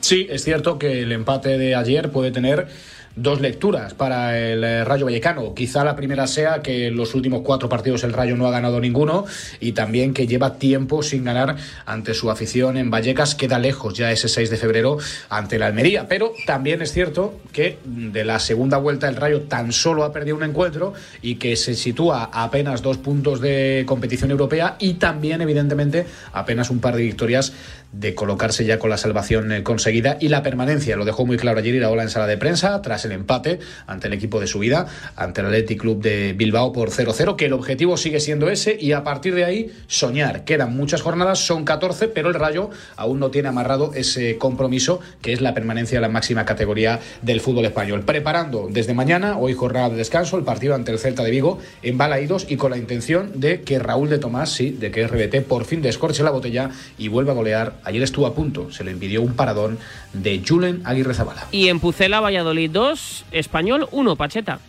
Sí, 0.00 0.26
es 0.30 0.42
cierto 0.42 0.78
que 0.78 1.02
el 1.02 1.12
empate 1.12 1.58
de 1.58 1.76
ayer 1.76 2.10
puede 2.10 2.32
tener 2.32 2.68
dos 3.16 3.40
lecturas 3.40 3.94
para 3.94 4.38
el 4.38 4.64
eh, 4.64 4.84
Rayo 4.84 5.06
Vallecano. 5.06 5.54
Quizá 5.54 5.84
la 5.84 5.96
primera 5.96 6.26
sea 6.26 6.62
que 6.62 6.88
en 6.88 6.96
los 6.96 7.14
últimos 7.14 7.42
cuatro 7.42 7.68
partidos 7.68 8.04
el 8.04 8.12
Rayo 8.12 8.36
no 8.36 8.46
ha 8.46 8.50
ganado 8.50 8.80
ninguno 8.80 9.24
y 9.60 9.72
también 9.72 10.14
que 10.14 10.26
lleva 10.26 10.54
tiempo 10.58 11.02
sin 11.02 11.24
ganar 11.24 11.56
ante 11.86 12.14
su 12.14 12.30
afición 12.30 12.76
en 12.76 12.90
Vallecas. 12.90 13.34
Queda 13.34 13.58
lejos 13.58 13.94
ya 13.94 14.10
ese 14.12 14.28
6 14.28 14.50
de 14.50 14.56
febrero 14.56 14.98
ante 15.28 15.58
la 15.58 15.66
Almería. 15.66 16.08
Pero 16.08 16.32
también 16.46 16.82
es 16.82 16.92
cierto 16.92 17.38
que 17.52 17.78
de 17.84 18.24
la 18.24 18.38
segunda 18.38 18.78
vuelta 18.78 19.08
el 19.08 19.16
Rayo 19.16 19.42
tan 19.42 19.72
solo 19.72 20.04
ha 20.04 20.12
perdido 20.12 20.36
un 20.36 20.44
encuentro 20.44 20.94
y 21.20 21.36
que 21.36 21.56
se 21.56 21.74
sitúa 21.74 22.30
a 22.32 22.44
apenas 22.44 22.82
dos 22.82 22.98
puntos 22.98 23.40
de 23.40 23.84
competición 23.86 24.30
europea 24.30 24.76
y 24.78 24.94
también 24.94 25.40
evidentemente 25.40 26.06
apenas 26.32 26.70
un 26.70 26.80
par 26.80 26.96
de 26.96 27.02
victorias 27.02 27.52
de 27.92 28.14
colocarse 28.14 28.64
ya 28.64 28.78
con 28.78 28.90
la 28.90 28.96
salvación 28.96 29.52
eh, 29.52 29.62
conseguida 29.62 30.16
y 30.20 30.28
la 30.28 30.42
permanencia. 30.42 30.96
Lo 30.96 31.04
dejó 31.04 31.26
muy 31.26 31.36
claro 31.36 31.58
ayer 31.58 31.74
Iraola 31.74 32.02
en 32.02 32.08
sala 32.10 32.26
de 32.26 32.38
prensa 32.38 32.80
tras 32.82 33.04
el 33.04 33.12
empate 33.12 33.60
ante 33.86 34.08
el 34.08 34.14
equipo 34.14 34.40
de 34.40 34.46
su 34.46 34.58
vida, 34.58 34.86
ante 35.16 35.40
el 35.40 35.48
Athletic 35.48 35.80
Club 35.80 36.02
de 36.02 36.32
Bilbao 36.32 36.72
por 36.72 36.90
0-0, 36.90 37.36
que 37.36 37.46
el 37.46 37.52
objetivo 37.52 37.96
sigue 37.96 38.20
siendo 38.20 38.48
ese 38.48 38.76
y 38.80 38.92
a 38.92 39.04
partir 39.04 39.34
de 39.34 39.44
ahí 39.44 39.72
soñar. 39.86 40.44
Quedan 40.44 40.74
muchas 40.74 41.02
jornadas, 41.02 41.38
son 41.38 41.64
14, 41.64 42.08
pero 42.08 42.28
el 42.28 42.34
Rayo 42.34 42.70
aún 42.96 43.20
no 43.20 43.30
tiene 43.30 43.48
amarrado 43.48 43.92
ese 43.94 44.38
compromiso 44.38 45.00
que 45.20 45.32
es 45.32 45.40
la 45.40 45.54
permanencia 45.54 45.96
en 45.96 46.02
la 46.02 46.08
máxima 46.08 46.44
categoría 46.44 47.00
del 47.20 47.40
fútbol 47.40 47.66
español. 47.66 48.04
Preparando 48.04 48.68
desde 48.70 48.94
mañana, 48.94 49.38
hoy 49.38 49.54
jornada 49.54 49.90
de 49.90 49.96
descanso, 49.96 50.36
el 50.38 50.44
partido 50.44 50.74
ante 50.74 50.92
el 50.92 50.98
Celta 50.98 51.22
de 51.22 51.30
Vigo 51.30 51.58
en 51.82 51.98
Balaídos 51.98 52.46
y 52.48 52.56
con 52.56 52.70
la 52.70 52.78
intención 52.78 53.40
de 53.40 53.60
que 53.60 53.78
Raúl 53.78 54.08
de 54.08 54.18
Tomás, 54.18 54.50
sí, 54.50 54.70
de 54.70 54.90
que 54.90 55.06
RBT 55.06 55.46
por 55.46 55.64
fin 55.64 55.82
descorche 55.82 56.22
la 56.22 56.30
botella 56.30 56.70
y 56.96 57.08
vuelva 57.08 57.32
a 57.32 57.34
golear 57.34 57.74
Ayer 57.84 58.02
estuvo 58.02 58.26
a 58.26 58.34
punto, 58.34 58.70
se 58.70 58.84
le 58.84 58.92
impidió 58.92 59.22
un 59.22 59.34
paradón 59.34 59.78
de 60.12 60.42
Julen 60.46 60.82
Aguirre 60.84 61.14
Zabala. 61.14 61.48
Y 61.50 61.68
en 61.68 61.80
Pucela, 61.80 62.20
Valladolid 62.20 62.70
2, 62.70 63.24
Español 63.32 63.88
1, 63.90 64.16
Pacheta. 64.16 64.60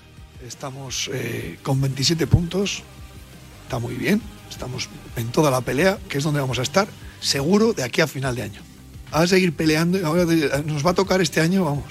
Estamos 0.46 1.10
eh, 1.14 1.58
con 1.62 1.80
27 1.80 2.28
puntos, 2.28 2.84
está 3.64 3.80
muy 3.80 3.94
bien, 3.96 4.22
estamos 4.50 4.90
en 5.16 5.28
toda 5.30 5.52
la 5.52 5.62
pelea, 5.62 5.98
que 6.10 6.18
es 6.18 6.24
donde 6.24 6.40
vamos 6.42 6.60
a 6.60 6.64
estar, 6.64 6.88
seguro 7.20 7.74
de 7.74 7.84
aquí 7.84 8.02
a 8.02 8.08
final 8.08 8.36
de 8.36 8.44
año. 8.44 8.62
A 9.12 9.28
seguir 9.28 9.54
peleando, 9.54 10.06
ahora 10.06 10.26
nos 10.66 10.86
va 10.86 10.92
a 10.92 10.96
tocar 10.96 11.22
este 11.22 11.40
año, 11.40 11.64
vamos. 11.64 11.86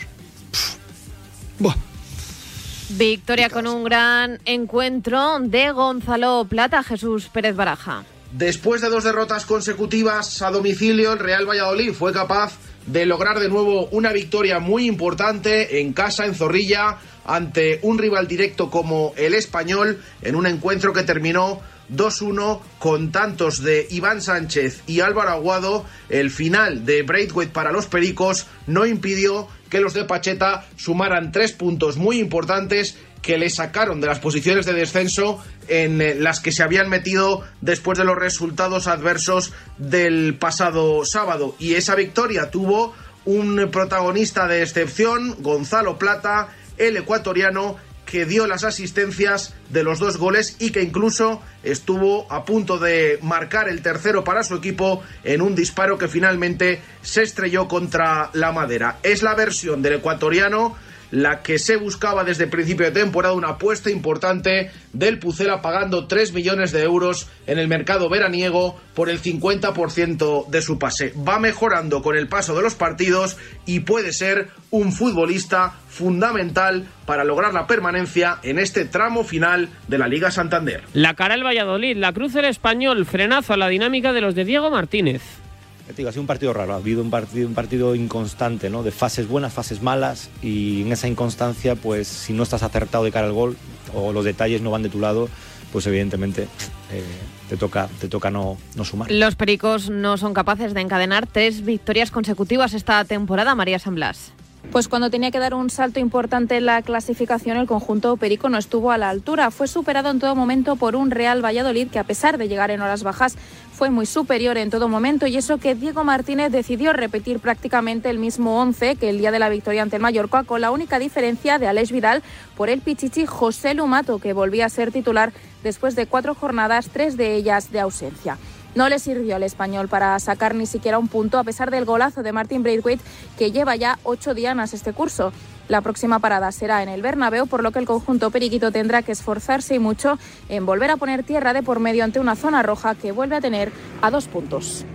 Victoria 2.91 3.49
con 3.49 3.67
un 3.67 3.85
gran 3.85 4.39
encuentro 4.45 5.39
de 5.41 5.71
Gonzalo 5.73 6.45
Plata, 6.49 6.83
Jesús 6.83 7.29
Pérez 7.33 7.57
Baraja. 7.57 8.05
Después 8.33 8.81
de 8.81 8.89
dos 8.89 9.05
derrotas 9.05 9.45
consecutivas 9.45 10.41
a 10.41 10.51
domicilio, 10.51 11.13
el 11.13 11.19
Real 11.19 11.47
Valladolid 11.47 11.93
fue 11.93 12.15
capaz 12.15 12.57
de 12.87 13.05
lograr 13.05 13.39
de 13.39 13.51
nuevo 13.51 13.89
una 13.89 14.11
victoria 14.11 14.59
muy 14.59 14.87
importante 14.87 15.81
en 15.81 15.93
casa, 15.93 16.25
en 16.25 16.35
Zorrilla, 16.35 16.97
ante 17.27 17.79
un 17.83 17.99
rival 17.99 18.27
directo 18.27 18.71
como 18.71 19.13
el 19.19 19.35
español, 19.35 20.01
en 20.23 20.35
un 20.35 20.47
encuentro 20.47 20.95
que 20.95 21.03
terminó 21.03 21.61
2-1 21.95 22.61
con 22.79 23.13
tantos 23.13 23.63
de 23.63 23.87
Iván 23.91 24.23
Sánchez 24.23 24.83
y 24.87 25.01
Álvaro 25.01 25.31
Aguado. 25.31 25.85
El 26.09 26.31
final 26.31 26.87
de 26.87 27.03
Braithwaite 27.03 27.53
para 27.53 27.71
los 27.71 27.87
Pericos 27.87 28.47
no 28.67 28.87
impidió 28.87 29.47
que 29.73 29.81
los 29.81 29.95
de 29.95 30.05
Pacheta 30.05 30.67
sumaran 30.77 31.33
tres 31.33 31.53
puntos 31.53 31.97
muy 31.97 32.19
importantes 32.21 32.99
que 33.23 33.39
le 33.39 33.49
sacaron 33.49 34.03
de 34.03 34.07
las 34.07 34.19
posiciones 34.19 34.67
de 34.67 34.75
descenso 34.75 35.43
en 35.67 36.03
eh, 36.03 36.15
las 36.15 36.41
que 36.41 36.53
se 36.53 36.63
habían 36.63 36.91
metido 36.91 37.43
después 37.63 37.97
de 37.97 38.05
los 38.05 38.19
resultados 38.19 38.87
adversos 38.87 39.55
del 39.79 40.35
pasado 40.35 41.07
sábado. 41.07 41.57
Y 41.59 41.77
esa 41.77 41.95
victoria 41.95 42.51
tuvo 42.51 42.93
un 43.25 43.71
protagonista 43.73 44.47
de 44.47 44.63
excepción, 44.63 45.37
Gonzalo 45.43 45.99
Plata, 45.99 46.49
el 46.77 46.99
ecuatoriano, 46.99 47.79
que 48.13 48.27
dio 48.27 48.47
las 48.47 48.63
asistencias 48.63 49.55
de 49.71 49.83
los 49.83 49.99
dos 49.99 50.19
goles 50.19 50.57
y 50.59 50.71
que 50.71 50.83
incluso 50.83 51.41
estuvo 51.63 52.31
a 52.31 52.45
punto 52.45 52.77
de 52.77 53.19
marcar 53.23 53.71
el 53.71 53.81
tercero 53.81 54.23
para 54.23 54.45
su 54.45 54.55
equipo 54.55 55.03
en 55.25 55.41
un 55.41 55.55
disparo 55.55 55.97
que 55.97 56.09
finalmente 56.09 56.83
se 57.01 57.23
estrelló 57.23 57.69
contra 57.69 58.29
la 58.35 58.53
madera. 58.53 58.99
Es 59.03 59.23
la 59.23 59.35
versión 59.35 59.81
del 59.81 59.95
ecuatoriano 59.95 60.77
la 61.13 61.43
que 61.43 61.59
se 61.59 61.77
buscaba 61.77 62.25
desde 62.25 62.49
principio 62.49 62.87
de 62.87 62.93
temporada, 62.93 63.35
una 63.35 63.51
apuesta 63.51 63.91
importante 63.91 64.73
del 64.93 65.19
Pucela 65.19 65.63
pagando 65.63 66.07
3 66.07 66.33
millones 66.33 66.73
de 66.73 66.83
euros 66.83 67.29
en 67.47 67.59
el 67.59 67.69
mercado 67.69 68.09
veraniego 68.09 68.81
por 68.95 69.11
el 69.11 69.21
50% 69.21 70.49
de 70.49 70.63
su 70.63 70.79
pase. 70.79 71.13
Va 71.17 71.39
mejorando 71.39 72.03
con 72.03 72.17
el 72.17 72.29
paso 72.29 72.57
de 72.57 72.63
los 72.63 72.75
partidos 72.75 73.37
y 73.67 73.81
puede 73.81 74.13
ser 74.13 74.49
un 74.71 74.93
futbolista 74.93 75.75
fundamental 75.89 76.87
para 77.05 77.25
lograr 77.25 77.53
la 77.53 77.67
permanencia 77.67 78.39
en 78.43 78.59
este 78.59 78.87
tramo 78.87 79.23
final 79.23 79.69
de 79.89 79.99
la 79.99 80.09
Liga 80.09 80.31
Santander. 80.31 80.83
La 80.95 81.15
cara 81.15 81.35
el 81.35 81.45
Valladolid, 81.45 81.97
la 81.99 82.15
cruz 82.15 82.35
el 82.37 82.47
español, 82.47 83.05
frenazo 83.05 83.53
a 83.53 83.59
la 83.59 83.69
dinámica 83.69 84.15
de 84.15 84.23
los 84.23 84.35
de 84.35 84.47
Diego 84.47 84.71
Martínez 84.71 85.42
ha 85.89 86.13
sido 86.13 86.21
un 86.21 86.27
partido 86.27 86.53
raro, 86.53 86.73
ha 86.73 86.77
habido 86.77 87.03
un 87.03 87.11
partido, 87.11 87.49
un 87.49 87.55
partido 87.55 87.95
inconstante, 87.95 88.71
¿no? 88.71 88.83
De 88.83 88.91
fases 88.91 89.29
buenas, 89.29 89.53
fases 89.53 89.83
malas, 89.83 90.31
y 90.43 90.83
en 90.83 90.93
esa 90.93 91.09
inconstancia, 91.09 91.75
pues 91.77 92.09
si 92.09 92.33
no 92.33 92.43
estás 92.43 92.63
acertado 92.63 93.05
de 93.05 93.13
cara 93.13 93.27
al 93.27 93.33
gol 93.33 93.57
o 93.95 94.13
los 94.13 94.25
detalles 94.25 94.63
no 94.63 94.71
van 94.71 94.83
de 94.83 94.89
tu 94.89 95.01
lado, 95.01 95.29
pues 95.73 95.87
evidentemente 95.87 96.49
eh, 96.93 97.05
te 97.49 97.57
toca, 97.57 97.89
te 98.01 98.09
toca 98.09 98.31
no, 98.31 98.59
no 98.77 98.85
sumar. 98.85 99.11
Los 99.11 99.37
Pericos 99.37 99.91
no 99.91 100.17
son 100.19 100.35
capaces 100.35 100.75
de 100.75 100.81
encadenar 100.81 101.27
tres 101.27 101.65
victorias 101.65 102.11
consecutivas 102.11 102.75
esta 102.75 103.05
temporada, 103.05 103.55
María 103.55 103.79
San 103.79 103.95
Blas. 103.95 104.33
Pues 104.71 104.89
cuando 104.89 105.11
tenía 105.11 105.31
que 105.31 105.39
dar 105.39 105.53
un 105.53 105.69
salto 105.69 106.01
importante 106.01 106.57
en 106.57 106.65
la 106.65 106.81
clasificación, 106.81 107.59
el 107.59 107.67
conjunto 107.67 108.17
Perico 108.17 108.49
no 108.49 108.57
estuvo 108.57 108.91
a 108.91 108.97
la 108.97 109.11
altura. 109.11 109.51
Fue 109.51 109.69
superado 109.69 110.11
en 110.11 110.19
todo 110.19 110.35
momento 110.35 110.77
por 110.77 110.97
un 110.97 111.11
Real 111.11 111.45
Valladolid 111.45 111.89
que, 111.89 111.99
a 111.99 112.05
pesar 112.05 112.39
de 112.39 112.49
llegar 112.49 112.71
en 112.71 112.81
horas 112.81 113.03
bajas, 113.03 113.37
fue 113.73 113.91
muy 113.91 114.07
superior 114.07 114.57
en 114.57 114.71
todo 114.71 114.89
momento. 114.89 115.27
Y 115.27 115.37
eso 115.37 115.59
que 115.59 115.75
Diego 115.75 116.05
Martínez 116.05 116.51
decidió 116.53 116.95
repetir 116.95 117.39
prácticamente 117.39 118.09
el 118.09 118.19
mismo 118.19 118.61
11 118.61 118.97
que 118.97 119.11
el 119.11 119.19
día 119.19 119.31
de 119.31 119.41
la 119.41 119.51
victoria 119.51 119.83
ante 119.83 119.97
el 119.97 120.03
Mallorca, 120.03 120.45
con 120.45 120.63
la 120.63 120.71
única 120.71 120.99
diferencia 120.99 121.59
de 121.59 121.67
Alex 121.67 121.93
Vidal 121.93 122.23
por 122.57 122.71
el 122.71 122.81
Pichichi 122.81 123.27
José 123.27 123.75
Lumato, 123.75 124.21
que 124.21 124.33
volvía 124.33 124.67
a 124.67 124.71
ser 124.71 124.91
titular 124.91 125.33
después 125.63 125.97
de 125.97 126.07
cuatro 126.07 126.35
jornadas, 126.35 126.89
tres 126.91 127.19
de 127.19 127.35
ellas 127.35 127.73
de 127.73 127.81
ausencia. 127.81 128.39
No 128.75 128.89
le 128.89 128.99
sirvió 128.99 129.37
al 129.37 129.43
español 129.43 129.89
para 129.89 130.19
sacar 130.19 130.55
ni 130.55 130.67
siquiera 130.67 130.99
un 130.99 131.09
punto, 131.09 131.39
a 131.39 131.45
pesar 131.45 131.71
del 131.71 131.85
golazo 131.85 132.23
de 132.23 132.33
Martin 132.33 132.63
Braithwaite, 132.63 133.05
que 133.37 133.53
lleva 133.53 133.77
ya 133.77 133.99
ocho 134.03 134.33
dianas 134.33 134.73
este 134.73 134.93
curso. 134.95 135.33
La 135.69 135.83
próxima 135.83 136.19
parada 136.19 136.51
será 136.53 136.83
en 136.83 136.89
el 136.89 137.03
Bernabéu, 137.03 137.47
por 137.47 137.63
lo 137.63 137.71
que 137.71 137.79
el 137.79 137.87
conjunto 137.87 138.31
periquito 138.31 138.73
tendrá 138.73 139.03
que 139.03 139.13
esforzarse 139.13 139.75
y 139.75 139.79
mucho 139.79 140.19
en 140.49 140.65
volver 140.67 140.91
a 140.91 140.97
poner 140.97 141.23
tierra 141.23 141.53
de 141.53 141.63
por 141.63 141.81
medio 141.81 142.05
ante 142.05 142.19
una 142.19 142.35
zona 142.35 142.63
roja 142.63 142.95
que 142.95 143.13
vuelve 143.13 143.37
a 143.37 143.41
tener 143.41 143.73
a 144.01 144.11
dos 144.11 144.27
puntos. 144.27 144.87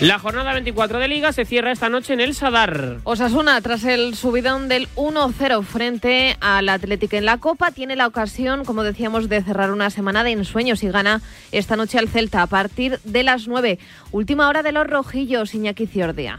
La 0.00 0.18
jornada 0.18 0.54
24 0.54 0.98
de 0.98 1.08
Liga 1.08 1.30
se 1.30 1.44
cierra 1.44 1.72
esta 1.72 1.90
noche 1.90 2.14
en 2.14 2.20
el 2.22 2.34
Sadar. 2.34 3.00
Osasuna, 3.04 3.60
tras 3.60 3.84
el 3.84 4.14
subidón 4.14 4.66
del 4.66 4.88
1-0 4.96 5.62
frente 5.62 6.38
al 6.40 6.70
Atlético 6.70 7.16
en 7.16 7.26
la 7.26 7.36
Copa, 7.36 7.70
tiene 7.70 7.96
la 7.96 8.06
ocasión, 8.06 8.64
como 8.64 8.82
decíamos, 8.82 9.28
de 9.28 9.42
cerrar 9.42 9.70
una 9.70 9.90
semana 9.90 10.24
de 10.24 10.30
ensueños 10.30 10.82
y 10.84 10.88
gana 10.88 11.20
esta 11.52 11.76
noche 11.76 11.98
al 11.98 12.08
Celta 12.08 12.40
a 12.40 12.46
partir 12.46 12.98
de 13.04 13.22
las 13.24 13.46
9. 13.46 13.78
Última 14.10 14.48
hora 14.48 14.62
de 14.62 14.72
los 14.72 14.86
rojillos, 14.86 15.54
Iñaki 15.54 15.86
Ciordia. 15.86 16.38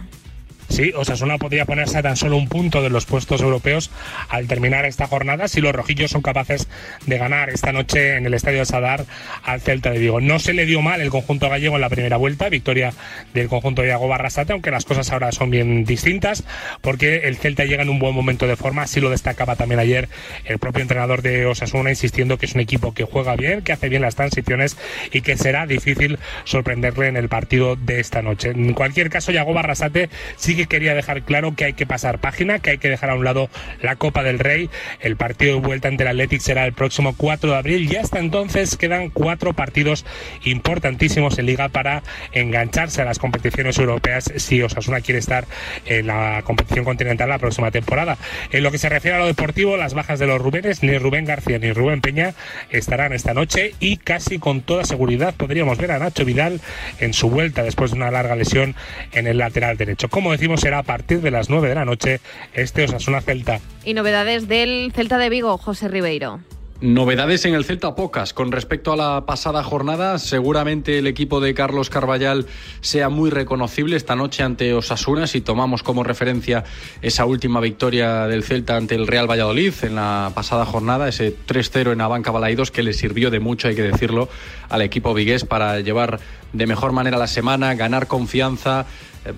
Sí, 0.72 0.94
Osasuna 0.96 1.38
podría 1.38 1.66
ponerse 1.66 1.98
a 1.98 2.02
tan 2.02 2.16
solo 2.16 2.38
un 2.38 2.48
punto 2.48 2.82
de 2.82 2.90
los 2.90 3.06
puestos 3.06 3.42
europeos 3.42 3.92
al 4.30 4.48
terminar 4.48 4.86
esta 4.86 5.06
jornada 5.06 5.50
si 5.50 5.60
los 5.60 5.76
rojillos 5.76 6.12
son 6.12 6.22
capaces 6.22 6.70
de 7.06 7.18
ganar 7.18 7.50
esta 7.50 7.74
noche 7.74 8.16
en 8.16 8.26
el 8.26 8.34
Estadio 8.34 8.60
de 8.60 8.66
Sadar 8.66 9.06
al 9.44 9.60
Celta 9.60 9.92
de 9.92 10.00
Vigo. 10.00 10.22
No 10.22 10.40
se 10.40 10.54
le 10.54 10.66
dio 10.66 10.82
mal 10.82 11.02
el 11.02 11.10
conjunto 11.10 11.50
gallego 11.50 11.76
en 11.76 11.82
la 11.82 11.90
primera 11.90 12.16
vuelta, 12.16 12.48
victoria 12.48 12.94
del 13.34 13.50
conjunto 13.50 13.82
de 13.82 13.90
Iago 13.90 14.08
Barrasate, 14.08 14.54
aunque 14.54 14.72
las 14.72 14.86
cosas 14.86 15.12
ahora 15.12 15.34
son 15.34 15.50
bien 15.50 15.84
distintas 15.84 16.46
porque 16.80 17.28
el 17.28 17.36
Celta 17.36 17.66
llega 17.66 17.84
en 17.84 17.90
un 17.90 18.00
buen 18.00 18.16
momento 18.16 18.48
de 18.48 18.56
forma, 18.56 18.84
así 18.84 19.02
lo 19.02 19.10
destacaba 19.10 19.58
también 19.58 19.82
ayer 19.82 20.08
el 20.46 20.58
propio 20.58 20.84
entrenador 20.84 21.22
de 21.22 21.48
Osasuna, 21.48 21.90
insistiendo 21.90 22.38
que 22.38 22.46
es 22.46 22.56
un 22.56 22.62
equipo 22.62 22.94
que 22.94 23.04
juega 23.04 23.36
bien, 23.36 23.62
que 23.62 23.74
hace 23.74 23.90
bien 23.90 24.04
las 24.04 24.16
transiciones 24.16 24.78
y 25.12 25.20
que 25.20 25.36
será 25.36 25.68
difícil 25.68 26.18
sorprenderle 26.46 27.08
en 27.08 27.18
el 27.18 27.28
partido 27.28 27.76
de 27.76 28.00
esta 28.00 28.22
noche. 28.22 28.52
En 28.52 28.74
cualquier 28.74 29.10
caso, 29.10 29.34
Iago 29.34 29.54
Barrasate 29.54 30.10
sigue 30.38 30.61
quería 30.68 30.94
dejar 30.94 31.24
claro 31.24 31.56
que 31.56 31.66
hay 31.66 31.74
que 31.74 31.86
pasar 31.86 32.20
página, 32.20 32.60
que 32.60 32.72
hay 32.72 32.78
que 32.78 32.90
dejar 32.90 33.10
a 33.10 33.16
un 33.16 33.24
lado 33.24 33.50
la 33.82 33.96
Copa 33.96 34.24
del 34.24 34.40
Rey. 34.40 34.70
El 35.00 35.16
partido 35.16 35.56
de 35.56 35.62
vuelta 35.62 35.88
ante 35.88 36.04
el 36.04 36.10
Athletic 36.10 36.42
será 36.42 36.66
el 36.66 36.74
próximo 36.74 37.14
4 37.16 37.52
de 37.52 37.58
abril 37.58 37.92
y 37.92 37.96
hasta 37.96 38.20
entonces 38.20 38.78
quedan 38.78 39.10
cuatro 39.10 39.54
partidos 39.54 40.06
importantísimos 40.44 41.38
en 41.40 41.46
Liga 41.46 41.70
para 41.70 42.04
engancharse 42.32 43.02
a 43.02 43.06
las 43.06 43.20
competiciones 43.20 43.78
europeas 43.78 44.32
si 44.36 44.62
Osasuna 44.62 45.02
quiere 45.02 45.20
estar 45.20 45.46
en 45.86 46.08
la 46.08 46.42
competición 46.44 46.86
continental 46.86 47.30
la 47.30 47.40
próxima 47.40 47.72
temporada. 47.72 48.18
En 48.52 48.64
lo 48.64 48.72
que 48.72 48.78
se 48.78 48.90
refiere 48.90 49.18
a 49.18 49.20
lo 49.20 49.28
deportivo, 49.28 49.78
las 49.78 49.94
bajas 49.94 50.20
de 50.20 50.28
los 50.28 50.42
Rubénes, 50.42 50.84
ni 50.84 50.98
Rubén 50.98 51.26
García 51.26 51.60
ni 51.60 51.72
Rubén 51.72 52.02
Peña 52.02 52.34
estarán 52.70 53.14
esta 53.14 53.34
noche 53.34 53.74
y 53.80 53.98
casi 53.98 54.40
con 54.40 54.62
toda 54.62 54.84
seguridad 54.84 55.34
podríamos 55.36 55.78
ver 55.78 55.92
a 55.92 56.00
Nacho 56.00 56.26
Vidal 56.26 56.60
en 57.00 57.14
su 57.14 57.30
vuelta 57.30 57.64
después 57.64 57.92
de 57.92 57.98
una 57.98 58.12
larga 58.12 58.36
lesión 58.36 58.76
en 59.14 59.28
el 59.28 59.38
lateral 59.38 59.78
derecho. 59.78 60.10
Como 60.10 60.32
decimos, 60.32 60.51
será 60.58 60.80
a 60.80 60.84
partir 60.84 61.22
de 61.22 61.32
las 61.32 61.50
9 61.50 61.70
de 61.70 61.76
la 61.76 61.86
noche 61.86 62.20
este 62.54 62.84
Osasuna 62.84 63.22
Celta. 63.22 63.60
Y 63.84 63.94
novedades 63.94 64.48
del 64.48 64.92
Celta 64.94 65.18
de 65.18 65.30
Vigo, 65.30 65.58
José 65.58 65.88
Ribeiro. 65.88 66.40
Novedades 66.82 67.46
en 67.46 67.54
el 67.54 67.64
Celta 67.64 67.94
pocas. 67.94 68.34
Con 68.34 68.52
respecto 68.52 68.92
a 68.92 68.96
la 68.96 69.26
pasada 69.28 69.64
jornada, 69.64 70.18
seguramente 70.18 70.98
el 70.98 71.06
equipo 71.06 71.40
de 71.40 71.54
Carlos 71.54 71.92
Carballal 71.92 72.48
sea 72.80 73.08
muy 73.08 73.30
reconocible 73.30 73.96
esta 73.96 74.16
noche 74.16 74.42
ante 74.42 74.74
Osasuna 74.74 75.28
si 75.28 75.42
tomamos 75.42 75.84
como 75.84 76.04
referencia 76.04 76.64
esa 77.04 77.26
última 77.26 77.60
victoria 77.60 78.26
del 78.26 78.44
Celta 78.44 78.78
ante 78.78 78.96
el 78.96 79.06
Real 79.06 79.30
Valladolid 79.30 79.76
en 79.84 79.94
la 79.94 80.32
pasada 80.34 80.66
jornada, 80.66 81.08
ese 81.08 81.36
3-0 81.46 81.94
en 81.94 82.02
Abanca 82.02 82.32
Balaidos 82.32 82.72
que 82.72 82.82
le 82.82 82.94
sirvió 82.94 83.30
de 83.30 83.40
mucho, 83.40 83.68
hay 83.68 83.76
que 83.76 83.84
decirlo, 83.84 84.28
al 84.68 84.82
equipo 84.82 85.14
vigués 85.14 85.46
para 85.46 85.82
llevar 85.82 86.20
de 86.52 86.66
mejor 86.66 86.94
manera 86.94 87.20
la 87.20 87.28
semana, 87.28 87.76
ganar 87.76 88.08
confianza 88.08 88.88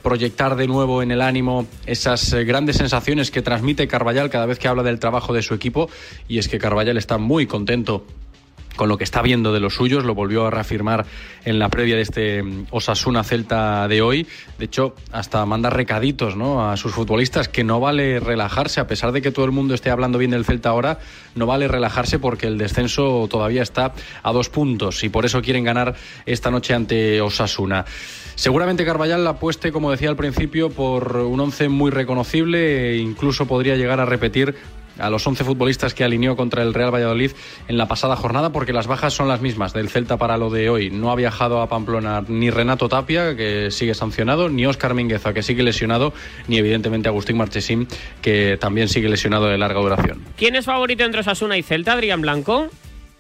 proyectar 0.02 0.56
de 0.56 0.68
nuevo 0.68 1.04
en 1.04 1.12
el 1.12 1.22
ánimo 1.22 1.68
esas 1.86 2.32
eh, 2.34 2.44
grandes 2.46 2.78
sensaciones 2.78 3.32
que 3.32 3.42
transmite 3.42 3.88
Carballal 3.88 4.30
cada 4.30 4.46
vez 4.46 4.60
que 4.60 4.68
habla 4.68 4.84
del 4.84 5.00
trabajo 5.00 5.34
de 5.34 5.42
su 5.42 5.54
equipo 5.54 5.90
y 6.28 6.38
es 6.38 6.48
que 6.48 6.58
Carballal 6.58 6.98
está 6.98 7.18
muy 7.18 7.48
contento 7.48 8.06
con 8.76 8.90
lo 8.90 8.98
que 8.98 9.04
está 9.04 9.22
viendo 9.22 9.54
de 9.54 9.60
los 9.60 9.76
suyos, 9.76 10.04
lo 10.04 10.16
volvió 10.16 10.48
a 10.48 10.52
reafirmar 10.52 11.06
en 11.46 11.60
la 11.60 11.70
previa 11.70 11.96
de 11.96 12.02
este 12.02 12.42
mm, 12.42 12.68
Osasuna 12.72 13.24
Celta 13.24 13.88
de 13.88 14.02
hoy. 14.02 14.28
De 14.58 14.66
hecho, 14.66 14.96
hasta 15.12 15.46
manda 15.46 15.70
recaditos 15.70 16.36
¿no? 16.36 16.70
a 16.70 16.78
sus 16.78 16.94
futbolistas 16.94 17.48
que 17.48 17.64
no 17.64 17.80
vale 17.80 18.20
relajarse, 18.20 18.80
a 18.80 18.88
pesar 18.88 19.12
de 19.12 19.22
que 19.22 19.32
todo 19.32 19.46
el 19.46 19.52
mundo 19.52 19.74
esté 19.74 19.90
hablando 19.90 20.18
bien 20.18 20.32
del 20.32 20.46
Celta 20.46 20.70
ahora, 20.70 21.00
no 21.36 21.46
vale 21.46 21.68
relajarse 21.68 22.20
porque 22.20 22.48
el 22.48 22.58
descenso 22.58 23.28
todavía 23.30 23.62
está 23.62 23.94
a 24.24 24.32
dos 24.32 24.50
puntos 24.50 25.04
y 25.04 25.10
por 25.10 25.26
eso 25.26 25.42
quieren 25.42 25.64
ganar 25.64 25.96
esta 26.26 26.50
noche 26.50 26.74
ante 26.74 27.22
Osasuna. 27.22 27.86
Seguramente 28.36 28.86
Carballal 28.86 29.26
apueste, 29.28 29.72
como 29.72 29.92
decía 29.92 30.10
al 30.10 30.16
principio, 30.16 30.70
por 30.70 31.18
un 31.18 31.40
once 31.40 31.70
muy 31.70 31.92
reconocible 31.92 32.92
e 32.92 32.98
incluso 32.98 33.46
podría 33.48 33.76
llegar 33.76 34.00
a 34.00 34.06
repetir 34.06 34.56
a 35.00 35.10
los 35.10 35.26
11 35.26 35.44
futbolistas 35.44 35.94
que 35.94 36.04
alineó 36.04 36.36
contra 36.36 36.64
el 36.64 36.74
Real 36.74 36.94
Valladolid 36.94 37.32
en 37.68 37.78
la 37.78 37.88
pasada 37.88 38.16
jornada, 38.16 38.52
porque 38.52 38.74
las 38.74 38.88
bajas 38.88 39.14
son 39.14 39.28
las 39.28 39.42
mismas 39.42 39.74
del 39.74 39.90
Celta 39.90 40.18
para 40.18 40.38
lo 40.38 40.50
de 40.50 40.70
hoy. 40.70 40.90
No 40.90 41.12
ha 41.12 41.16
viajado 41.16 41.62
a 41.62 41.70
Pamplona 41.70 42.24
ni 42.28 42.50
Renato 42.50 42.90
Tapia, 42.90 43.36
que 43.36 43.72
sigue 43.72 43.94
sancionado, 43.94 44.50
ni 44.50 44.66
Óscar 44.66 44.94
Mingueza, 44.94 45.34
que 45.34 45.44
sigue 45.44 45.64
lesionado, 45.64 46.14
ni 46.48 46.58
evidentemente 46.58 47.10
Agustín 47.10 47.38
Marchesín, 47.38 47.88
que 48.22 48.58
también 48.60 48.88
sigue 48.88 49.10
lesionado 49.10 49.48
de 49.48 49.58
larga 49.58 49.80
duración. 49.80 50.22
¿Quién 50.38 50.56
es 50.56 50.66
favorito 50.66 51.04
entre 51.04 51.22
Osasuna 51.22 51.58
y 51.58 51.64
Celta, 51.64 51.94
Adrián 51.94 52.22
Blanco? 52.22 52.70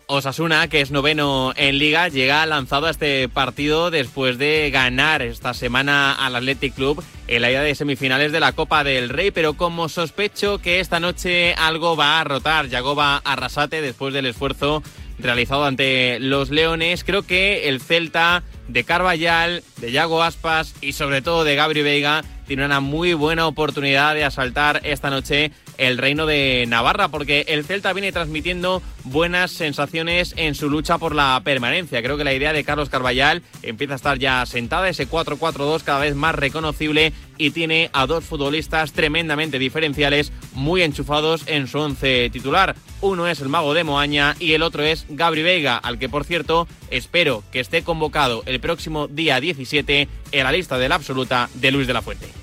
Osasuna, 0.07 0.67
que 0.67 0.81
es 0.81 0.91
noveno 0.91 1.53
en 1.55 1.77
liga, 1.77 2.07
llega 2.07 2.45
lanzado 2.45 2.87
a 2.87 2.91
este 2.91 3.29
partido 3.29 3.91
después 3.91 4.37
de 4.37 4.69
ganar 4.71 5.21
esta 5.21 5.53
semana 5.53 6.13
al 6.13 6.35
Athletic 6.35 6.75
Club 6.75 7.03
en 7.27 7.41
la 7.41 7.51
ida 7.51 7.61
de 7.61 7.75
semifinales 7.75 8.31
de 8.31 8.39
la 8.39 8.51
Copa 8.51 8.83
del 8.83 9.09
Rey, 9.09 9.31
pero 9.31 9.53
como 9.53 9.89
sospecho 9.89 10.59
que 10.59 10.79
esta 10.79 10.99
noche 10.99 11.53
algo 11.53 11.95
va 11.95 12.19
a 12.19 12.23
rotar, 12.23 12.67
Yagoba 12.67 13.17
Arrasate 13.23 13.81
después 13.81 14.13
del 14.13 14.25
esfuerzo 14.25 14.83
realizado 15.19 15.65
ante 15.65 16.19
los 16.19 16.49
Leones, 16.49 17.03
creo 17.03 17.23
que 17.23 17.69
el 17.69 17.79
Celta 17.81 18.43
de 18.67 18.83
Carvallal, 18.83 19.63
de 19.77 19.91
Yago 19.91 20.23
Aspas 20.23 20.73
y 20.81 20.93
sobre 20.93 21.21
todo 21.21 21.43
de 21.43 21.55
Gabri 21.55 21.81
Veiga 21.81 22.23
tiene 22.47 22.65
una 22.65 22.79
muy 22.79 23.13
buena 23.13 23.47
oportunidad 23.47 24.15
de 24.15 24.25
asaltar 24.25 24.81
esta 24.83 25.09
noche 25.09 25.51
el 25.77 25.97
reino 25.97 26.25
de 26.25 26.65
Navarra, 26.67 27.07
porque 27.07 27.45
el 27.47 27.65
Celta 27.65 27.93
viene 27.93 28.11
transmitiendo 28.11 28.81
buenas 29.03 29.51
sensaciones 29.51 30.33
en 30.37 30.55
su 30.55 30.69
lucha 30.69 30.97
por 30.97 31.15
la 31.15 31.41
permanencia. 31.43 32.01
Creo 32.01 32.17
que 32.17 32.23
la 32.23 32.33
idea 32.33 32.53
de 32.53 32.63
Carlos 32.63 32.89
Carballal 32.89 33.41
empieza 33.61 33.93
a 33.93 33.95
estar 33.97 34.19
ya 34.19 34.45
sentada, 34.45 34.89
ese 34.89 35.09
4-4-2 35.09 35.83
cada 35.83 35.99
vez 35.99 36.15
más 36.15 36.35
reconocible 36.35 37.13
y 37.37 37.51
tiene 37.51 37.89
a 37.93 38.05
dos 38.05 38.23
futbolistas 38.23 38.93
tremendamente 38.93 39.59
diferenciales, 39.59 40.31
muy 40.53 40.81
enchufados 40.81 41.43
en 41.47 41.67
su 41.67 41.79
once 41.79 42.29
titular. 42.31 42.75
Uno 43.01 43.27
es 43.27 43.41
el 43.41 43.49
mago 43.49 43.73
de 43.73 43.83
Moaña 43.83 44.35
y 44.39 44.53
el 44.53 44.63
otro 44.63 44.83
es 44.83 45.05
Gabri 45.09 45.43
Veiga, 45.43 45.77
al 45.77 45.99
que 45.99 46.09
por 46.09 46.23
cierto 46.23 46.67
espero 46.89 47.43
que 47.51 47.59
esté 47.59 47.83
convocado 47.83 48.43
el 48.45 48.59
próximo 48.59 49.07
día 49.07 49.39
17 49.39 50.07
en 50.31 50.43
la 50.43 50.51
lista 50.51 50.77
de 50.77 50.89
la 50.89 50.95
absoluta 50.95 51.49
de 51.55 51.71
Luis 51.71 51.87
de 51.87 51.93
la 51.93 52.01
Fuente. 52.01 52.42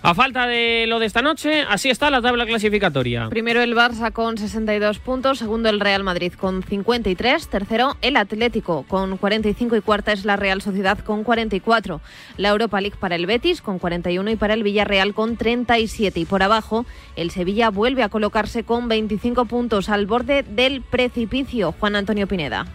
A 0.00 0.14
falta 0.14 0.46
de 0.46 0.86
lo 0.86 1.00
de 1.00 1.06
esta 1.06 1.22
noche, 1.22 1.62
así 1.68 1.90
está 1.90 2.08
la 2.10 2.22
tabla 2.22 2.46
clasificatoria. 2.46 3.28
Primero 3.28 3.60
el 3.60 3.74
Barça 3.74 4.12
con 4.12 4.38
62 4.38 5.00
puntos, 5.00 5.38
segundo 5.38 5.68
el 5.68 5.80
Real 5.80 6.04
Madrid 6.04 6.32
con 6.34 6.62
53, 6.62 7.48
tercero 7.48 7.96
el 8.00 8.16
Atlético 8.16 8.84
con 8.86 9.16
45 9.16 9.74
y 9.74 9.80
cuarta 9.80 10.12
es 10.12 10.24
la 10.24 10.36
Real 10.36 10.62
Sociedad 10.62 11.00
con 11.00 11.24
44. 11.24 12.00
La 12.36 12.50
Europa 12.50 12.80
League 12.80 12.96
para 12.98 13.16
el 13.16 13.26
Betis 13.26 13.60
con 13.60 13.80
41 13.80 14.30
y 14.30 14.36
para 14.36 14.54
el 14.54 14.62
Villarreal 14.62 15.14
con 15.14 15.36
37. 15.36 16.20
Y 16.20 16.24
por 16.26 16.44
abajo, 16.44 16.86
el 17.16 17.32
Sevilla 17.32 17.70
vuelve 17.70 18.04
a 18.04 18.08
colocarse 18.08 18.62
con 18.62 18.86
25 18.86 19.46
puntos 19.46 19.88
al 19.88 20.06
borde 20.06 20.44
del 20.44 20.80
precipicio. 20.80 21.72
Juan 21.72 21.96
Antonio 21.96 22.28
Pineda 22.28 22.66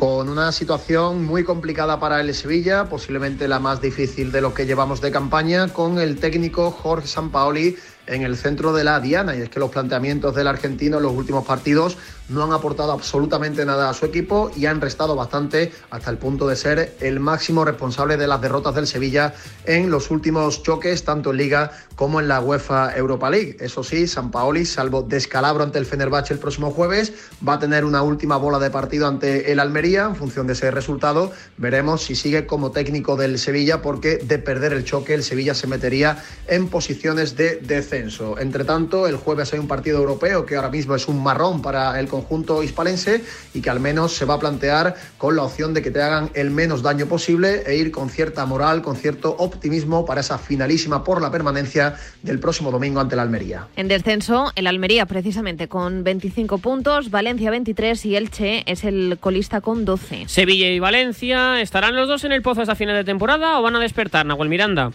con 0.00 0.30
una 0.30 0.50
situación 0.50 1.26
muy 1.26 1.44
complicada 1.44 2.00
para 2.00 2.22
el 2.22 2.34
Sevilla, 2.34 2.86
posiblemente 2.88 3.46
la 3.48 3.58
más 3.58 3.82
difícil 3.82 4.32
de 4.32 4.40
lo 4.40 4.54
que 4.54 4.64
llevamos 4.64 5.02
de 5.02 5.10
campaña, 5.10 5.68
con 5.74 5.98
el 5.98 6.16
técnico 6.16 6.70
Jorge 6.70 7.06
Sampaoli 7.06 7.76
en 8.10 8.22
el 8.22 8.36
centro 8.36 8.72
de 8.72 8.84
la 8.84 9.00
diana 9.00 9.34
y 9.34 9.40
es 9.40 9.48
que 9.48 9.60
los 9.60 9.70
planteamientos 9.70 10.34
del 10.34 10.48
argentino 10.48 10.98
en 10.98 11.04
los 11.04 11.12
últimos 11.12 11.46
partidos 11.46 11.96
no 12.28 12.44
han 12.44 12.52
aportado 12.52 12.92
absolutamente 12.92 13.64
nada 13.64 13.90
a 13.90 13.94
su 13.94 14.06
equipo 14.06 14.50
y 14.56 14.66
han 14.66 14.80
restado 14.80 15.16
bastante 15.16 15.72
hasta 15.90 16.10
el 16.10 16.18
punto 16.18 16.46
de 16.46 16.56
ser 16.56 16.96
el 17.00 17.20
máximo 17.20 17.64
responsable 17.64 18.16
de 18.16 18.26
las 18.26 18.40
derrotas 18.40 18.74
del 18.74 18.86
Sevilla 18.86 19.34
en 19.64 19.90
los 19.90 20.10
últimos 20.10 20.62
choques, 20.62 21.04
tanto 21.04 21.30
en 21.30 21.38
Liga 21.38 21.72
como 21.96 22.20
en 22.20 22.28
la 22.28 22.40
UEFA 22.40 22.96
Europa 22.96 23.30
League. 23.30 23.56
Eso 23.60 23.82
sí, 23.82 24.06
San 24.06 24.30
Paoli, 24.30 24.64
salvo 24.64 25.02
descalabro 25.02 25.64
ante 25.64 25.78
el 25.78 25.86
Fenerbahce 25.86 26.34
el 26.34 26.38
próximo 26.38 26.70
jueves, 26.70 27.12
va 27.46 27.54
a 27.54 27.58
tener 27.58 27.84
una 27.84 28.02
última 28.02 28.36
bola 28.36 28.58
de 28.58 28.70
partido 28.70 29.06
ante 29.08 29.50
el 29.50 29.58
Almería. 29.58 30.04
En 30.04 30.16
función 30.16 30.46
de 30.46 30.52
ese 30.52 30.70
resultado, 30.70 31.32
veremos 31.56 32.02
si 32.02 32.14
sigue 32.14 32.46
como 32.46 32.70
técnico 32.70 33.16
del 33.16 33.38
Sevilla, 33.38 33.82
porque 33.82 34.18
de 34.18 34.38
perder 34.38 34.72
el 34.72 34.84
choque, 34.84 35.14
el 35.14 35.24
Sevilla 35.24 35.54
se 35.54 35.66
metería 35.66 36.22
en 36.46 36.68
posiciones 36.68 37.36
de 37.36 37.56
descenso. 37.56 37.99
Entre 38.38 38.64
tanto, 38.64 39.06
el 39.06 39.16
jueves 39.16 39.52
hay 39.52 39.58
un 39.58 39.68
partido 39.68 39.98
europeo 39.98 40.46
que 40.46 40.56
ahora 40.56 40.70
mismo 40.70 40.94
es 40.94 41.08
un 41.08 41.22
marrón 41.22 41.62
para 41.62 41.98
el 42.00 42.08
conjunto 42.08 42.62
hispalense 42.62 43.22
y 43.54 43.60
que 43.60 43.70
al 43.70 43.80
menos 43.80 44.12
se 44.12 44.24
va 44.24 44.34
a 44.34 44.38
plantear 44.38 44.94
con 45.18 45.36
la 45.36 45.42
opción 45.42 45.74
de 45.74 45.82
que 45.82 45.90
te 45.90 46.02
hagan 46.02 46.30
el 46.34 46.50
menos 46.50 46.82
daño 46.82 47.06
posible 47.06 47.62
e 47.66 47.76
ir 47.76 47.90
con 47.90 48.08
cierta 48.08 48.46
moral, 48.46 48.82
con 48.82 48.96
cierto 48.96 49.34
optimismo 49.38 50.04
para 50.04 50.20
esa 50.20 50.38
finalísima 50.38 51.04
por 51.04 51.20
la 51.20 51.30
permanencia 51.30 51.94
del 52.22 52.38
próximo 52.38 52.70
domingo 52.70 53.00
ante 53.00 53.16
la 53.16 53.22
Almería. 53.22 53.68
En 53.76 53.88
descenso, 53.88 54.52
el 54.54 54.66
Almería 54.66 55.06
precisamente 55.06 55.68
con 55.68 56.04
25 56.04 56.58
puntos, 56.58 57.10
Valencia 57.10 57.50
23 57.50 58.06
y 58.06 58.16
Elche 58.16 58.62
es 58.66 58.84
el 58.84 59.18
colista 59.20 59.60
con 59.60 59.84
12. 59.84 60.24
Sevilla 60.26 60.68
y 60.68 60.78
Valencia, 60.78 61.60
¿estarán 61.60 61.96
los 61.96 62.08
dos 62.08 62.24
en 62.24 62.32
el 62.32 62.42
pozo 62.42 62.62
hasta 62.62 62.74
final 62.74 62.96
de 62.96 63.04
temporada 63.04 63.58
o 63.58 63.62
van 63.62 63.76
a 63.76 63.80
despertar, 63.80 64.26
Nahuel 64.26 64.48
Miranda? 64.48 64.92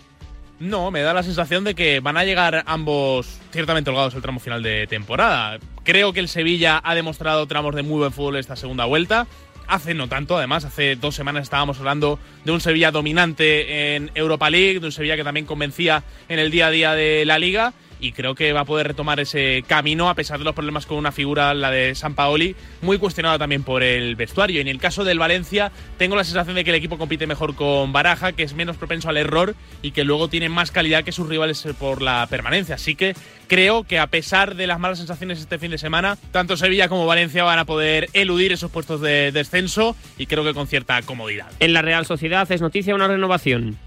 No, 0.60 0.90
me 0.90 1.02
da 1.02 1.14
la 1.14 1.24
sensación 1.24 1.66
de 1.66 1.76
que 1.76 2.00
van 2.00 2.16
a 2.16 2.24
llegar 2.24 2.64
ambos 2.66 3.40
ciertamente 3.52 3.90
holgados 3.90 4.16
al 4.16 4.22
tramo 4.22 4.40
final 4.40 4.64
de 4.64 4.88
temporada. 4.88 5.60
Creo 5.84 6.14
que 6.14 6.22
el 6.22 6.30
Sevilla 6.30 6.82
ha 6.84 6.96
demostrado 6.96 7.46
tramos 7.46 7.76
de 7.76 7.84
muy 7.84 8.00
buen 8.00 8.14
fútbol 8.14 8.38
esta 8.38 8.56
segunda 8.56 8.86
vuelta. 8.86 9.28
Hace 9.68 9.94
no 9.94 10.08
tanto, 10.08 10.38
además, 10.38 10.64
hace 10.64 10.96
dos 10.96 11.16
semanas 11.16 11.44
estábamos 11.44 11.80
hablando 11.80 12.20
de 12.46 12.52
un 12.52 12.62
Sevilla 12.62 12.92
dominante 12.92 13.96
en 13.96 14.12
Europa 14.16 14.50
League, 14.50 14.80
de 14.80 14.86
un 14.86 14.92
Sevilla 14.92 15.18
que 15.18 15.24
también 15.24 15.46
convencía 15.46 16.04
en 16.30 16.40
el 16.40 16.52
día 16.52 16.68
a 16.68 16.72
día 16.72 16.94
de 16.94 17.26
la 17.26 17.40
liga 17.40 17.74
y 18.00 18.12
creo 18.12 18.36
que 18.36 18.54
va 18.54 18.62
a 18.62 18.66
poder 18.66 18.88
retomar 18.88 19.20
ese 19.20 19.64
camino 19.68 20.10
a 20.10 20.16
pesar 20.16 20.40
de 20.40 20.46
los 20.46 20.54
problemas 20.54 20.86
con 20.86 20.98
una 20.98 21.12
figura, 21.12 21.54
la 21.54 21.72
de 21.72 21.96
San 21.96 22.16
Paoli, 22.16 22.56
muy 22.82 22.98
cuestionada 22.98 23.38
también 23.38 23.64
por 23.64 23.84
el 23.84 24.16
vestuario. 24.16 24.58
Y 24.58 24.62
en 24.62 24.68
el 24.68 24.80
caso 24.80 25.04
del 25.04 25.20
Valencia, 25.20 25.72
tengo 25.98 26.16
la 26.16 26.24
sensación 26.24 26.56
de 26.56 26.64
que 26.64 26.72
el 26.72 26.76
equipo 26.76 26.98
compite 26.98 27.28
mejor 27.28 27.56
con 27.56 27.94
Baraja, 27.94 28.34
que 28.34 28.44
es 28.44 28.54
menos 28.54 28.78
propenso 28.78 29.10
al 29.10 29.18
error 29.18 29.56
y 29.82 29.92
que 29.92 30.04
luego 30.04 30.28
tiene 30.28 30.50
más 30.50 30.72
calidad 30.72 31.04
que 31.04 31.12
sus 31.12 31.28
rivales 31.28 31.66
por 31.80 32.02
la 32.02 32.28
permanencia. 32.30 32.76
Así 32.76 32.96
que 32.96 33.16
creo 33.48 33.84
que 33.84 34.00
a 34.00 34.08
pesar 34.08 34.56
de 34.56 34.68
las 34.68 34.80
malas 34.80 34.98
sensaciones 34.98 35.40
este 35.40 35.60
fin 35.60 35.72
de 35.72 35.78
semana, 35.78 36.18
tanto 36.32 36.58
Sevilla 36.58 36.90
como 36.90 37.06
Valencia 37.06 37.44
van 37.44 37.60
a 37.60 37.66
poder 37.66 38.10
eludir 38.14 38.52
esos 38.52 38.72
puestos 38.72 39.02
de 39.02 39.32
descenso 39.32 39.96
y 40.18 40.26
creo 40.26 40.44
que 40.44 40.54
con 40.54 40.68
cierta 40.68 41.02
comodidad. 41.02 41.48
En 41.60 41.74
la 41.74 41.82
Real 41.82 42.06
Sociedad 42.06 42.50
es 42.52 42.62
noticia 42.62 42.96
una 42.96 43.08
renovación. 43.08 43.78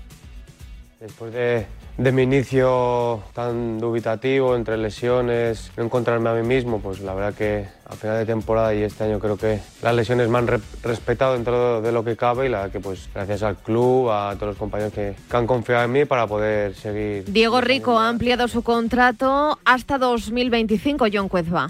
Después 1.01 1.33
de 1.33 1.67
de 1.99 2.13
mi 2.13 2.23
inicio 2.23 3.25
tan 3.35 3.79
dubitativo 3.79 4.55
entre 4.55 4.77
lesiones, 4.79 5.73
no 5.77 5.85
encontrarme 5.85 6.31
a 6.31 6.35
mí 6.35 6.47
mismo, 6.47 6.79
pues 6.79 7.01
la 7.01 7.13
verdad 7.13 7.35
que 7.35 7.67
a 7.87 7.95
final 7.97 8.19
de 8.19 8.25
temporada 8.25 8.73
y 8.73 8.85
este 8.85 9.05
año 9.05 9.19
creo 9.19 9.37
que 9.37 9.59
las 9.83 9.95
lesiones 9.95 10.29
me 10.29 10.39
han 10.39 10.47
respetado 10.47 11.35
dentro 11.35 11.83
de 11.83 11.91
lo 11.91 12.05
que 12.05 12.17
cabe 12.17 12.47
y 12.47 12.51
la 12.51 12.59
verdad 12.59 12.73
que 12.73 12.81
pues 12.81 13.09
gracias 13.13 13.43
al 13.43 13.57
club, 13.57 14.11
a 14.11 14.33
todos 14.37 14.51
los 14.51 14.57
compañeros 14.57 14.93
que, 14.93 15.17
que 15.29 15.37
han 15.37 15.47
confiado 15.49 15.85
en 15.85 15.93
mí 15.93 16.05
para 16.05 16.29
poder 16.29 16.77
seguir. 16.77 17.25
Diego 17.27 17.61
Rico 17.61 17.99
ha 17.99 18.09
ampliado 18.09 18.47
su 18.47 18.63
contrato 18.63 19.59
hasta 19.65 19.99
2025, 19.99 21.07
John 21.13 21.29
Cuezba. 21.29 21.69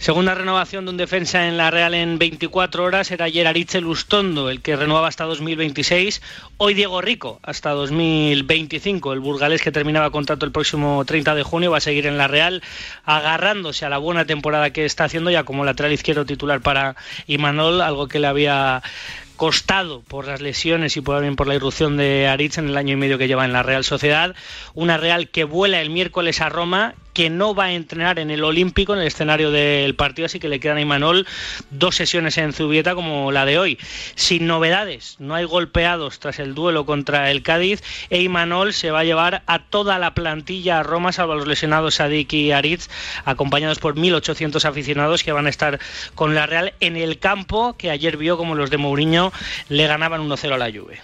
Segunda 0.00 0.34
renovación 0.34 0.86
de 0.86 0.92
un 0.92 0.96
defensa 0.96 1.46
en 1.46 1.58
la 1.58 1.70
Real 1.70 1.92
en 1.92 2.18
24 2.18 2.84
horas 2.84 3.10
era 3.10 3.26
ayer 3.26 3.46
Aritze 3.46 3.82
Lustondo, 3.82 4.48
el 4.48 4.62
que 4.62 4.74
renueva 4.74 5.06
hasta 5.06 5.24
2026. 5.24 6.22
Hoy 6.56 6.72
Diego 6.72 7.02
Rico 7.02 7.38
hasta 7.42 7.72
2025. 7.72 9.12
El 9.12 9.20
burgalés 9.20 9.60
que 9.60 9.70
terminaba 9.70 10.10
contrato 10.10 10.46
el 10.46 10.52
próximo 10.52 11.04
30 11.04 11.34
de 11.34 11.42
junio 11.42 11.70
va 11.70 11.76
a 11.76 11.82
seguir 11.82 12.06
en 12.06 12.16
la 12.16 12.28
Real 12.28 12.62
agarrándose 13.04 13.84
a 13.84 13.90
la 13.90 13.98
buena 13.98 14.24
temporada 14.24 14.70
que 14.70 14.86
está 14.86 15.04
haciendo 15.04 15.30
ya 15.30 15.44
como 15.44 15.66
lateral 15.66 15.92
izquierdo 15.92 16.24
titular 16.24 16.62
para 16.62 16.96
Imanol, 17.26 17.82
algo 17.82 18.08
que 18.08 18.20
le 18.20 18.26
había 18.26 18.82
costado 19.40 20.02
por 20.02 20.26
las 20.26 20.42
lesiones 20.42 20.98
y 20.98 21.00
por, 21.00 21.34
por 21.34 21.46
la 21.46 21.54
irrupción 21.54 21.96
de 21.96 22.28
Aritz 22.28 22.58
en 22.58 22.68
el 22.68 22.76
año 22.76 22.92
y 22.92 22.96
medio 22.96 23.16
que 23.16 23.26
lleva 23.26 23.46
en 23.46 23.54
la 23.54 23.62
Real 23.62 23.84
Sociedad. 23.84 24.34
Una 24.74 24.98
Real 24.98 25.30
que 25.30 25.44
vuela 25.44 25.80
el 25.80 25.88
miércoles 25.88 26.42
a 26.42 26.50
Roma 26.50 26.94
que 27.14 27.30
no 27.30 27.54
va 27.54 27.64
a 27.64 27.72
entrenar 27.72 28.18
en 28.18 28.30
el 28.30 28.44
Olímpico, 28.44 28.94
en 28.94 29.00
el 29.00 29.06
escenario 29.06 29.50
del 29.50 29.94
partido, 29.94 30.26
así 30.26 30.38
que 30.38 30.48
le 30.48 30.60
quedan 30.60 30.76
a 30.76 30.80
Imanol 30.80 31.26
dos 31.70 31.96
sesiones 31.96 32.38
en 32.38 32.52
Zubieta 32.52 32.94
como 32.94 33.32
la 33.32 33.44
de 33.44 33.58
hoy. 33.58 33.78
Sin 34.14 34.46
novedades, 34.46 35.16
no 35.18 35.34
hay 35.34 35.44
golpeados 35.44 36.20
tras 36.20 36.38
el 36.38 36.54
duelo 36.54 36.86
contra 36.86 37.30
el 37.30 37.42
Cádiz 37.42 37.82
e 38.10 38.22
Imanol 38.22 38.72
se 38.72 38.90
va 38.90 39.00
a 39.00 39.04
llevar 39.04 39.42
a 39.46 39.58
toda 39.58 39.98
la 39.98 40.14
plantilla 40.14 40.78
a 40.78 40.82
Roma, 40.82 41.12
salvo 41.12 41.32
a 41.32 41.36
los 41.36 41.46
lesionados 41.46 41.96
Sadik 41.96 42.32
y 42.32 42.52
Aritz, 42.52 42.88
acompañados 43.24 43.78
por 43.78 43.96
1.800 43.96 44.64
aficionados 44.64 45.24
que 45.24 45.32
van 45.32 45.46
a 45.46 45.50
estar 45.50 45.80
con 46.14 46.34
la 46.34 46.46
Real 46.46 46.74
en 46.80 46.96
el 46.96 47.18
campo, 47.18 47.76
que 47.76 47.90
ayer 47.90 48.16
vio 48.16 48.36
como 48.36 48.54
los 48.54 48.70
de 48.70 48.76
Mourinho 48.76 49.29
le 49.68 49.86
ganaban 49.86 50.28
1-0 50.28 50.52
a 50.52 50.58
la 50.58 50.70
Juve. 50.70 50.98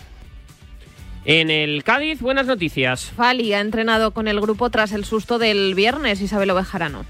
En 1.25 1.51
el 1.51 1.83
Cádiz, 1.83 2.21
buenas 2.21 2.47
noticias. 2.47 3.13
Fali 3.17 3.53
ha 3.53 3.61
entrenado 3.61 4.13
con 4.13 4.29
el 4.29 4.41
grupo 4.41 4.71
tras 4.71 4.93
el 4.93 5.05
susto 5.05 5.39
del 5.39 5.75
viernes, 5.75 6.21
Isabel 6.21 6.51
Ovejarano. 6.51 7.05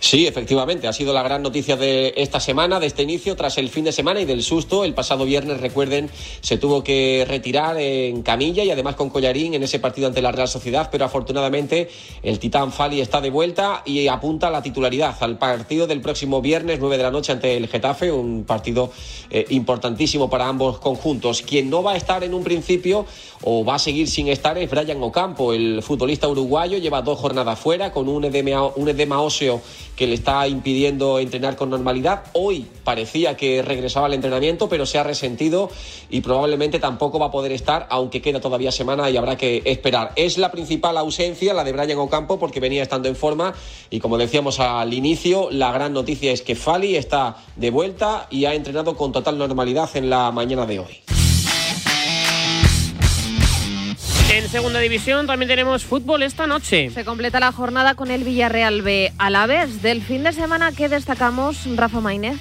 Sí, 0.00 0.28
efectivamente, 0.28 0.86
ha 0.86 0.92
sido 0.92 1.12
la 1.12 1.24
gran 1.24 1.42
noticia 1.42 1.76
de 1.76 2.14
esta 2.16 2.38
semana, 2.38 2.78
de 2.78 2.86
este 2.86 3.02
inicio, 3.02 3.34
tras 3.34 3.58
el 3.58 3.68
fin 3.68 3.84
de 3.84 3.90
semana 3.90 4.20
y 4.20 4.24
del 4.24 4.44
susto. 4.44 4.84
El 4.84 4.94
pasado 4.94 5.24
viernes, 5.24 5.60
recuerden, 5.60 6.08
se 6.40 6.56
tuvo 6.56 6.84
que 6.84 7.26
retirar 7.28 7.76
en 7.78 8.22
camilla 8.22 8.62
y 8.62 8.70
además 8.70 8.94
con 8.94 9.10
collarín 9.10 9.54
en 9.54 9.64
ese 9.64 9.80
partido 9.80 10.06
ante 10.06 10.22
la 10.22 10.30
Real 10.30 10.46
Sociedad, 10.46 10.88
pero 10.92 11.04
afortunadamente 11.04 11.90
el 12.22 12.38
Titán 12.38 12.70
Fali 12.70 13.00
está 13.00 13.20
de 13.20 13.30
vuelta 13.30 13.82
y 13.84 14.06
apunta 14.06 14.46
a 14.46 14.50
la 14.52 14.62
titularidad 14.62 15.16
al 15.20 15.36
partido 15.36 15.88
del 15.88 16.00
próximo 16.00 16.40
viernes, 16.40 16.78
9 16.78 16.96
de 16.96 17.02
la 17.02 17.10
noche, 17.10 17.32
ante 17.32 17.56
el 17.56 17.66
Getafe, 17.66 18.12
un 18.12 18.44
partido 18.44 18.92
eh, 19.30 19.46
importantísimo 19.50 20.30
para 20.30 20.46
ambos 20.46 20.78
conjuntos. 20.78 21.42
Quien 21.42 21.70
no 21.70 21.82
va 21.82 21.92
a 21.92 21.96
estar 21.96 22.22
en 22.22 22.34
un 22.34 22.44
principio 22.44 23.04
o 23.42 23.64
va 23.64 23.74
a 23.74 23.78
seguir 23.80 24.08
sin 24.08 24.28
estar 24.28 24.56
es 24.58 24.70
Brian 24.70 25.02
Ocampo, 25.02 25.52
el 25.52 25.82
futbolista 25.82 26.28
uruguayo, 26.28 26.78
lleva 26.78 27.02
dos 27.02 27.18
jornadas 27.18 27.58
fuera 27.58 27.92
con 27.92 28.08
un 28.08 28.24
edema, 28.24 28.64
un 28.64 28.88
edema 28.88 29.20
óseo 29.20 29.60
que 29.98 30.06
le 30.06 30.14
está 30.14 30.46
impidiendo 30.46 31.18
entrenar 31.18 31.56
con 31.56 31.70
normalidad. 31.70 32.22
Hoy 32.32 32.68
parecía 32.84 33.36
que 33.36 33.62
regresaba 33.62 34.06
al 34.06 34.14
entrenamiento, 34.14 34.68
pero 34.68 34.86
se 34.86 34.96
ha 34.96 35.02
resentido 35.02 35.70
y 36.08 36.20
probablemente 36.20 36.78
tampoco 36.78 37.18
va 37.18 37.26
a 37.26 37.30
poder 37.32 37.50
estar, 37.50 37.88
aunque 37.90 38.22
queda 38.22 38.40
todavía 38.40 38.70
semana 38.70 39.10
y 39.10 39.16
habrá 39.16 39.36
que 39.36 39.60
esperar. 39.64 40.12
Es 40.14 40.38
la 40.38 40.52
principal 40.52 40.96
ausencia, 40.98 41.52
la 41.52 41.64
de 41.64 41.72
Brian 41.72 41.98
Ocampo, 41.98 42.38
porque 42.38 42.60
venía 42.60 42.84
estando 42.84 43.08
en 43.08 43.16
forma 43.16 43.54
y 43.90 43.98
como 43.98 44.18
decíamos 44.18 44.60
al 44.60 44.94
inicio, 44.94 45.48
la 45.50 45.72
gran 45.72 45.92
noticia 45.92 46.30
es 46.30 46.42
que 46.42 46.54
Fali 46.54 46.94
está 46.94 47.38
de 47.56 47.70
vuelta 47.70 48.28
y 48.30 48.44
ha 48.44 48.54
entrenado 48.54 48.96
con 48.96 49.10
total 49.10 49.36
normalidad 49.36 49.90
en 49.96 50.10
la 50.10 50.30
mañana 50.30 50.64
de 50.64 50.78
hoy. 50.78 51.17
En 54.38 54.48
segunda 54.48 54.78
división 54.78 55.26
también 55.26 55.48
tenemos 55.48 55.84
fútbol 55.84 56.22
esta 56.22 56.46
noche. 56.46 56.90
Se 56.90 57.04
completa 57.04 57.40
la 57.40 57.50
jornada 57.50 57.96
con 57.96 58.12
el 58.12 58.22
Villarreal 58.22 58.82
B 58.82 59.12
a 59.18 59.30
la 59.30 59.48
vez. 59.48 59.82
Del 59.82 60.00
fin 60.00 60.22
de 60.22 60.32
semana, 60.32 60.70
¿qué 60.70 60.88
destacamos, 60.88 61.66
Rafa 61.74 62.00
Maínez? 62.00 62.36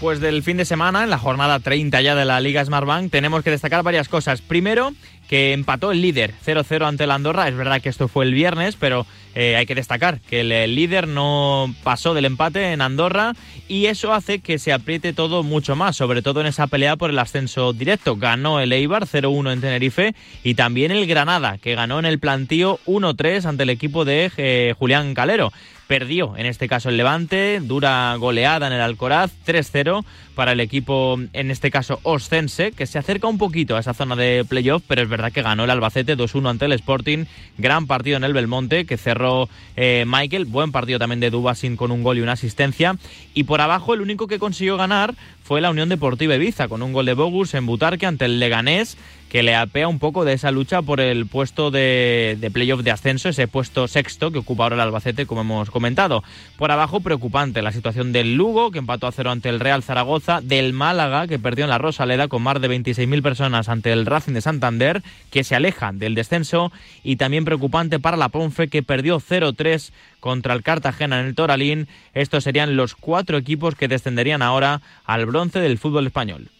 Pues 0.00 0.18
del 0.18 0.42
fin 0.42 0.56
de 0.56 0.64
semana, 0.64 1.04
en 1.04 1.10
la 1.10 1.18
jornada 1.18 1.60
30 1.60 2.00
ya 2.00 2.14
de 2.14 2.24
la 2.24 2.40
Liga 2.40 2.64
Smartbank, 2.64 3.10
tenemos 3.10 3.44
que 3.44 3.50
destacar 3.50 3.82
varias 3.82 4.08
cosas. 4.08 4.40
Primero, 4.40 4.92
que 5.28 5.52
empató 5.52 5.92
el 5.92 6.00
líder 6.00 6.32
0-0 6.42 6.88
ante 6.88 7.04
el 7.04 7.10
Andorra. 7.10 7.46
Es 7.48 7.54
verdad 7.54 7.82
que 7.82 7.90
esto 7.90 8.08
fue 8.08 8.24
el 8.24 8.32
viernes, 8.32 8.76
pero 8.76 9.06
eh, 9.34 9.56
hay 9.56 9.66
que 9.66 9.74
destacar 9.74 10.18
que 10.20 10.40
el, 10.40 10.74
líder 10.74 11.06
no 11.06 11.72
pasó 11.84 12.14
del 12.14 12.24
empate 12.24 12.72
en 12.72 12.80
Andorra 12.80 13.34
y 13.68 13.86
eso 13.86 14.14
hace 14.14 14.38
que 14.38 14.58
se 14.58 14.72
apriete 14.72 15.12
todo 15.12 15.42
mucho 15.42 15.76
más, 15.76 15.96
sobre 15.96 16.22
todo 16.22 16.40
en 16.40 16.46
esa 16.46 16.66
pelea 16.66 16.96
por 16.96 17.10
el 17.10 17.18
ascenso 17.18 17.74
directo. 17.74 18.16
Ganó 18.16 18.58
el 18.58 18.72
Eibar 18.72 19.04
0-1 19.04 19.52
en 19.52 19.60
Tenerife 19.60 20.14
y 20.42 20.54
también 20.54 20.92
el 20.92 21.06
Granada, 21.06 21.58
que 21.58 21.74
ganó 21.74 21.98
en 21.98 22.06
el 22.06 22.18
plantío 22.18 22.80
1-3 22.86 23.44
ante 23.44 23.64
el 23.64 23.70
equipo 23.70 24.06
de 24.06 24.32
eh, 24.38 24.74
Julián 24.78 25.12
Calero 25.12 25.52
perdió 25.90 26.36
en 26.36 26.46
este 26.46 26.68
caso 26.68 26.88
el 26.88 26.96
Levante, 26.96 27.58
dura 27.60 28.14
goleada 28.14 28.68
en 28.68 28.72
el 28.72 28.80
Alcoraz, 28.80 29.32
3-0 29.44 30.04
para 30.36 30.52
el 30.52 30.60
equipo, 30.60 31.18
en 31.32 31.50
este 31.50 31.72
caso 31.72 31.98
Oscense, 32.04 32.70
que 32.70 32.86
se 32.86 32.96
acerca 32.96 33.26
un 33.26 33.38
poquito 33.38 33.74
a 33.74 33.80
esa 33.80 33.92
zona 33.92 34.14
de 34.14 34.44
playoff, 34.48 34.84
pero 34.86 35.02
es 35.02 35.08
verdad 35.08 35.32
que 35.32 35.42
ganó 35.42 35.64
el 35.64 35.70
Albacete 35.70 36.16
2-1 36.16 36.48
ante 36.48 36.66
el 36.66 36.72
Sporting, 36.74 37.24
gran 37.58 37.88
partido 37.88 38.16
en 38.18 38.22
el 38.22 38.32
Belmonte 38.32 38.86
que 38.86 38.96
cerró 38.96 39.48
eh, 39.74 40.04
Michael, 40.06 40.44
buen 40.44 40.70
partido 40.70 41.00
también 41.00 41.18
de 41.18 41.30
Dubasin 41.30 41.74
con 41.74 41.90
un 41.90 42.04
gol 42.04 42.18
y 42.18 42.20
una 42.20 42.32
asistencia, 42.32 42.96
y 43.34 43.42
por 43.42 43.60
abajo 43.60 43.92
el 43.92 44.00
único 44.00 44.28
que 44.28 44.38
consiguió 44.38 44.76
ganar 44.76 45.16
fue 45.42 45.60
la 45.60 45.70
Unión 45.70 45.88
Deportiva 45.88 46.36
Ibiza, 46.36 46.68
con 46.68 46.84
un 46.84 46.92
gol 46.92 47.06
de 47.06 47.14
Bogus 47.14 47.54
en 47.54 47.66
Butarque 47.66 48.06
ante 48.06 48.26
el 48.26 48.38
Leganés, 48.38 48.96
que 49.30 49.44
le 49.44 49.54
apea 49.54 49.86
un 49.86 50.00
poco 50.00 50.24
de 50.24 50.32
esa 50.32 50.50
lucha 50.50 50.82
por 50.82 51.00
el 51.00 51.24
puesto 51.24 51.70
de, 51.70 52.36
de 52.38 52.50
playoff 52.50 52.82
de 52.82 52.90
ascenso, 52.90 53.28
ese 53.28 53.46
puesto 53.46 53.86
sexto 53.86 54.32
que 54.32 54.38
ocupa 54.38 54.64
ahora 54.64 54.74
el 54.74 54.80
Albacete, 54.80 55.24
como 55.24 55.42
hemos 55.42 55.70
comentado. 55.70 56.24
Por 56.58 56.72
abajo, 56.72 57.00
preocupante 57.00 57.62
la 57.62 57.70
situación 57.70 58.12
del 58.12 58.34
Lugo, 58.34 58.72
que 58.72 58.80
empató 58.80 59.06
a 59.06 59.12
cero 59.12 59.30
ante 59.30 59.48
el 59.48 59.60
Real 59.60 59.84
Zaragoza, 59.84 60.40
del 60.40 60.72
Málaga, 60.72 61.28
que 61.28 61.38
perdió 61.38 61.64
en 61.64 61.70
la 61.70 61.78
Rosaleda 61.78 62.26
con 62.26 62.42
más 62.42 62.60
de 62.60 62.68
26.000 62.68 63.22
personas 63.22 63.68
ante 63.68 63.92
el 63.92 64.04
Racing 64.04 64.32
de 64.32 64.40
Santander, 64.40 65.02
que 65.30 65.44
se 65.44 65.54
aleja 65.54 65.92
del 65.92 66.16
descenso, 66.16 66.72
y 67.04 67.14
también 67.14 67.44
preocupante 67.44 68.00
para 68.00 68.16
la 68.16 68.30
Ponfe, 68.30 68.66
que 68.66 68.82
perdió 68.82 69.20
0-3 69.20 69.92
contra 70.18 70.54
el 70.54 70.64
Cartagena 70.64 71.20
en 71.20 71.26
el 71.26 71.34
Toralín. 71.36 71.86
Estos 72.14 72.42
serían 72.42 72.76
los 72.76 72.96
cuatro 72.96 73.38
equipos 73.38 73.76
que 73.76 73.86
descenderían 73.86 74.42
ahora 74.42 74.80
al 75.04 75.24
bronce 75.26 75.60
del 75.60 75.78
fútbol 75.78 76.08
español. 76.08 76.50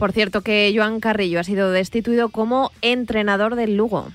Por 0.00 0.12
cierto 0.12 0.40
que 0.40 0.72
Joan 0.74 0.98
Carrillo 0.98 1.40
ha 1.40 1.44
sido 1.44 1.70
destituido 1.70 2.30
como 2.30 2.72
entrenador 2.80 3.54
del 3.54 3.76
Lugo. 3.76 4.10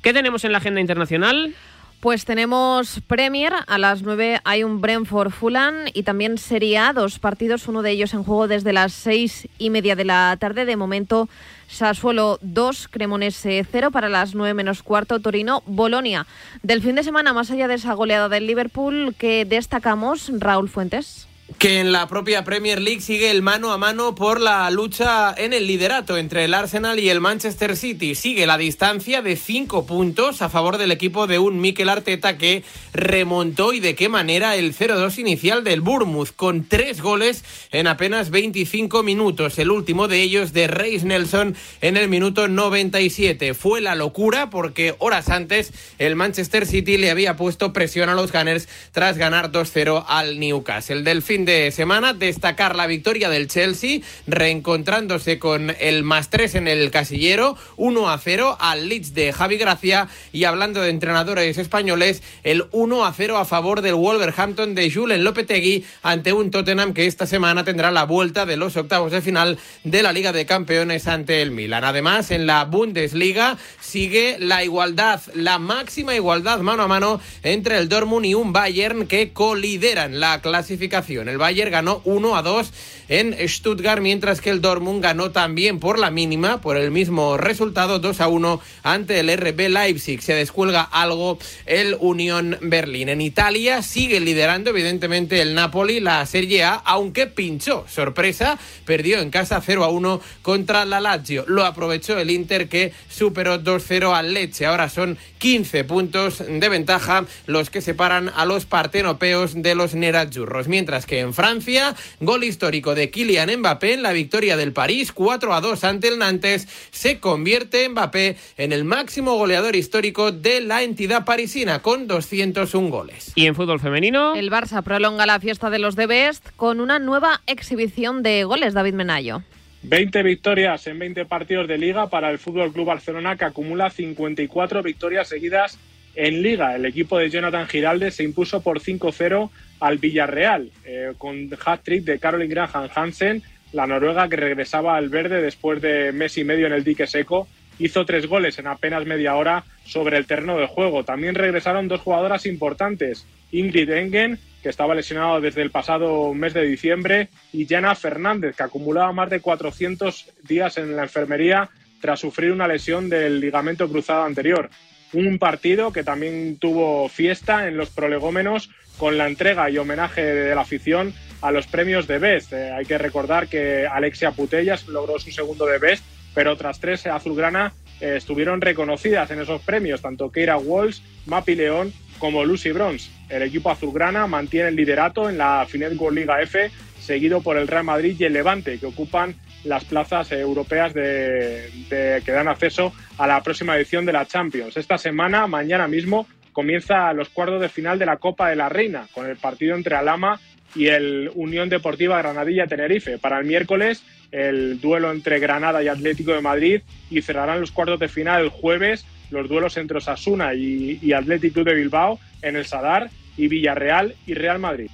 ¿Qué 0.00 0.14
tenemos 0.14 0.46
en 0.46 0.52
la 0.52 0.58
agenda 0.58 0.80
internacional? 0.80 1.54
Pues 2.00 2.24
tenemos 2.24 3.02
Premier, 3.06 3.52
a 3.66 3.76
las 3.76 4.00
9 4.00 4.40
hay 4.44 4.64
un 4.64 4.80
Brentford 4.80 5.30
Fulham 5.30 5.74
y 5.92 6.04
también 6.04 6.38
Serie 6.38 6.78
A, 6.78 6.94
dos 6.94 7.18
partidos, 7.18 7.68
uno 7.68 7.82
de 7.82 7.90
ellos 7.90 8.14
en 8.14 8.24
juego 8.24 8.48
desde 8.48 8.72
las 8.72 8.94
seis 8.94 9.46
y 9.58 9.68
media 9.68 9.94
de 9.94 10.06
la 10.06 10.34
tarde. 10.40 10.64
De 10.64 10.76
momento, 10.76 11.28
Sassuolo 11.68 12.38
2, 12.40 12.88
Cremonese 12.88 13.66
0 13.70 13.90
para 13.90 14.08
las 14.08 14.34
9 14.34 14.54
menos 14.54 14.82
cuarto, 14.82 15.20
Torino, 15.20 15.62
Bolonia. 15.66 16.26
Del 16.62 16.80
fin 16.80 16.94
de 16.94 17.04
semana, 17.04 17.34
más 17.34 17.50
allá 17.50 17.68
de 17.68 17.74
esa 17.74 17.92
goleada 17.92 18.30
del 18.30 18.46
Liverpool, 18.46 19.14
que 19.18 19.44
destacamos, 19.44 20.32
Raúl 20.38 20.70
Fuentes 20.70 21.28
que 21.58 21.80
en 21.80 21.92
la 21.92 22.06
propia 22.08 22.44
Premier 22.44 22.80
League 22.80 23.00
sigue 23.00 23.30
el 23.30 23.42
mano 23.42 23.72
a 23.72 23.78
mano 23.78 24.14
por 24.14 24.40
la 24.40 24.70
lucha 24.70 25.34
en 25.36 25.52
el 25.52 25.66
liderato 25.66 26.16
entre 26.16 26.44
el 26.44 26.54
Arsenal 26.54 26.98
y 26.98 27.08
el 27.08 27.20
Manchester 27.20 27.76
City. 27.76 28.14
Sigue 28.14 28.46
la 28.46 28.58
distancia 28.58 29.22
de 29.22 29.36
cinco 29.36 29.86
puntos 29.86 30.42
a 30.42 30.48
favor 30.48 30.78
del 30.78 30.92
equipo 30.92 31.26
de 31.26 31.38
un 31.38 31.60
Mikel 31.60 31.88
Arteta 31.88 32.38
que 32.38 32.62
remontó 32.92 33.72
y 33.72 33.80
de 33.80 33.94
qué 33.94 34.08
manera 34.08 34.56
el 34.56 34.74
0-2 34.74 35.18
inicial 35.18 35.64
del 35.64 35.80
Bournemouth 35.80 36.34
con 36.34 36.64
tres 36.64 37.00
goles 37.00 37.44
en 37.72 37.86
apenas 37.86 38.30
25 38.30 39.02
minutos. 39.02 39.58
El 39.58 39.70
último 39.70 40.08
de 40.08 40.22
ellos 40.22 40.52
de 40.52 40.66
Reis 40.66 41.04
Nelson 41.04 41.56
en 41.80 41.96
el 41.96 42.08
minuto 42.08 42.48
97. 42.48 43.54
Fue 43.54 43.80
la 43.80 43.94
locura 43.94 44.50
porque 44.50 44.94
horas 44.98 45.28
antes 45.28 45.72
el 45.98 46.16
Manchester 46.16 46.66
City 46.66 46.96
le 46.96 47.10
había 47.10 47.36
puesto 47.36 47.72
presión 47.72 48.08
a 48.08 48.14
los 48.14 48.32
Gunners 48.32 48.68
tras 48.92 49.18
ganar 49.18 49.52
2-0 49.52 50.04
al 50.06 50.38
Newcastle. 50.38 50.98
El 50.98 51.04
del 51.04 51.22
de 51.44 51.70
semana 51.70 52.12
destacar 52.12 52.76
la 52.76 52.86
victoria 52.86 53.28
del 53.28 53.48
Chelsea, 53.48 54.00
reencontrándose 54.26 55.38
con 55.38 55.74
el 55.80 56.02
más 56.02 56.30
3 56.30 56.56
en 56.56 56.68
el 56.68 56.90
casillero, 56.90 57.56
1 57.76 58.10
a 58.10 58.18
0 58.18 58.56
al 58.60 58.88
Leeds 58.88 59.14
de 59.14 59.32
Javi 59.32 59.56
Gracia 59.56 60.08
y 60.32 60.44
hablando 60.44 60.80
de 60.80 60.90
entrenadores 60.90 61.58
españoles, 61.58 62.22
el 62.42 62.66
1 62.72 63.04
a 63.04 63.12
0 63.12 63.38
a 63.38 63.44
favor 63.44 63.80
del 63.80 63.94
Wolverhampton 63.94 64.74
de 64.74 64.90
Julen 64.90 65.24
Lopetegui 65.24 65.84
ante 66.02 66.32
un 66.32 66.50
Tottenham 66.50 66.94
que 66.94 67.06
esta 67.06 67.26
semana 67.26 67.64
tendrá 67.64 67.90
la 67.90 68.04
vuelta 68.04 68.46
de 68.46 68.56
los 68.56 68.76
octavos 68.76 69.12
de 69.12 69.22
final 69.22 69.58
de 69.84 70.02
la 70.02 70.12
Liga 70.12 70.32
de 70.32 70.46
Campeones 70.46 71.06
ante 71.06 71.42
el 71.42 71.50
Milan. 71.50 71.84
Además, 71.84 72.30
en 72.30 72.46
la 72.46 72.64
Bundesliga 72.64 73.58
sigue 73.90 74.36
la 74.38 74.62
igualdad, 74.62 75.20
la 75.34 75.58
máxima 75.58 76.14
igualdad 76.14 76.60
mano 76.60 76.84
a 76.84 76.86
mano 76.88 77.20
entre 77.42 77.76
el 77.76 77.88
Dortmund 77.88 78.24
y 78.24 78.34
un 78.34 78.52
Bayern 78.52 79.08
que 79.08 79.32
colideran 79.32 80.20
la 80.20 80.40
clasificación. 80.40 81.28
El 81.28 81.38
Bayern 81.38 81.72
ganó 81.72 82.00
1 82.04 82.36
a 82.36 82.42
2 82.42 82.72
en 83.08 83.36
Stuttgart, 83.48 84.00
mientras 84.00 84.40
que 84.40 84.50
el 84.50 84.60
Dortmund 84.60 85.02
ganó 85.02 85.32
también 85.32 85.80
por 85.80 85.98
la 85.98 86.12
mínima, 86.12 86.60
por 86.60 86.76
el 86.76 86.92
mismo 86.92 87.36
resultado, 87.36 87.98
2 87.98 88.20
a 88.20 88.28
1 88.28 88.60
ante 88.84 89.18
el 89.18 89.36
RB 89.36 89.68
Leipzig. 89.68 90.22
Se 90.22 90.34
descuelga 90.34 90.82
algo 90.82 91.40
el 91.66 91.96
Unión 91.98 92.56
Berlín. 92.62 93.08
En 93.08 93.20
Italia 93.20 93.82
sigue 93.82 94.20
liderando, 94.20 94.70
evidentemente, 94.70 95.42
el 95.42 95.56
Napoli, 95.56 95.98
la 95.98 96.24
Serie 96.26 96.62
A, 96.62 96.74
aunque 96.74 97.26
pinchó. 97.26 97.84
Sorpresa, 97.88 98.56
perdió 98.84 99.18
en 99.18 99.30
casa 99.30 99.60
0 99.60 99.82
a 99.82 99.88
1 99.88 100.20
contra 100.42 100.84
la 100.84 101.00
Lazio. 101.00 101.44
Lo 101.48 101.64
aprovechó 101.64 102.16
el 102.16 102.30
Inter 102.30 102.68
que 102.68 102.92
superó 103.08 103.58
2-0 103.80 104.14
al 104.14 104.34
Leche. 104.34 104.66
Ahora 104.66 104.88
son 104.88 105.18
15 105.38 105.84
puntos 105.84 106.38
de 106.46 106.68
ventaja 106.68 107.24
los 107.46 107.70
que 107.70 107.80
separan 107.80 108.30
a 108.34 108.44
los 108.44 108.66
partenopeos 108.66 109.60
de 109.62 109.74
los 109.74 109.94
Nerazzurros. 109.94 110.68
Mientras 110.68 111.06
que 111.06 111.20
en 111.20 111.34
Francia, 111.34 111.94
gol 112.20 112.44
histórico 112.44 112.94
de 112.94 113.10
Kylian 113.10 113.50
Mbappé 113.58 113.94
en 113.94 114.02
la 114.02 114.12
victoria 114.12 114.56
del 114.56 114.72
París 114.72 115.12
4 115.12 115.54
a 115.54 115.60
2 115.60 115.84
ante 115.84 116.08
el 116.08 116.18
Nantes, 116.18 116.68
se 116.90 117.20
convierte 117.20 117.88
Mbappé 117.88 118.36
en 118.56 118.72
el 118.72 118.84
máximo 118.84 119.36
goleador 119.36 119.76
histórico 119.76 120.32
de 120.32 120.60
la 120.60 120.82
entidad 120.82 121.24
parisina 121.24 121.82
con 121.82 122.06
201 122.06 122.88
goles. 122.88 123.32
¿Y 123.34 123.46
en 123.46 123.54
fútbol 123.54 123.80
femenino? 123.80 124.34
El 124.34 124.50
Barça 124.50 124.82
prolonga 124.82 125.26
la 125.26 125.40
fiesta 125.40 125.70
de 125.70 125.78
los 125.78 125.96
de 125.96 126.06
Best 126.06 126.48
con 126.56 126.80
una 126.80 126.98
nueva 126.98 127.40
exhibición 127.46 128.22
de 128.22 128.44
goles, 128.44 128.74
David 128.74 128.94
Menayo. 128.94 129.42
20 129.82 130.22
victorias 130.22 130.86
en 130.86 130.98
20 130.98 131.24
partidos 131.24 131.66
de 131.66 131.78
liga 131.78 132.08
para 132.08 132.30
el 132.30 132.38
Fútbol 132.38 132.72
Club 132.72 132.86
Barcelona 132.86 133.36
que 133.36 133.46
acumula 133.46 133.90
54 133.90 134.82
victorias 134.82 135.28
seguidas 135.28 135.78
en 136.14 136.42
liga. 136.42 136.76
El 136.76 136.84
equipo 136.84 137.18
de 137.18 137.30
Jonathan 137.30 137.66
Giralde 137.66 138.10
se 138.10 138.24
impuso 138.24 138.62
por 138.62 138.80
5-0 138.80 139.50
al 139.80 139.98
Villarreal 139.98 140.70
eh, 140.84 141.12
con 141.16 141.48
hat-trick 141.64 142.04
de 142.04 142.18
Caroline 142.18 142.52
Graham 142.52 142.90
Hansen, 142.94 143.42
la 143.72 143.86
noruega 143.86 144.28
que 144.28 144.36
regresaba 144.36 144.96
al 144.96 145.08
verde 145.08 145.40
después 145.40 145.80
de 145.80 146.12
mes 146.12 146.36
y 146.36 146.44
medio 146.44 146.66
en 146.66 146.74
el 146.74 146.84
dique 146.84 147.06
seco. 147.06 147.48
Hizo 147.78 148.04
tres 148.04 148.26
goles 148.26 148.58
en 148.58 148.66
apenas 148.66 149.06
media 149.06 149.36
hora 149.36 149.64
sobre 149.86 150.18
el 150.18 150.26
terreno 150.26 150.58
de 150.58 150.66
juego. 150.66 151.04
También 151.04 151.34
regresaron 151.34 151.88
dos 151.88 152.02
jugadoras 152.02 152.44
importantes, 152.44 153.26
Ingrid 153.52 153.88
Engen 153.88 154.38
que 154.62 154.68
estaba 154.68 154.94
lesionado 154.94 155.40
desde 155.40 155.62
el 155.62 155.70
pasado 155.70 156.34
mes 156.34 156.54
de 156.54 156.62
diciembre, 156.62 157.28
y 157.52 157.66
Jana 157.66 157.94
Fernández, 157.94 158.56
que 158.56 158.62
acumulaba 158.62 159.12
más 159.12 159.30
de 159.30 159.40
400 159.40 160.32
días 160.42 160.78
en 160.78 160.96
la 160.96 161.04
enfermería 161.04 161.70
tras 162.00 162.20
sufrir 162.20 162.52
una 162.52 162.68
lesión 162.68 163.08
del 163.08 163.40
ligamento 163.40 163.88
cruzado 163.88 164.24
anterior. 164.24 164.70
Un 165.12 165.38
partido 165.38 165.92
que 165.92 166.04
también 166.04 166.58
tuvo 166.58 167.08
fiesta 167.08 167.68
en 167.68 167.76
los 167.76 167.90
prolegómenos 167.90 168.70
con 168.96 169.18
la 169.18 169.26
entrega 169.26 169.70
y 169.70 169.78
homenaje 169.78 170.22
de 170.22 170.54
la 170.54 170.60
afición 170.60 171.14
a 171.40 171.50
los 171.50 171.66
premios 171.66 172.06
de 172.06 172.18
Best. 172.18 172.52
Eh, 172.52 172.70
hay 172.70 172.84
que 172.84 172.98
recordar 172.98 173.48
que 173.48 173.86
Alexia 173.86 174.32
Putellas 174.32 174.86
logró 174.88 175.18
su 175.18 175.30
segundo 175.30 175.66
de 175.66 175.78
Best, 175.78 176.04
pero 176.34 176.52
otras 176.52 176.80
tres 176.80 177.06
azulgrana 177.06 177.72
eh, 178.00 178.14
estuvieron 178.16 178.60
reconocidas 178.60 179.30
en 179.30 179.40
esos 179.40 179.62
premios, 179.62 180.02
tanto 180.02 180.30
Keira 180.30 180.58
Walsh, 180.58 181.00
Mapi 181.26 181.54
León 181.54 181.92
como 182.20 182.44
Lucy 182.44 182.70
Bronze. 182.70 183.10
El 183.28 183.42
equipo 183.42 183.70
azulgrana 183.70 184.28
mantiene 184.28 184.68
el 184.68 184.76
liderato 184.76 185.28
en 185.28 185.38
la 185.38 185.66
Finet 185.68 185.98
World 185.98 186.18
Liga 186.18 186.40
F, 186.40 186.70
seguido 187.00 187.40
por 187.40 187.56
el 187.56 187.66
Real 187.66 187.82
Madrid 187.82 188.14
y 188.16 188.24
el 188.24 188.34
Levante, 188.34 188.78
que 188.78 188.86
ocupan 188.86 189.34
las 189.64 189.84
plazas 189.84 190.30
europeas 190.30 190.92
que 190.92 192.22
dan 192.26 192.46
acceso 192.46 192.92
a 193.18 193.26
la 193.26 193.42
próxima 193.42 193.76
edición 193.76 194.06
de 194.06 194.12
la 194.12 194.26
Champions. 194.26 194.76
Esta 194.76 194.98
semana, 194.98 195.46
mañana 195.46 195.88
mismo, 195.88 196.26
comienza 196.52 197.12
los 197.12 197.28
cuartos 197.30 197.60
de 197.60 197.68
final 197.68 197.98
de 197.98 198.06
la 198.06 198.18
Copa 198.18 198.48
de 198.50 198.56
la 198.56 198.68
Reina, 198.68 199.06
con 199.12 199.26
el 199.26 199.36
partido 199.36 199.74
entre 199.74 199.96
Alama 199.96 200.40
y 200.74 200.86
el 200.86 201.30
Unión 201.34 201.68
Deportiva 201.68 202.18
Granadilla 202.18 202.66
Tenerife. 202.66 203.18
Para 203.18 203.38
el 203.38 203.44
miércoles, 203.44 204.04
el 204.30 204.80
duelo 204.80 205.10
entre 205.10 205.40
Granada 205.40 205.82
y 205.82 205.88
Atlético 205.88 206.32
de 206.32 206.40
Madrid 206.40 206.82
y 207.10 207.22
cerrarán 207.22 207.60
los 207.60 207.72
cuartos 207.72 207.98
de 207.98 208.08
final 208.08 208.42
el 208.42 208.50
jueves 208.50 209.04
los 209.30 209.48
duelos 209.48 209.76
entre 209.76 209.98
Osasuna 209.98 210.54
y, 210.54 210.98
y 211.00 211.12
Athletic 211.12 211.54
de 211.54 211.74
Bilbao 211.74 212.18
en 212.42 212.56
el 212.56 212.64
Sadar 212.64 213.10
y 213.36 213.48
Villarreal 213.48 214.14
y 214.26 214.34
Real 214.34 214.58
Madrid. 214.58 214.90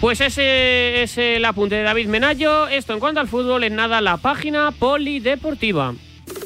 Pues 0.00 0.20
ese 0.20 1.02
es 1.02 1.18
el 1.18 1.44
apunte 1.44 1.74
de 1.74 1.82
David 1.82 2.06
Menayo. 2.06 2.68
Esto 2.68 2.92
en 2.92 3.00
cuanto 3.00 3.20
al 3.20 3.26
fútbol, 3.26 3.64
en 3.64 3.74
nada 3.74 4.00
la 4.00 4.16
página 4.16 4.70
polideportiva. 4.70 5.94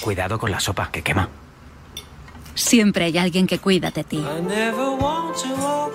Cuidado 0.00 0.38
con 0.38 0.50
la 0.50 0.60
sopa, 0.60 0.90
que 0.90 1.02
quema. 1.02 1.28
Siempre 2.54 3.06
hay 3.06 3.18
alguien 3.18 3.46
que 3.46 3.58
cuida 3.58 3.90
de 3.90 4.04
ti. 4.04 4.24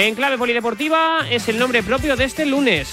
En 0.00 0.14
clave 0.14 0.38
polideportiva 0.38 1.26
es 1.30 1.46
el 1.50 1.58
nombre 1.58 1.82
propio 1.82 2.16
de 2.16 2.24
este 2.24 2.46
lunes. 2.46 2.88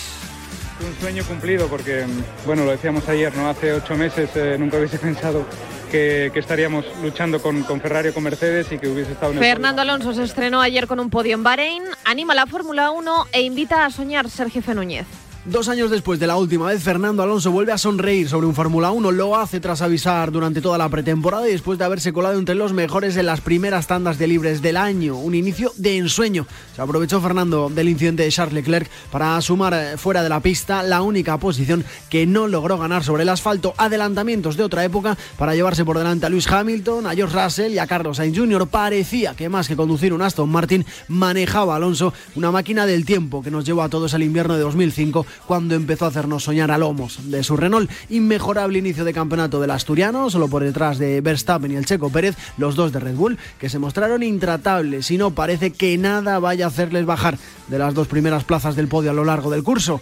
Un 0.85 0.93
sueño 0.99 1.23
cumplido 1.23 1.69
porque, 1.69 2.05
bueno, 2.45 2.65
lo 2.65 2.71
decíamos 2.71 3.07
ayer, 3.07 3.33
¿no? 3.33 3.47
Hace 3.47 3.71
ocho 3.71 3.95
meses 3.95 4.29
eh, 4.35 4.57
nunca 4.59 4.75
hubiese 4.75 4.99
pensado 4.99 5.45
que, 5.89 6.31
que 6.33 6.39
estaríamos 6.39 6.83
luchando 7.01 7.41
con, 7.41 7.63
con, 7.63 7.79
Ferrari 7.79 8.09
o 8.09 8.13
con 8.13 8.23
Mercedes 8.23 8.73
y 8.73 8.77
que 8.77 8.89
hubiese 8.89 9.13
estado 9.13 9.31
en 9.31 9.37
el 9.37 9.43
Fernando 9.45 9.83
Alonso 9.83 10.13
se 10.13 10.23
estrenó 10.23 10.59
ayer 10.59 10.85
con 10.85 10.99
un 10.99 11.09
podio 11.09 11.35
en 11.35 11.43
Bahrein, 11.43 11.83
anima 12.03 12.35
la 12.35 12.45
Fórmula 12.45 12.91
1 12.91 13.27
e 13.31 13.41
invita 13.41 13.85
a 13.85 13.89
soñar 13.89 14.29
Sergio 14.29 14.61
Núñez. 14.75 15.07
Dos 15.49 15.69
años 15.69 15.89
después 15.89 16.19
de 16.19 16.27
la 16.27 16.35
última 16.35 16.65
vez, 16.65 16.83
Fernando 16.83 17.23
Alonso 17.23 17.51
vuelve 17.51 17.71
a 17.71 17.77
sonreír 17.77 18.27
sobre 18.27 18.47
un 18.47 18.53
Fórmula 18.53 18.91
1. 18.91 19.13
Lo 19.13 19.37
hace 19.37 19.61
tras 19.61 19.81
avisar 19.81 20.29
durante 20.29 20.59
toda 20.59 20.77
la 20.77 20.89
pretemporada 20.89 21.47
y 21.47 21.53
después 21.53 21.79
de 21.79 21.85
haberse 21.85 22.11
colado 22.11 22.37
entre 22.37 22.53
los 22.53 22.73
mejores 22.73 23.15
en 23.15 23.27
las 23.27 23.39
primeras 23.39 23.87
tandas 23.87 24.17
de 24.17 24.27
libres 24.27 24.61
del 24.61 24.75
año. 24.75 25.15
Un 25.15 25.35
inicio 25.35 25.71
de 25.77 25.95
ensueño. 25.95 26.45
Se 26.75 26.81
aprovechó 26.81 27.21
Fernando 27.21 27.69
del 27.69 27.87
incidente 27.87 28.23
de 28.23 28.29
Charles 28.29 28.55
Leclerc 28.55 28.89
para 29.09 29.39
sumar 29.39 29.73
eh, 29.73 29.97
fuera 29.97 30.21
de 30.21 30.27
la 30.27 30.41
pista 30.41 30.83
la 30.83 31.01
única 31.01 31.37
posición 31.37 31.85
que 32.09 32.25
no 32.25 32.49
logró 32.49 32.77
ganar 32.77 33.05
sobre 33.05 33.23
el 33.23 33.29
asfalto. 33.29 33.73
Adelantamientos 33.77 34.57
de 34.57 34.63
otra 34.63 34.83
época 34.83 35.17
para 35.37 35.55
llevarse 35.55 35.85
por 35.85 35.97
delante 35.97 36.25
a 36.25 36.29
Lewis 36.29 36.51
Hamilton, 36.51 37.07
a 37.07 37.15
George 37.15 37.41
Russell 37.41 37.73
y 37.73 37.79
a 37.79 37.87
Carlos 37.87 38.17
Sainz 38.17 38.37
Jr. 38.37 38.67
Parecía 38.67 39.33
que 39.33 39.47
más 39.47 39.69
que 39.69 39.77
conducir 39.77 40.11
un 40.11 40.23
Aston 40.23 40.49
Martin, 40.49 40.85
manejaba 41.07 41.77
Alonso 41.77 42.13
una 42.35 42.51
máquina 42.51 42.85
del 42.85 43.05
tiempo 43.05 43.41
que 43.41 43.49
nos 43.49 43.63
llevó 43.63 43.83
a 43.83 43.89
todos 43.89 44.13
al 44.13 44.23
invierno 44.23 44.53
de 44.53 44.59
2005 44.59 45.25
cuando 45.45 45.75
empezó 45.75 46.05
a 46.05 46.07
hacernos 46.09 46.43
soñar 46.43 46.71
a 46.71 46.77
lomos 46.77 47.29
de 47.29 47.43
su 47.43 47.57
Renault. 47.57 47.89
Inmejorable 48.09 48.79
inicio 48.79 49.05
de 49.05 49.13
campeonato 49.13 49.59
del 49.59 49.71
asturiano, 49.71 50.29
solo 50.29 50.47
por 50.47 50.63
detrás 50.63 50.97
de 50.97 51.21
Verstappen 51.21 51.71
y 51.71 51.75
el 51.75 51.85
Checo 51.85 52.09
Pérez, 52.09 52.35
los 52.57 52.75
dos 52.75 52.91
de 52.91 52.99
Red 52.99 53.15
Bull, 53.15 53.37
que 53.59 53.69
se 53.69 53.79
mostraron 53.79 54.23
intratables 54.23 55.11
y 55.11 55.17
no 55.17 55.31
parece 55.31 55.71
que 55.71 55.97
nada 55.97 56.39
vaya 56.39 56.65
a 56.65 56.69
hacerles 56.69 57.05
bajar 57.05 57.37
de 57.67 57.79
las 57.79 57.93
dos 57.93 58.07
primeras 58.07 58.43
plazas 58.43 58.75
del 58.75 58.87
podio 58.87 59.11
a 59.11 59.13
lo 59.13 59.25
largo 59.25 59.51
del 59.51 59.63
curso. 59.63 60.01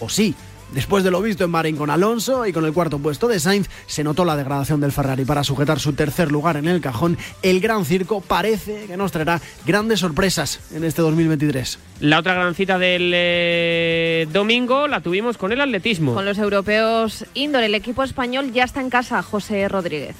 O 0.00 0.08
sí, 0.08 0.34
Después 0.72 1.04
de 1.04 1.10
lo 1.10 1.22
visto 1.22 1.44
en 1.44 1.52
Bahrein 1.52 1.76
con 1.76 1.90
Alonso 1.90 2.46
y 2.46 2.52
con 2.52 2.64
el 2.64 2.72
cuarto 2.72 2.98
puesto 2.98 3.28
de 3.28 3.38
Sainz, 3.40 3.68
se 3.86 4.04
notó 4.04 4.24
la 4.24 4.36
degradación 4.36 4.80
del 4.80 4.92
Ferrari 4.92 5.24
para 5.24 5.44
sujetar 5.44 5.78
su 5.78 5.92
tercer 5.92 6.32
lugar 6.32 6.56
en 6.56 6.68
el 6.68 6.80
cajón. 6.80 7.16
El 7.42 7.60
Gran 7.60 7.84
Circo 7.84 8.20
parece 8.20 8.86
que 8.86 8.96
nos 8.96 9.12
traerá 9.12 9.40
grandes 9.64 10.00
sorpresas 10.00 10.60
en 10.72 10.84
este 10.84 11.02
2023. 11.02 11.78
La 12.00 12.18
otra 12.18 12.34
gran 12.34 12.54
cita 12.54 12.78
del 12.78 13.12
eh, 13.14 14.28
domingo 14.32 14.88
la 14.88 15.00
tuvimos 15.00 15.38
con 15.38 15.52
el 15.52 15.60
atletismo. 15.60 16.14
Con 16.14 16.24
los 16.24 16.38
europeos 16.38 17.24
indoor, 17.34 17.64
el 17.64 17.74
equipo 17.74 18.02
español 18.02 18.52
ya 18.52 18.64
está 18.64 18.80
en 18.80 18.90
casa, 18.90 19.22
José 19.22 19.68
Rodríguez 19.68 20.16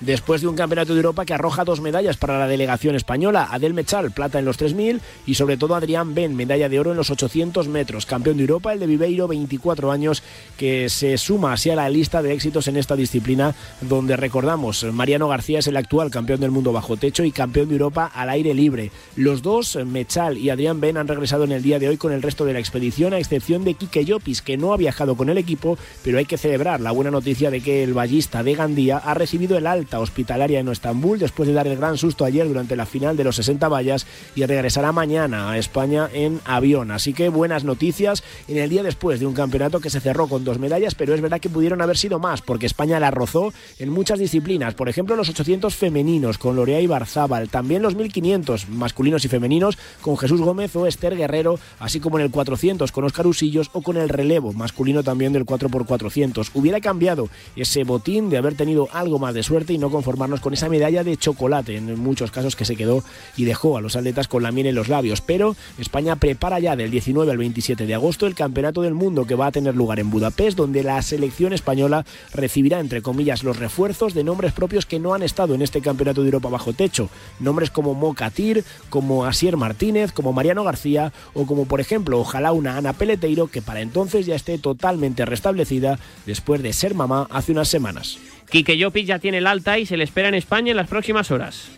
después 0.00 0.40
de 0.40 0.48
un 0.48 0.56
campeonato 0.56 0.92
de 0.92 0.98
Europa 0.98 1.24
que 1.24 1.34
arroja 1.34 1.64
dos 1.64 1.80
medallas 1.80 2.16
para 2.16 2.38
la 2.38 2.46
delegación 2.46 2.94
española. 2.94 3.48
Adel 3.50 3.74
Mechal, 3.74 4.10
plata 4.10 4.38
en 4.38 4.44
los 4.44 4.56
3000 4.56 5.00
y 5.26 5.34
sobre 5.34 5.56
todo 5.56 5.74
Adrián 5.74 6.14
Ben, 6.14 6.36
medalla 6.36 6.68
de 6.68 6.78
oro 6.78 6.92
en 6.92 6.96
los 6.96 7.10
800 7.10 7.68
metros. 7.68 8.06
Campeón 8.06 8.36
de 8.36 8.44
Europa, 8.44 8.72
el 8.72 8.80
de 8.80 8.86
Viveiro, 8.86 9.28
24 9.28 9.90
años, 9.90 10.22
que 10.56 10.88
se 10.88 11.18
suma 11.18 11.52
así 11.52 11.70
a 11.70 11.76
la 11.76 11.88
lista 11.88 12.22
de 12.22 12.32
éxitos 12.32 12.68
en 12.68 12.76
esta 12.76 12.96
disciplina, 12.96 13.54
donde 13.80 14.16
recordamos, 14.16 14.84
Mariano 14.84 15.28
García 15.28 15.58
es 15.58 15.66
el 15.66 15.76
actual 15.76 16.10
campeón 16.10 16.40
del 16.40 16.50
mundo 16.50 16.72
bajo 16.72 16.96
techo 16.96 17.24
y 17.24 17.32
campeón 17.32 17.68
de 17.68 17.74
Europa 17.74 18.10
al 18.14 18.30
aire 18.30 18.54
libre. 18.54 18.90
Los 19.16 19.42
dos, 19.42 19.76
Mechal 19.84 20.38
y 20.38 20.50
Adrián 20.50 20.80
Ben, 20.80 20.96
han 20.96 21.08
regresado 21.08 21.44
en 21.44 21.52
el 21.52 21.62
día 21.62 21.78
de 21.78 21.88
hoy 21.88 21.96
con 21.96 22.12
el 22.12 22.22
resto 22.22 22.44
de 22.44 22.52
la 22.52 22.58
expedición, 22.58 23.12
a 23.12 23.18
excepción 23.18 23.64
de 23.64 23.74
Quique 23.74 24.04
Llopis, 24.04 24.42
que 24.42 24.56
no 24.56 24.72
ha 24.72 24.76
viajado 24.76 25.16
con 25.16 25.28
el 25.28 25.38
equipo, 25.38 25.78
pero 26.02 26.18
hay 26.18 26.24
que 26.24 26.38
celebrar 26.38 26.80
la 26.80 26.92
buena 26.92 27.10
noticia 27.10 27.50
de 27.50 27.60
que 27.60 27.82
el 27.82 27.94
ballista 27.94 28.42
de 28.42 28.54
Gandía 28.54 28.98
ha 28.98 29.14
recibido 29.14 29.56
el 29.56 29.66
alta 29.66 29.87
hospitalaria 29.96 30.60
en 30.60 30.68
Estambul 30.68 31.18
después 31.18 31.48
de 31.48 31.54
dar 31.54 31.66
el 31.66 31.76
gran 31.76 31.96
susto 31.96 32.24
ayer 32.24 32.46
durante 32.46 32.76
la 32.76 32.86
final 32.86 33.16
de 33.16 33.24
los 33.24 33.36
60 33.36 33.68
vallas 33.68 34.06
y 34.34 34.44
regresará 34.44 34.92
mañana 34.92 35.50
a 35.50 35.58
España 35.58 36.08
en 36.12 36.40
avión. 36.44 36.90
Así 36.90 37.14
que 37.14 37.28
buenas 37.28 37.64
noticias 37.64 38.22
en 38.48 38.58
el 38.58 38.68
día 38.68 38.82
después 38.82 39.20
de 39.20 39.26
un 39.26 39.34
campeonato 39.34 39.80
que 39.80 39.90
se 39.90 40.00
cerró 40.00 40.28
con 40.28 40.44
dos 40.44 40.58
medallas, 40.58 40.94
pero 40.94 41.14
es 41.14 41.20
verdad 41.20 41.40
que 41.40 41.48
pudieron 41.48 41.80
haber 41.80 41.96
sido 41.96 42.18
más 42.18 42.42
porque 42.42 42.66
España 42.66 43.00
la 43.00 43.10
rozó 43.10 43.52
en 43.78 43.90
muchas 43.90 44.18
disciplinas. 44.18 44.74
Por 44.74 44.88
ejemplo, 44.88 45.16
los 45.16 45.28
800 45.28 45.74
femeninos 45.74 46.38
con 46.38 46.56
Lorea 46.56 46.80
y 46.80 46.86
Barzábal, 46.86 47.48
también 47.48 47.82
los 47.82 47.94
1500 47.94 48.68
masculinos 48.68 49.24
y 49.24 49.28
femeninos 49.28 49.78
con 50.02 50.16
Jesús 50.16 50.40
Gómez 50.40 50.74
o 50.76 50.86
Esther 50.86 51.16
Guerrero, 51.16 51.58
así 51.78 52.00
como 52.00 52.18
en 52.18 52.24
el 52.24 52.30
400 52.30 52.92
con 52.92 53.04
Oscar 53.04 53.26
Usillos 53.26 53.70
o 53.72 53.82
con 53.82 53.96
el 53.96 54.08
relevo 54.08 54.52
masculino 54.52 55.02
también 55.02 55.32
del 55.32 55.46
4x400. 55.46 56.50
Hubiera 56.54 56.80
cambiado 56.80 57.28
ese 57.56 57.84
botín 57.84 58.30
de 58.30 58.38
haber 58.38 58.54
tenido 58.54 58.88
algo 58.92 59.18
más 59.18 59.34
de 59.34 59.42
suerte 59.42 59.72
no 59.78 59.90
conformarnos 59.90 60.40
con 60.40 60.52
esa 60.52 60.68
medalla 60.68 61.04
de 61.04 61.16
chocolate, 61.16 61.76
en 61.76 61.98
muchos 61.98 62.30
casos 62.30 62.56
que 62.56 62.64
se 62.64 62.76
quedó 62.76 63.02
y 63.36 63.44
dejó 63.44 63.76
a 63.76 63.80
los 63.80 63.96
atletas 63.96 64.28
con 64.28 64.42
la 64.42 64.52
miel 64.52 64.66
en 64.66 64.74
los 64.74 64.88
labios. 64.88 65.20
Pero 65.20 65.56
España 65.78 66.16
prepara 66.16 66.58
ya 66.58 66.76
del 66.76 66.90
19 66.90 67.30
al 67.30 67.38
27 67.38 67.86
de 67.86 67.94
agosto 67.94 68.26
el 68.26 68.34
Campeonato 68.34 68.82
del 68.82 68.94
Mundo 68.94 69.26
que 69.26 69.34
va 69.34 69.46
a 69.46 69.52
tener 69.52 69.74
lugar 69.74 70.00
en 70.00 70.10
Budapest, 70.10 70.56
donde 70.56 70.82
la 70.82 71.00
selección 71.02 71.52
española 71.52 72.04
recibirá, 72.32 72.80
entre 72.80 73.02
comillas, 73.02 73.44
los 73.44 73.58
refuerzos 73.58 74.14
de 74.14 74.24
nombres 74.24 74.52
propios 74.52 74.86
que 74.86 74.98
no 74.98 75.14
han 75.14 75.22
estado 75.22 75.54
en 75.54 75.62
este 75.62 75.80
Campeonato 75.80 76.22
de 76.22 76.28
Europa 76.28 76.48
bajo 76.48 76.72
techo. 76.72 77.08
Nombres 77.40 77.70
como 77.70 77.94
Mocatir, 77.94 78.64
como 78.90 79.24
Asier 79.24 79.56
Martínez, 79.56 80.12
como 80.12 80.32
Mariano 80.32 80.64
García 80.64 81.12
o 81.34 81.46
como, 81.46 81.66
por 81.66 81.80
ejemplo, 81.80 82.18
ojalá 82.18 82.52
una 82.52 82.76
Ana 82.76 82.92
Peleteiro 82.92 83.48
que 83.48 83.62
para 83.62 83.80
entonces 83.80 84.26
ya 84.26 84.34
esté 84.34 84.58
totalmente 84.58 85.24
restablecida 85.24 85.98
después 86.26 86.62
de 86.62 86.72
ser 86.72 86.94
mamá 86.94 87.26
hace 87.30 87.52
unas 87.52 87.68
semanas. 87.68 88.18
Quique 88.50 88.76
Llopis 88.76 89.06
ya 89.06 89.18
tiene 89.18 89.38
el 89.38 89.46
alta 89.46 89.78
y 89.78 89.86
se 89.86 89.96
le 89.96 90.04
espera 90.04 90.28
en 90.28 90.34
España 90.34 90.70
en 90.70 90.76
las 90.76 90.88
próximas 90.88 91.30
horas. 91.30 91.68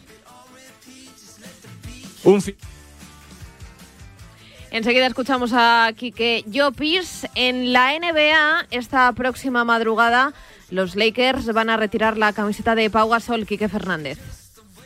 Enseguida 4.70 5.06
escuchamos 5.06 5.50
a 5.52 5.90
Quique 5.96 6.44
Llopis. 6.46 7.26
En 7.34 7.72
la 7.72 7.98
NBA, 7.98 8.66
esta 8.70 9.12
próxima 9.12 9.64
madrugada, 9.64 10.32
los 10.70 10.94
Lakers 10.94 11.46
van 11.52 11.70
a 11.70 11.76
retirar 11.76 12.16
la 12.16 12.32
camiseta 12.32 12.76
de 12.76 12.88
Pau 12.88 13.08
Gasol, 13.08 13.46
Quique 13.46 13.68
Fernández. 13.68 14.18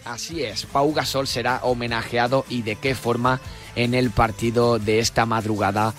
Así 0.07 0.43
es, 0.43 0.67
Pau 0.67 0.93
Gasol 0.93 1.27
será 1.27 1.61
homenajeado 1.63 2.45
y 2.49 2.63
de 2.63 2.77
qué 2.77 2.95
forma 2.95 3.41
en 3.75 3.95
el 3.95 4.11
partido 4.11 4.79
de 4.79 5.01
esta 5.01 5.27
madrugada 5.27 5.95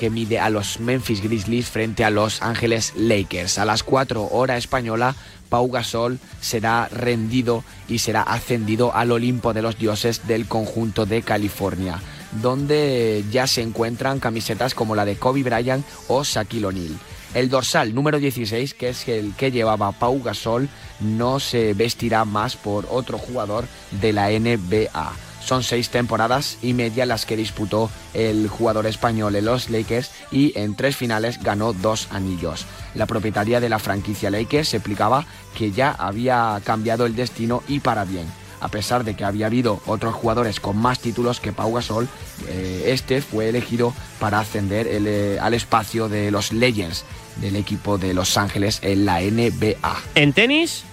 que 0.00 0.08
mide 0.08 0.38
a 0.38 0.48
los 0.48 0.80
Memphis 0.80 1.22
Grizzlies 1.22 1.68
frente 1.68 2.04
a 2.04 2.10
los 2.10 2.40
Ángeles 2.40 2.94
Lakers. 2.96 3.58
A 3.58 3.66
las 3.66 3.82
4 3.82 4.28
hora 4.30 4.56
española, 4.56 5.14
Pau 5.50 5.70
Gasol 5.70 6.18
será 6.40 6.88
rendido 6.88 7.64
y 7.86 7.98
será 7.98 8.22
ascendido 8.22 8.94
al 8.94 9.12
Olimpo 9.12 9.52
de 9.52 9.60
los 9.60 9.76
dioses 9.76 10.26
del 10.26 10.46
conjunto 10.46 11.04
de 11.04 11.20
California, 11.20 12.00
donde 12.40 13.22
ya 13.30 13.46
se 13.46 13.60
encuentran 13.60 14.20
camisetas 14.20 14.72
como 14.72 14.94
la 14.94 15.04
de 15.04 15.16
Kobe 15.16 15.42
Bryant 15.42 15.84
o 16.08 16.24
Shaquille 16.24 16.64
O'Neal. 16.64 16.98
El 17.34 17.50
dorsal 17.50 17.94
número 17.94 18.18
16, 18.18 18.72
que 18.72 18.88
es 18.88 19.06
el 19.06 19.34
que 19.34 19.50
llevaba 19.50 19.92
Pau 19.92 20.22
Gasol, 20.22 20.70
no 21.00 21.40
se 21.40 21.74
vestirá 21.74 22.24
más 22.24 22.56
por 22.56 22.86
otro 22.88 23.18
jugador 23.18 23.66
de 24.00 24.14
la 24.14 24.30
NBA. 24.30 25.29
Son 25.44 25.62
seis 25.62 25.90
temporadas 25.90 26.58
y 26.62 26.74
media 26.74 27.06
las 27.06 27.26
que 27.26 27.36
disputó 27.36 27.90
el 28.14 28.48
jugador 28.48 28.86
español 28.86 29.34
en 29.36 29.46
los 29.46 29.70
Lakers 29.70 30.10
y 30.30 30.56
en 30.58 30.76
tres 30.76 30.96
finales 30.96 31.42
ganó 31.42 31.72
dos 31.72 32.08
anillos. 32.10 32.66
La 32.94 33.06
propietaria 33.06 33.60
de 33.60 33.68
la 33.68 33.78
franquicia 33.78 34.30
Lakers 34.30 34.74
explicaba 34.74 35.26
que 35.56 35.72
ya 35.72 35.90
había 35.92 36.60
cambiado 36.64 37.06
el 37.06 37.16
destino 37.16 37.62
y 37.68 37.80
para 37.80 38.04
bien. 38.04 38.26
A 38.60 38.68
pesar 38.68 39.04
de 39.04 39.16
que 39.16 39.24
había 39.24 39.46
habido 39.46 39.80
otros 39.86 40.14
jugadores 40.14 40.60
con 40.60 40.76
más 40.76 41.00
títulos 41.00 41.40
que 41.40 41.52
Pau 41.52 41.72
Gasol, 41.72 42.08
eh, 42.46 42.84
este 42.88 43.22
fue 43.22 43.48
elegido 43.48 43.94
para 44.18 44.38
ascender 44.38 44.86
eh, 44.88 45.38
al 45.40 45.54
espacio 45.54 46.10
de 46.10 46.30
los 46.30 46.52
Legends 46.52 47.04
del 47.36 47.56
equipo 47.56 47.96
de 47.96 48.12
Los 48.12 48.36
Ángeles 48.36 48.80
en 48.82 49.06
la 49.06 49.20
NBA. 49.20 49.96
En 50.14 50.32
tenis, 50.34 50.84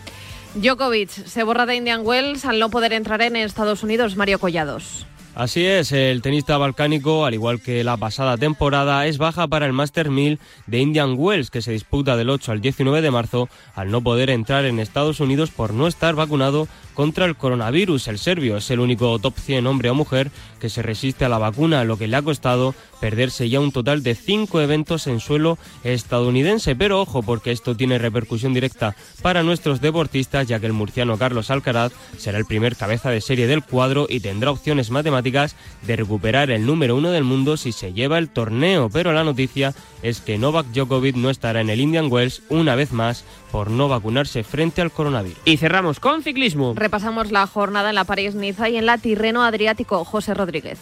Djokovic 0.56 1.10
se 1.10 1.43
borra 1.43 1.66
de 1.66 1.76
Indian 1.76 2.02
Wells 2.04 2.45
al 2.45 2.60
no 2.60 2.70
poder 2.70 2.93
entrar 2.93 3.22
en 3.22 3.36
Estados 3.36 3.84
Unidos. 3.84 4.16
Mario 4.16 4.39
Collados. 4.39 5.06
Así 5.38 5.64
es, 5.64 5.91
el 5.91 6.24
tenista 6.24 6.58
balcánico, 6.58 7.24
al 7.24 7.36
igual 7.36 7.62
que 7.62 7.84
la 7.84 7.95
pasada 7.95 8.38
temporada, 8.38 9.06
es 9.06 9.20
baja 9.20 9.48
para 9.48 9.68
el 9.68 9.72
Master 9.72 10.10
1000 10.10 10.39
de 10.66 10.80
Indian 10.80 11.14
Wells, 11.16 11.52
que 11.52 11.62
se 11.62 11.74
disputa 11.74 12.18
del 12.18 12.32
8 12.32 12.54
al 12.54 12.60
19 12.60 13.04
de 13.04 13.12
marzo, 13.12 13.48
al 13.76 13.91
no 13.91 14.02
poder 14.02 14.32
entrar 14.32 14.66
en 14.66 14.80
Estados 14.80 15.20
Unidos 15.20 15.52
por 15.52 15.76
no 15.76 15.86
estar 15.86 16.16
vacunado 16.16 16.68
contra 16.98 17.26
el 17.26 17.36
coronavirus. 17.36 18.08
El 18.08 18.18
serbio 18.18 18.58
es 18.58 18.72
el 18.72 18.80
único 18.80 19.20
top 19.20 19.36
100 19.38 19.68
hombre 19.68 19.91
o 19.91 19.93
mujer 19.93 20.32
que 20.60 20.68
se 20.68 20.82
resiste 20.82 21.26
a 21.26 21.30
la 21.30 21.38
vacuna, 21.38 21.84
lo 21.84 21.95
que 21.95 22.08
le 22.08 22.18
ha 22.18 22.24
costado 22.24 22.74
perderse 23.00 23.48
ya 23.50 23.60
un 23.60 23.72
total 23.72 24.02
de 24.02 24.16
cinco 24.16 24.62
eventos 24.62 25.06
en 25.06 25.20
suelo 25.20 25.60
estadounidense. 25.84 26.76
Pero 26.76 27.00
ojo, 27.00 27.22
porque 27.22 27.52
esto 27.52 27.78
tiene 27.78 28.00
repercusión 28.00 28.56
directa 28.56 28.95
para 29.22 29.43
nuestros 29.43 29.80
deportistas, 29.80 30.48
ya 30.48 30.60
que 30.60 30.66
el 30.66 30.74
murciano 30.74 31.20
Carlos 31.20 31.52
Alcaraz 31.52 31.93
será 32.18 32.39
el 32.39 32.45
primer 32.45 32.76
cabeza 32.76 33.12
de 33.12 33.22
serie 33.22 33.45
del 33.45 33.64
cuadro 33.64 34.08
y 34.10 34.20
tendrá 34.20 34.50
opciones 34.50 34.89
matemáticas 34.89 35.56
de 35.86 35.98
recuperar 35.98 36.50
el 36.50 36.66
número 36.66 36.95
uno 36.95 37.12
del 37.12 37.24
mundo 37.24 37.58
si 37.58 37.74
se 37.74 37.93
lleva 37.93 38.18
el 38.18 38.30
torneo. 38.30 38.89
Pero 38.89 39.14
la 39.14 39.24
noticia 39.24 39.76
es 40.02 40.20
que 40.20 40.39
Novak 40.39 40.66
Djokovic 40.74 41.16
no 41.16 41.30
estará 41.30 41.62
en 41.62 41.70
el 41.70 41.80
Indian 41.80 42.12
Wells 42.12 42.41
una 42.50 42.74
vez 42.74 42.91
más 42.91 43.24
por 43.52 43.70
no 43.70 43.88
vacunarse 43.88 44.43
frente 44.43 44.82
al 44.82 44.91
coronavirus. 44.91 45.38
Y 45.45 45.58
cerramos 45.58 46.00
con 46.00 46.22
ciclismo. 46.24 46.74
Repasamos 46.88 47.33
la 47.33 47.45
jornada 47.47 47.89
en 47.89 47.95
la 47.95 48.05
París-Niza 48.05 48.69
y 48.69 48.77
en 48.77 48.85
la 48.85 48.97
Tirreno 48.97 49.43
Adriático. 49.43 50.05
José 50.05 50.33
Rodríguez 50.33 50.79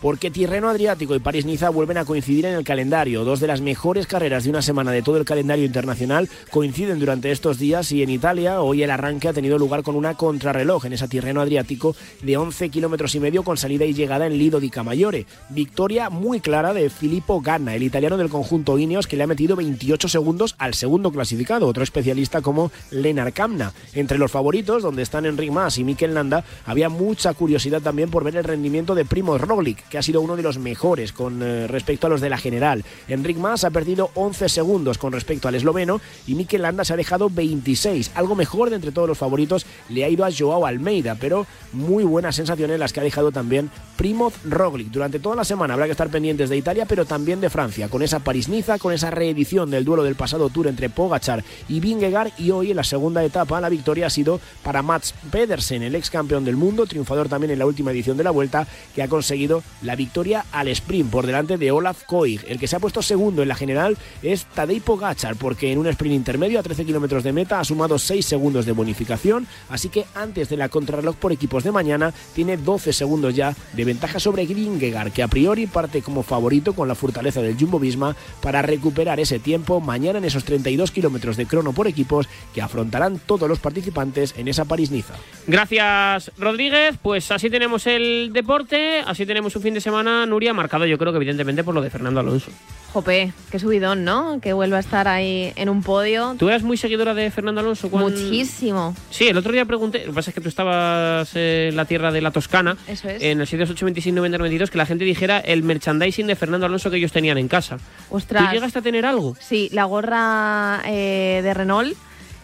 porque 0.00 0.30
Tirreno 0.30 0.68
Adriático 0.68 1.14
y 1.14 1.18
París-Niza 1.18 1.70
vuelven 1.70 1.98
a 1.98 2.04
coincidir 2.04 2.46
en 2.46 2.54
el 2.54 2.64
calendario. 2.64 3.24
Dos 3.24 3.40
de 3.40 3.46
las 3.46 3.60
mejores 3.60 4.06
carreras 4.06 4.44
de 4.44 4.50
una 4.50 4.62
semana 4.62 4.92
de 4.92 5.02
todo 5.02 5.16
el 5.16 5.24
calendario 5.24 5.64
internacional 5.64 6.28
coinciden 6.50 6.98
durante 6.98 7.30
estos 7.30 7.58
días 7.58 7.90
y 7.92 8.02
en 8.02 8.10
Italia 8.10 8.60
hoy 8.60 8.82
el 8.82 8.90
arranque 8.90 9.28
ha 9.28 9.32
tenido 9.32 9.58
lugar 9.58 9.82
con 9.82 9.96
una 9.96 10.14
contrarreloj 10.14 10.86
en 10.86 10.92
esa 10.92 11.08
Tirreno 11.08 11.40
Adriático 11.40 11.96
de 12.22 12.36
11 12.36 12.68
kilómetros 12.70 13.14
y 13.14 13.20
medio 13.20 13.42
con 13.42 13.56
salida 13.56 13.84
y 13.84 13.94
llegada 13.94 14.26
en 14.26 14.38
Lido 14.38 14.60
di 14.60 14.70
Camaiore. 14.70 15.26
Victoria 15.48 16.10
muy 16.10 16.40
clara 16.40 16.72
de 16.72 16.90
Filippo 16.90 17.40
Ganna, 17.40 17.74
el 17.74 17.82
italiano 17.82 18.16
del 18.16 18.28
conjunto 18.28 18.78
Ineos 18.78 19.06
que 19.06 19.16
le 19.16 19.24
ha 19.24 19.26
metido 19.26 19.56
28 19.56 20.08
segundos 20.08 20.54
al 20.58 20.74
segundo 20.74 21.10
clasificado, 21.10 21.66
otro 21.66 21.82
especialista 21.82 22.40
como 22.40 22.70
Lenar 22.90 23.32
Kamna. 23.32 23.72
Entre 23.94 24.18
los 24.18 24.30
favoritos, 24.30 24.82
donde 24.82 25.02
están 25.02 25.26
Enric 25.26 25.50
Mas 25.50 25.78
y 25.78 25.84
Mikel 25.84 26.14
Landa, 26.14 26.44
había 26.66 26.88
mucha 26.88 27.34
curiosidad 27.34 27.82
también 27.82 28.10
por 28.10 28.24
ver 28.24 28.36
el 28.36 28.44
rendimiento 28.44 28.94
de 28.94 29.04
Primo 29.04 29.38
Roglic, 29.38 29.87
que 29.88 29.98
ha 29.98 30.02
sido 30.02 30.20
uno 30.20 30.36
de 30.36 30.42
los 30.42 30.58
mejores 30.58 31.12
con 31.12 31.42
eh, 31.42 31.66
respecto 31.66 32.06
a 32.06 32.10
los 32.10 32.20
de 32.20 32.30
la 32.30 32.38
general. 32.38 32.84
Enric 33.08 33.38
Mas 33.38 33.64
ha 33.64 33.70
perdido 33.70 34.10
11 34.14 34.48
segundos 34.48 34.98
con 34.98 35.12
respecto 35.12 35.48
al 35.48 35.54
esloveno 35.54 36.00
y 36.26 36.34
Mikel 36.34 36.62
Landa 36.62 36.84
se 36.84 36.92
ha 36.92 36.96
dejado 36.96 37.30
26. 37.30 38.12
Algo 38.14 38.34
mejor 38.34 38.70
de 38.70 38.76
entre 38.76 38.92
todos 38.92 39.08
los 39.08 39.18
favoritos 39.18 39.66
le 39.88 40.04
ha 40.04 40.08
ido 40.08 40.24
a 40.24 40.30
Joao 40.36 40.66
Almeida, 40.66 41.16
pero 41.18 41.46
muy 41.72 42.04
buenas 42.04 42.36
sensaciones 42.36 42.78
las 42.78 42.92
que 42.92 43.00
ha 43.00 43.04
dejado 43.04 43.32
también 43.32 43.70
Primoz 43.96 44.34
Roglic. 44.44 44.88
Durante 44.88 45.18
toda 45.18 45.36
la 45.36 45.44
semana 45.44 45.74
habrá 45.74 45.86
que 45.86 45.92
estar 45.92 46.08
pendientes 46.08 46.50
de 46.50 46.56
Italia, 46.56 46.86
pero 46.86 47.04
también 47.04 47.40
de 47.40 47.50
Francia, 47.50 47.88
con 47.88 48.02
esa 48.02 48.20
París-Niza, 48.20 48.78
con 48.78 48.92
esa 48.92 49.10
reedición 49.10 49.70
del 49.70 49.84
duelo 49.84 50.02
del 50.04 50.14
pasado 50.14 50.50
Tour 50.50 50.68
entre 50.68 50.90
Pogachar 50.90 51.44
y 51.68 51.80
Vingegaard 51.80 52.32
y 52.38 52.50
hoy 52.50 52.70
en 52.70 52.76
la 52.76 52.84
segunda 52.84 53.24
etapa 53.24 53.60
la 53.60 53.68
victoria 53.68 54.06
ha 54.06 54.10
sido 54.10 54.40
para 54.62 54.82
Mats 54.82 55.14
Pedersen, 55.30 55.82
el 55.82 55.94
ex 55.94 56.10
campeón 56.10 56.44
del 56.44 56.56
mundo, 56.56 56.86
triunfador 56.86 57.28
también 57.28 57.50
en 57.50 57.58
la 57.58 57.66
última 57.66 57.90
edición 57.90 58.16
de 58.16 58.24
la 58.24 58.30
Vuelta, 58.30 58.66
que 58.94 59.02
ha 59.02 59.08
conseguido 59.08 59.62
la 59.82 59.96
victoria 59.96 60.44
al 60.52 60.68
sprint 60.68 61.10
por 61.10 61.26
delante 61.26 61.58
de 61.58 61.70
Olaf 61.70 62.04
Koig. 62.04 62.44
El 62.48 62.58
que 62.58 62.66
se 62.66 62.76
ha 62.76 62.80
puesto 62.80 63.02
segundo 63.02 63.42
en 63.42 63.48
la 63.48 63.54
general 63.54 63.96
es 64.22 64.46
Tadej 64.46 64.82
Pogacar, 64.82 65.36
porque 65.36 65.72
en 65.72 65.78
un 65.78 65.86
sprint 65.86 66.14
intermedio 66.14 66.58
a 66.58 66.62
13 66.62 66.84
kilómetros 66.84 67.24
de 67.24 67.32
meta 67.32 67.60
ha 67.60 67.64
sumado 67.64 67.98
6 67.98 68.24
segundos 68.24 68.66
de 68.66 68.72
bonificación, 68.72 69.46
así 69.68 69.88
que 69.88 70.04
antes 70.14 70.48
de 70.48 70.56
la 70.56 70.68
contrarreloj 70.68 71.16
por 71.16 71.32
equipos 71.32 71.64
de 71.64 71.72
mañana 71.72 72.12
tiene 72.34 72.56
12 72.56 72.92
segundos 72.92 73.34
ya 73.34 73.54
de 73.72 73.84
ventaja 73.84 74.20
sobre 74.20 74.46
Gringegar, 74.46 75.12
que 75.12 75.22
a 75.22 75.28
priori 75.28 75.66
parte 75.66 76.02
como 76.02 76.22
favorito 76.22 76.72
con 76.72 76.88
la 76.88 76.94
fortaleza 76.94 77.42
del 77.42 77.56
Jumbo 77.58 77.78
Visma 77.78 78.16
para 78.40 78.62
recuperar 78.62 79.20
ese 79.20 79.38
tiempo 79.38 79.80
mañana 79.80 80.18
en 80.18 80.24
esos 80.24 80.44
32 80.44 80.90
kilómetros 80.90 81.36
de 81.36 81.46
crono 81.46 81.72
por 81.72 81.86
equipos 81.86 82.28
que 82.54 82.62
afrontarán 82.62 83.18
todos 83.18 83.48
los 83.48 83.58
participantes 83.58 84.34
en 84.36 84.48
esa 84.48 84.64
París-Niza. 84.64 85.14
Gracias, 85.46 86.32
Rodríguez. 86.38 86.96
Pues 87.02 87.30
así 87.30 87.50
tenemos 87.50 87.86
el 87.86 88.30
deporte, 88.32 89.00
así 89.06 89.26
tenemos 89.26 89.54
un 89.56 89.62
fin 89.68 89.74
de 89.74 89.82
semana, 89.82 90.24
Nuria, 90.24 90.54
marcado 90.54 90.86
yo 90.86 90.96
creo 90.96 91.12
que 91.12 91.18
evidentemente 91.18 91.62
por 91.62 91.74
lo 91.74 91.82
de 91.82 91.90
Fernando 91.90 92.20
Alonso. 92.20 92.50
Jope, 92.94 93.34
qué 93.50 93.58
subidón, 93.58 94.02
¿no? 94.02 94.40
Que 94.40 94.54
vuelva 94.54 94.78
a 94.78 94.80
estar 94.80 95.06
ahí 95.08 95.52
en 95.56 95.68
un 95.68 95.82
podio. 95.82 96.36
¿Tú 96.38 96.48
eras 96.48 96.62
muy 96.62 96.78
seguidora 96.78 97.12
de 97.12 97.30
Fernando 97.30 97.60
Alonso? 97.60 97.90
Muchísimo. 97.90 98.96
Sí, 99.10 99.28
el 99.28 99.36
otro 99.36 99.52
día 99.52 99.66
pregunté, 99.66 99.98
lo 100.06 100.12
que 100.12 100.12
pasa 100.14 100.30
es 100.30 100.34
que 100.34 100.40
tú 100.40 100.48
estabas 100.48 101.30
en 101.34 101.76
la 101.76 101.84
tierra 101.84 102.10
de 102.10 102.22
la 102.22 102.30
Toscana, 102.30 102.78
Eso 102.86 103.10
es. 103.10 103.22
en 103.22 103.42
el 103.42 103.46
728 103.46 104.70
que 104.70 104.78
la 104.78 104.86
gente 104.86 105.04
dijera 105.04 105.38
el 105.38 105.62
merchandising 105.62 106.26
de 106.26 106.34
Fernando 106.34 106.64
Alonso 106.64 106.90
que 106.90 106.96
ellos 106.96 107.12
tenían 107.12 107.36
en 107.36 107.48
casa. 107.48 107.76
Ostras. 108.08 108.48
¿Tú 108.48 108.54
llegaste 108.54 108.78
a 108.78 108.82
tener 108.82 109.04
algo? 109.04 109.36
Sí, 109.38 109.68
la 109.74 109.84
gorra 109.84 110.80
eh, 110.86 111.40
de 111.44 111.52
Renault, 111.52 111.94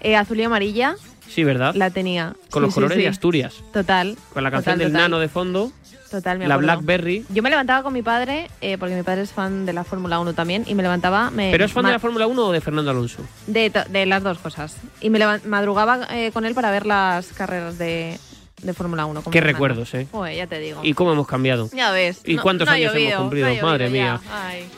eh, 0.03 0.15
azul 0.15 0.39
y 0.39 0.43
amarilla, 0.43 0.97
Sí, 1.27 1.43
¿verdad? 1.43 1.75
la 1.75 1.89
tenía. 1.89 2.35
Con 2.51 2.61
Sí, 2.61 2.67
los 2.67 2.69
sí, 2.71 2.75
colores 2.75 2.97
sí. 2.97 3.03
de 3.03 3.09
Asturias. 3.09 3.55
Total. 3.73 4.15
Con 4.35 4.45
la 4.45 4.51
canción 4.51 4.75
total, 4.75 4.79
del 4.79 4.89
total. 4.93 5.03
nano 5.11 5.19
de 5.21 5.29
fondo. 5.29 5.73
Total, 6.15 6.39
me 6.39 6.47
la 6.47 6.55
acuerdo. 6.55 6.75
Blackberry. 6.81 7.25
Yo 7.31 7.43
me 7.43 7.51
levantaba 7.51 7.83
con 7.83 7.93
mi 7.93 8.01
padre, 8.03 8.49
eh, 8.61 8.79
porque 8.79 8.95
mi 8.95 9.03
padre 9.03 9.23
es 9.23 9.33
fan 9.33 9.67
de 9.67 9.73
la 9.73 9.83
Fórmula 9.83 10.21
1 10.21 10.33
también, 10.33 10.63
y 10.65 10.77
me 10.77 10.85
levantaba... 10.85 11.31
Me, 11.31 11.51
¿Pero 11.51 11.65
es 11.65 11.73
fan 11.73 11.85
de 11.85 11.91
la 11.91 11.99
Fórmula 11.99 12.29
1 12.29 12.47
o 12.47 12.53
de 12.53 12.61
Fernando 12.61 12.93
Alonso? 12.93 13.19
de, 13.49 14.07
las 14.07 14.23
dos 14.23 14.39
cosas. 14.39 14.77
Y 15.01 15.11
me 15.11 15.19
madrugaba 15.45 16.07
eh, 16.13 16.31
con 16.33 16.45
él 16.45 16.55
para 16.55 16.71
ver 16.71 16.87
las 16.87 17.33
carreras 17.33 17.79
de, 17.79 18.17
de 18.63 18.75
Fórmula 18.75 19.07
1. 19.07 19.23
con 19.23 19.33
Qué 19.33 19.41
recuerdos, 19.41 19.93
¿eh? 19.95 20.07
Joder, 20.13 20.37
ya 20.37 20.47
te 20.47 20.61
digo. 20.61 20.83
¿Y 20.85 20.93
cómo 20.95 21.11
hemos 21.13 21.27
cambiado? 21.27 21.69
Ya 21.73 21.91
ves. 21.91 22.21
¿Y 22.25 22.37
no- 22.37 22.43
cuántos 22.43 22.69
no 22.69 22.75
años 22.75 22.95
hemos 22.95 23.15
cumplido? 23.15 23.47
no 23.47 23.51
ha 23.51 23.55
llovido 23.55 23.67
Madre 23.67 23.91
mía. 23.91 24.21
Ay. 24.33 24.69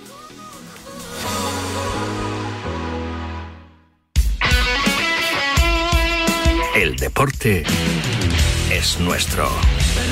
El 6.75 6.97
deporte 6.97 7.65
es 8.71 9.01
nuestro. 9.01 9.49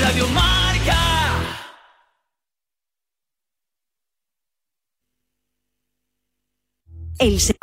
Radio 0.01 0.27
Marca. 0.29 0.74
El 7.25 7.41
se- 7.41 7.57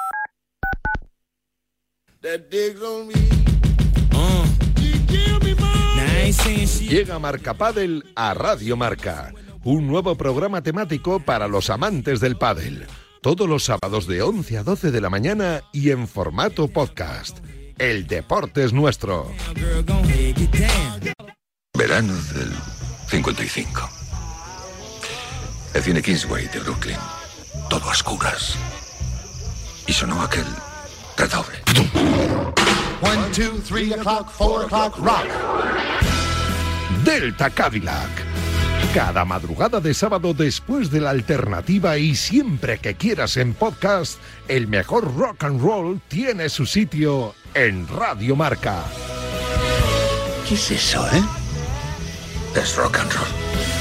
Llega 6.89 7.20
Marca 7.20 7.53
Padel 7.53 8.12
a 8.16 8.34
Radio 8.34 8.76
Marca, 8.76 9.34
un 9.64 9.86
nuevo 9.88 10.16
programa 10.16 10.62
temático 10.64 11.20
para 11.20 11.47
los 11.47 11.70
amantes 11.70 12.20
del 12.20 12.38
pádel. 12.38 12.88
Todos 13.22 13.47
los 13.47 13.64
sábados 13.66 14.07
de 14.07 14.22
11 14.24 14.57
a 14.57 14.64
12 14.64 14.89
de 14.91 14.99
la 15.01 15.09
mañana 15.09 15.62
y 15.72 15.91
en 15.91 16.07
formato 16.07 16.68
podcast. 16.68 17.38
El 17.78 18.07
deporte 18.07 18.64
es 18.64 18.74
nuestro. 18.74 19.32
Verano 21.78 22.14
del 22.14 22.51
55. 23.09 23.89
El 25.76 25.82
cine 25.84 26.01
Kingsway 26.01 26.47
de 26.47 26.59
Brooklyn. 26.59 26.97
Todo 27.70 27.86
a 27.89 27.91
oscuras. 27.91 28.57
Y 29.91 29.93
sonó 29.93 30.21
aquel 30.21 30.45
redoble. 31.17 31.57
One, 33.01 33.29
two, 33.33 33.59
three 33.59 33.91
o'clock, 33.91 34.31
four 34.31 34.63
o'clock, 34.63 34.97
rock. 34.99 35.27
Delta 37.03 37.49
Cadillac. 37.49 38.09
Cada 38.93 39.25
madrugada 39.25 39.81
de 39.81 39.93
sábado 39.93 40.33
después 40.33 40.91
de 40.91 41.01
la 41.01 41.09
alternativa 41.09 41.97
y 41.97 42.15
siempre 42.15 42.77
que 42.77 42.95
quieras 42.95 43.35
en 43.35 43.53
podcast, 43.53 44.17
el 44.47 44.69
mejor 44.69 45.13
rock 45.13 45.43
and 45.43 45.61
roll 45.61 45.99
tiene 46.07 46.47
su 46.47 46.65
sitio 46.65 47.35
en 47.53 47.85
Radio 47.89 48.37
Marca. 48.37 48.85
¿Qué 50.47 50.55
es 50.55 50.71
eso, 50.71 51.05
eh? 51.07 51.21
Es 52.55 52.77
rock 52.77 52.97
and 52.97 53.11
roll. 53.11 53.80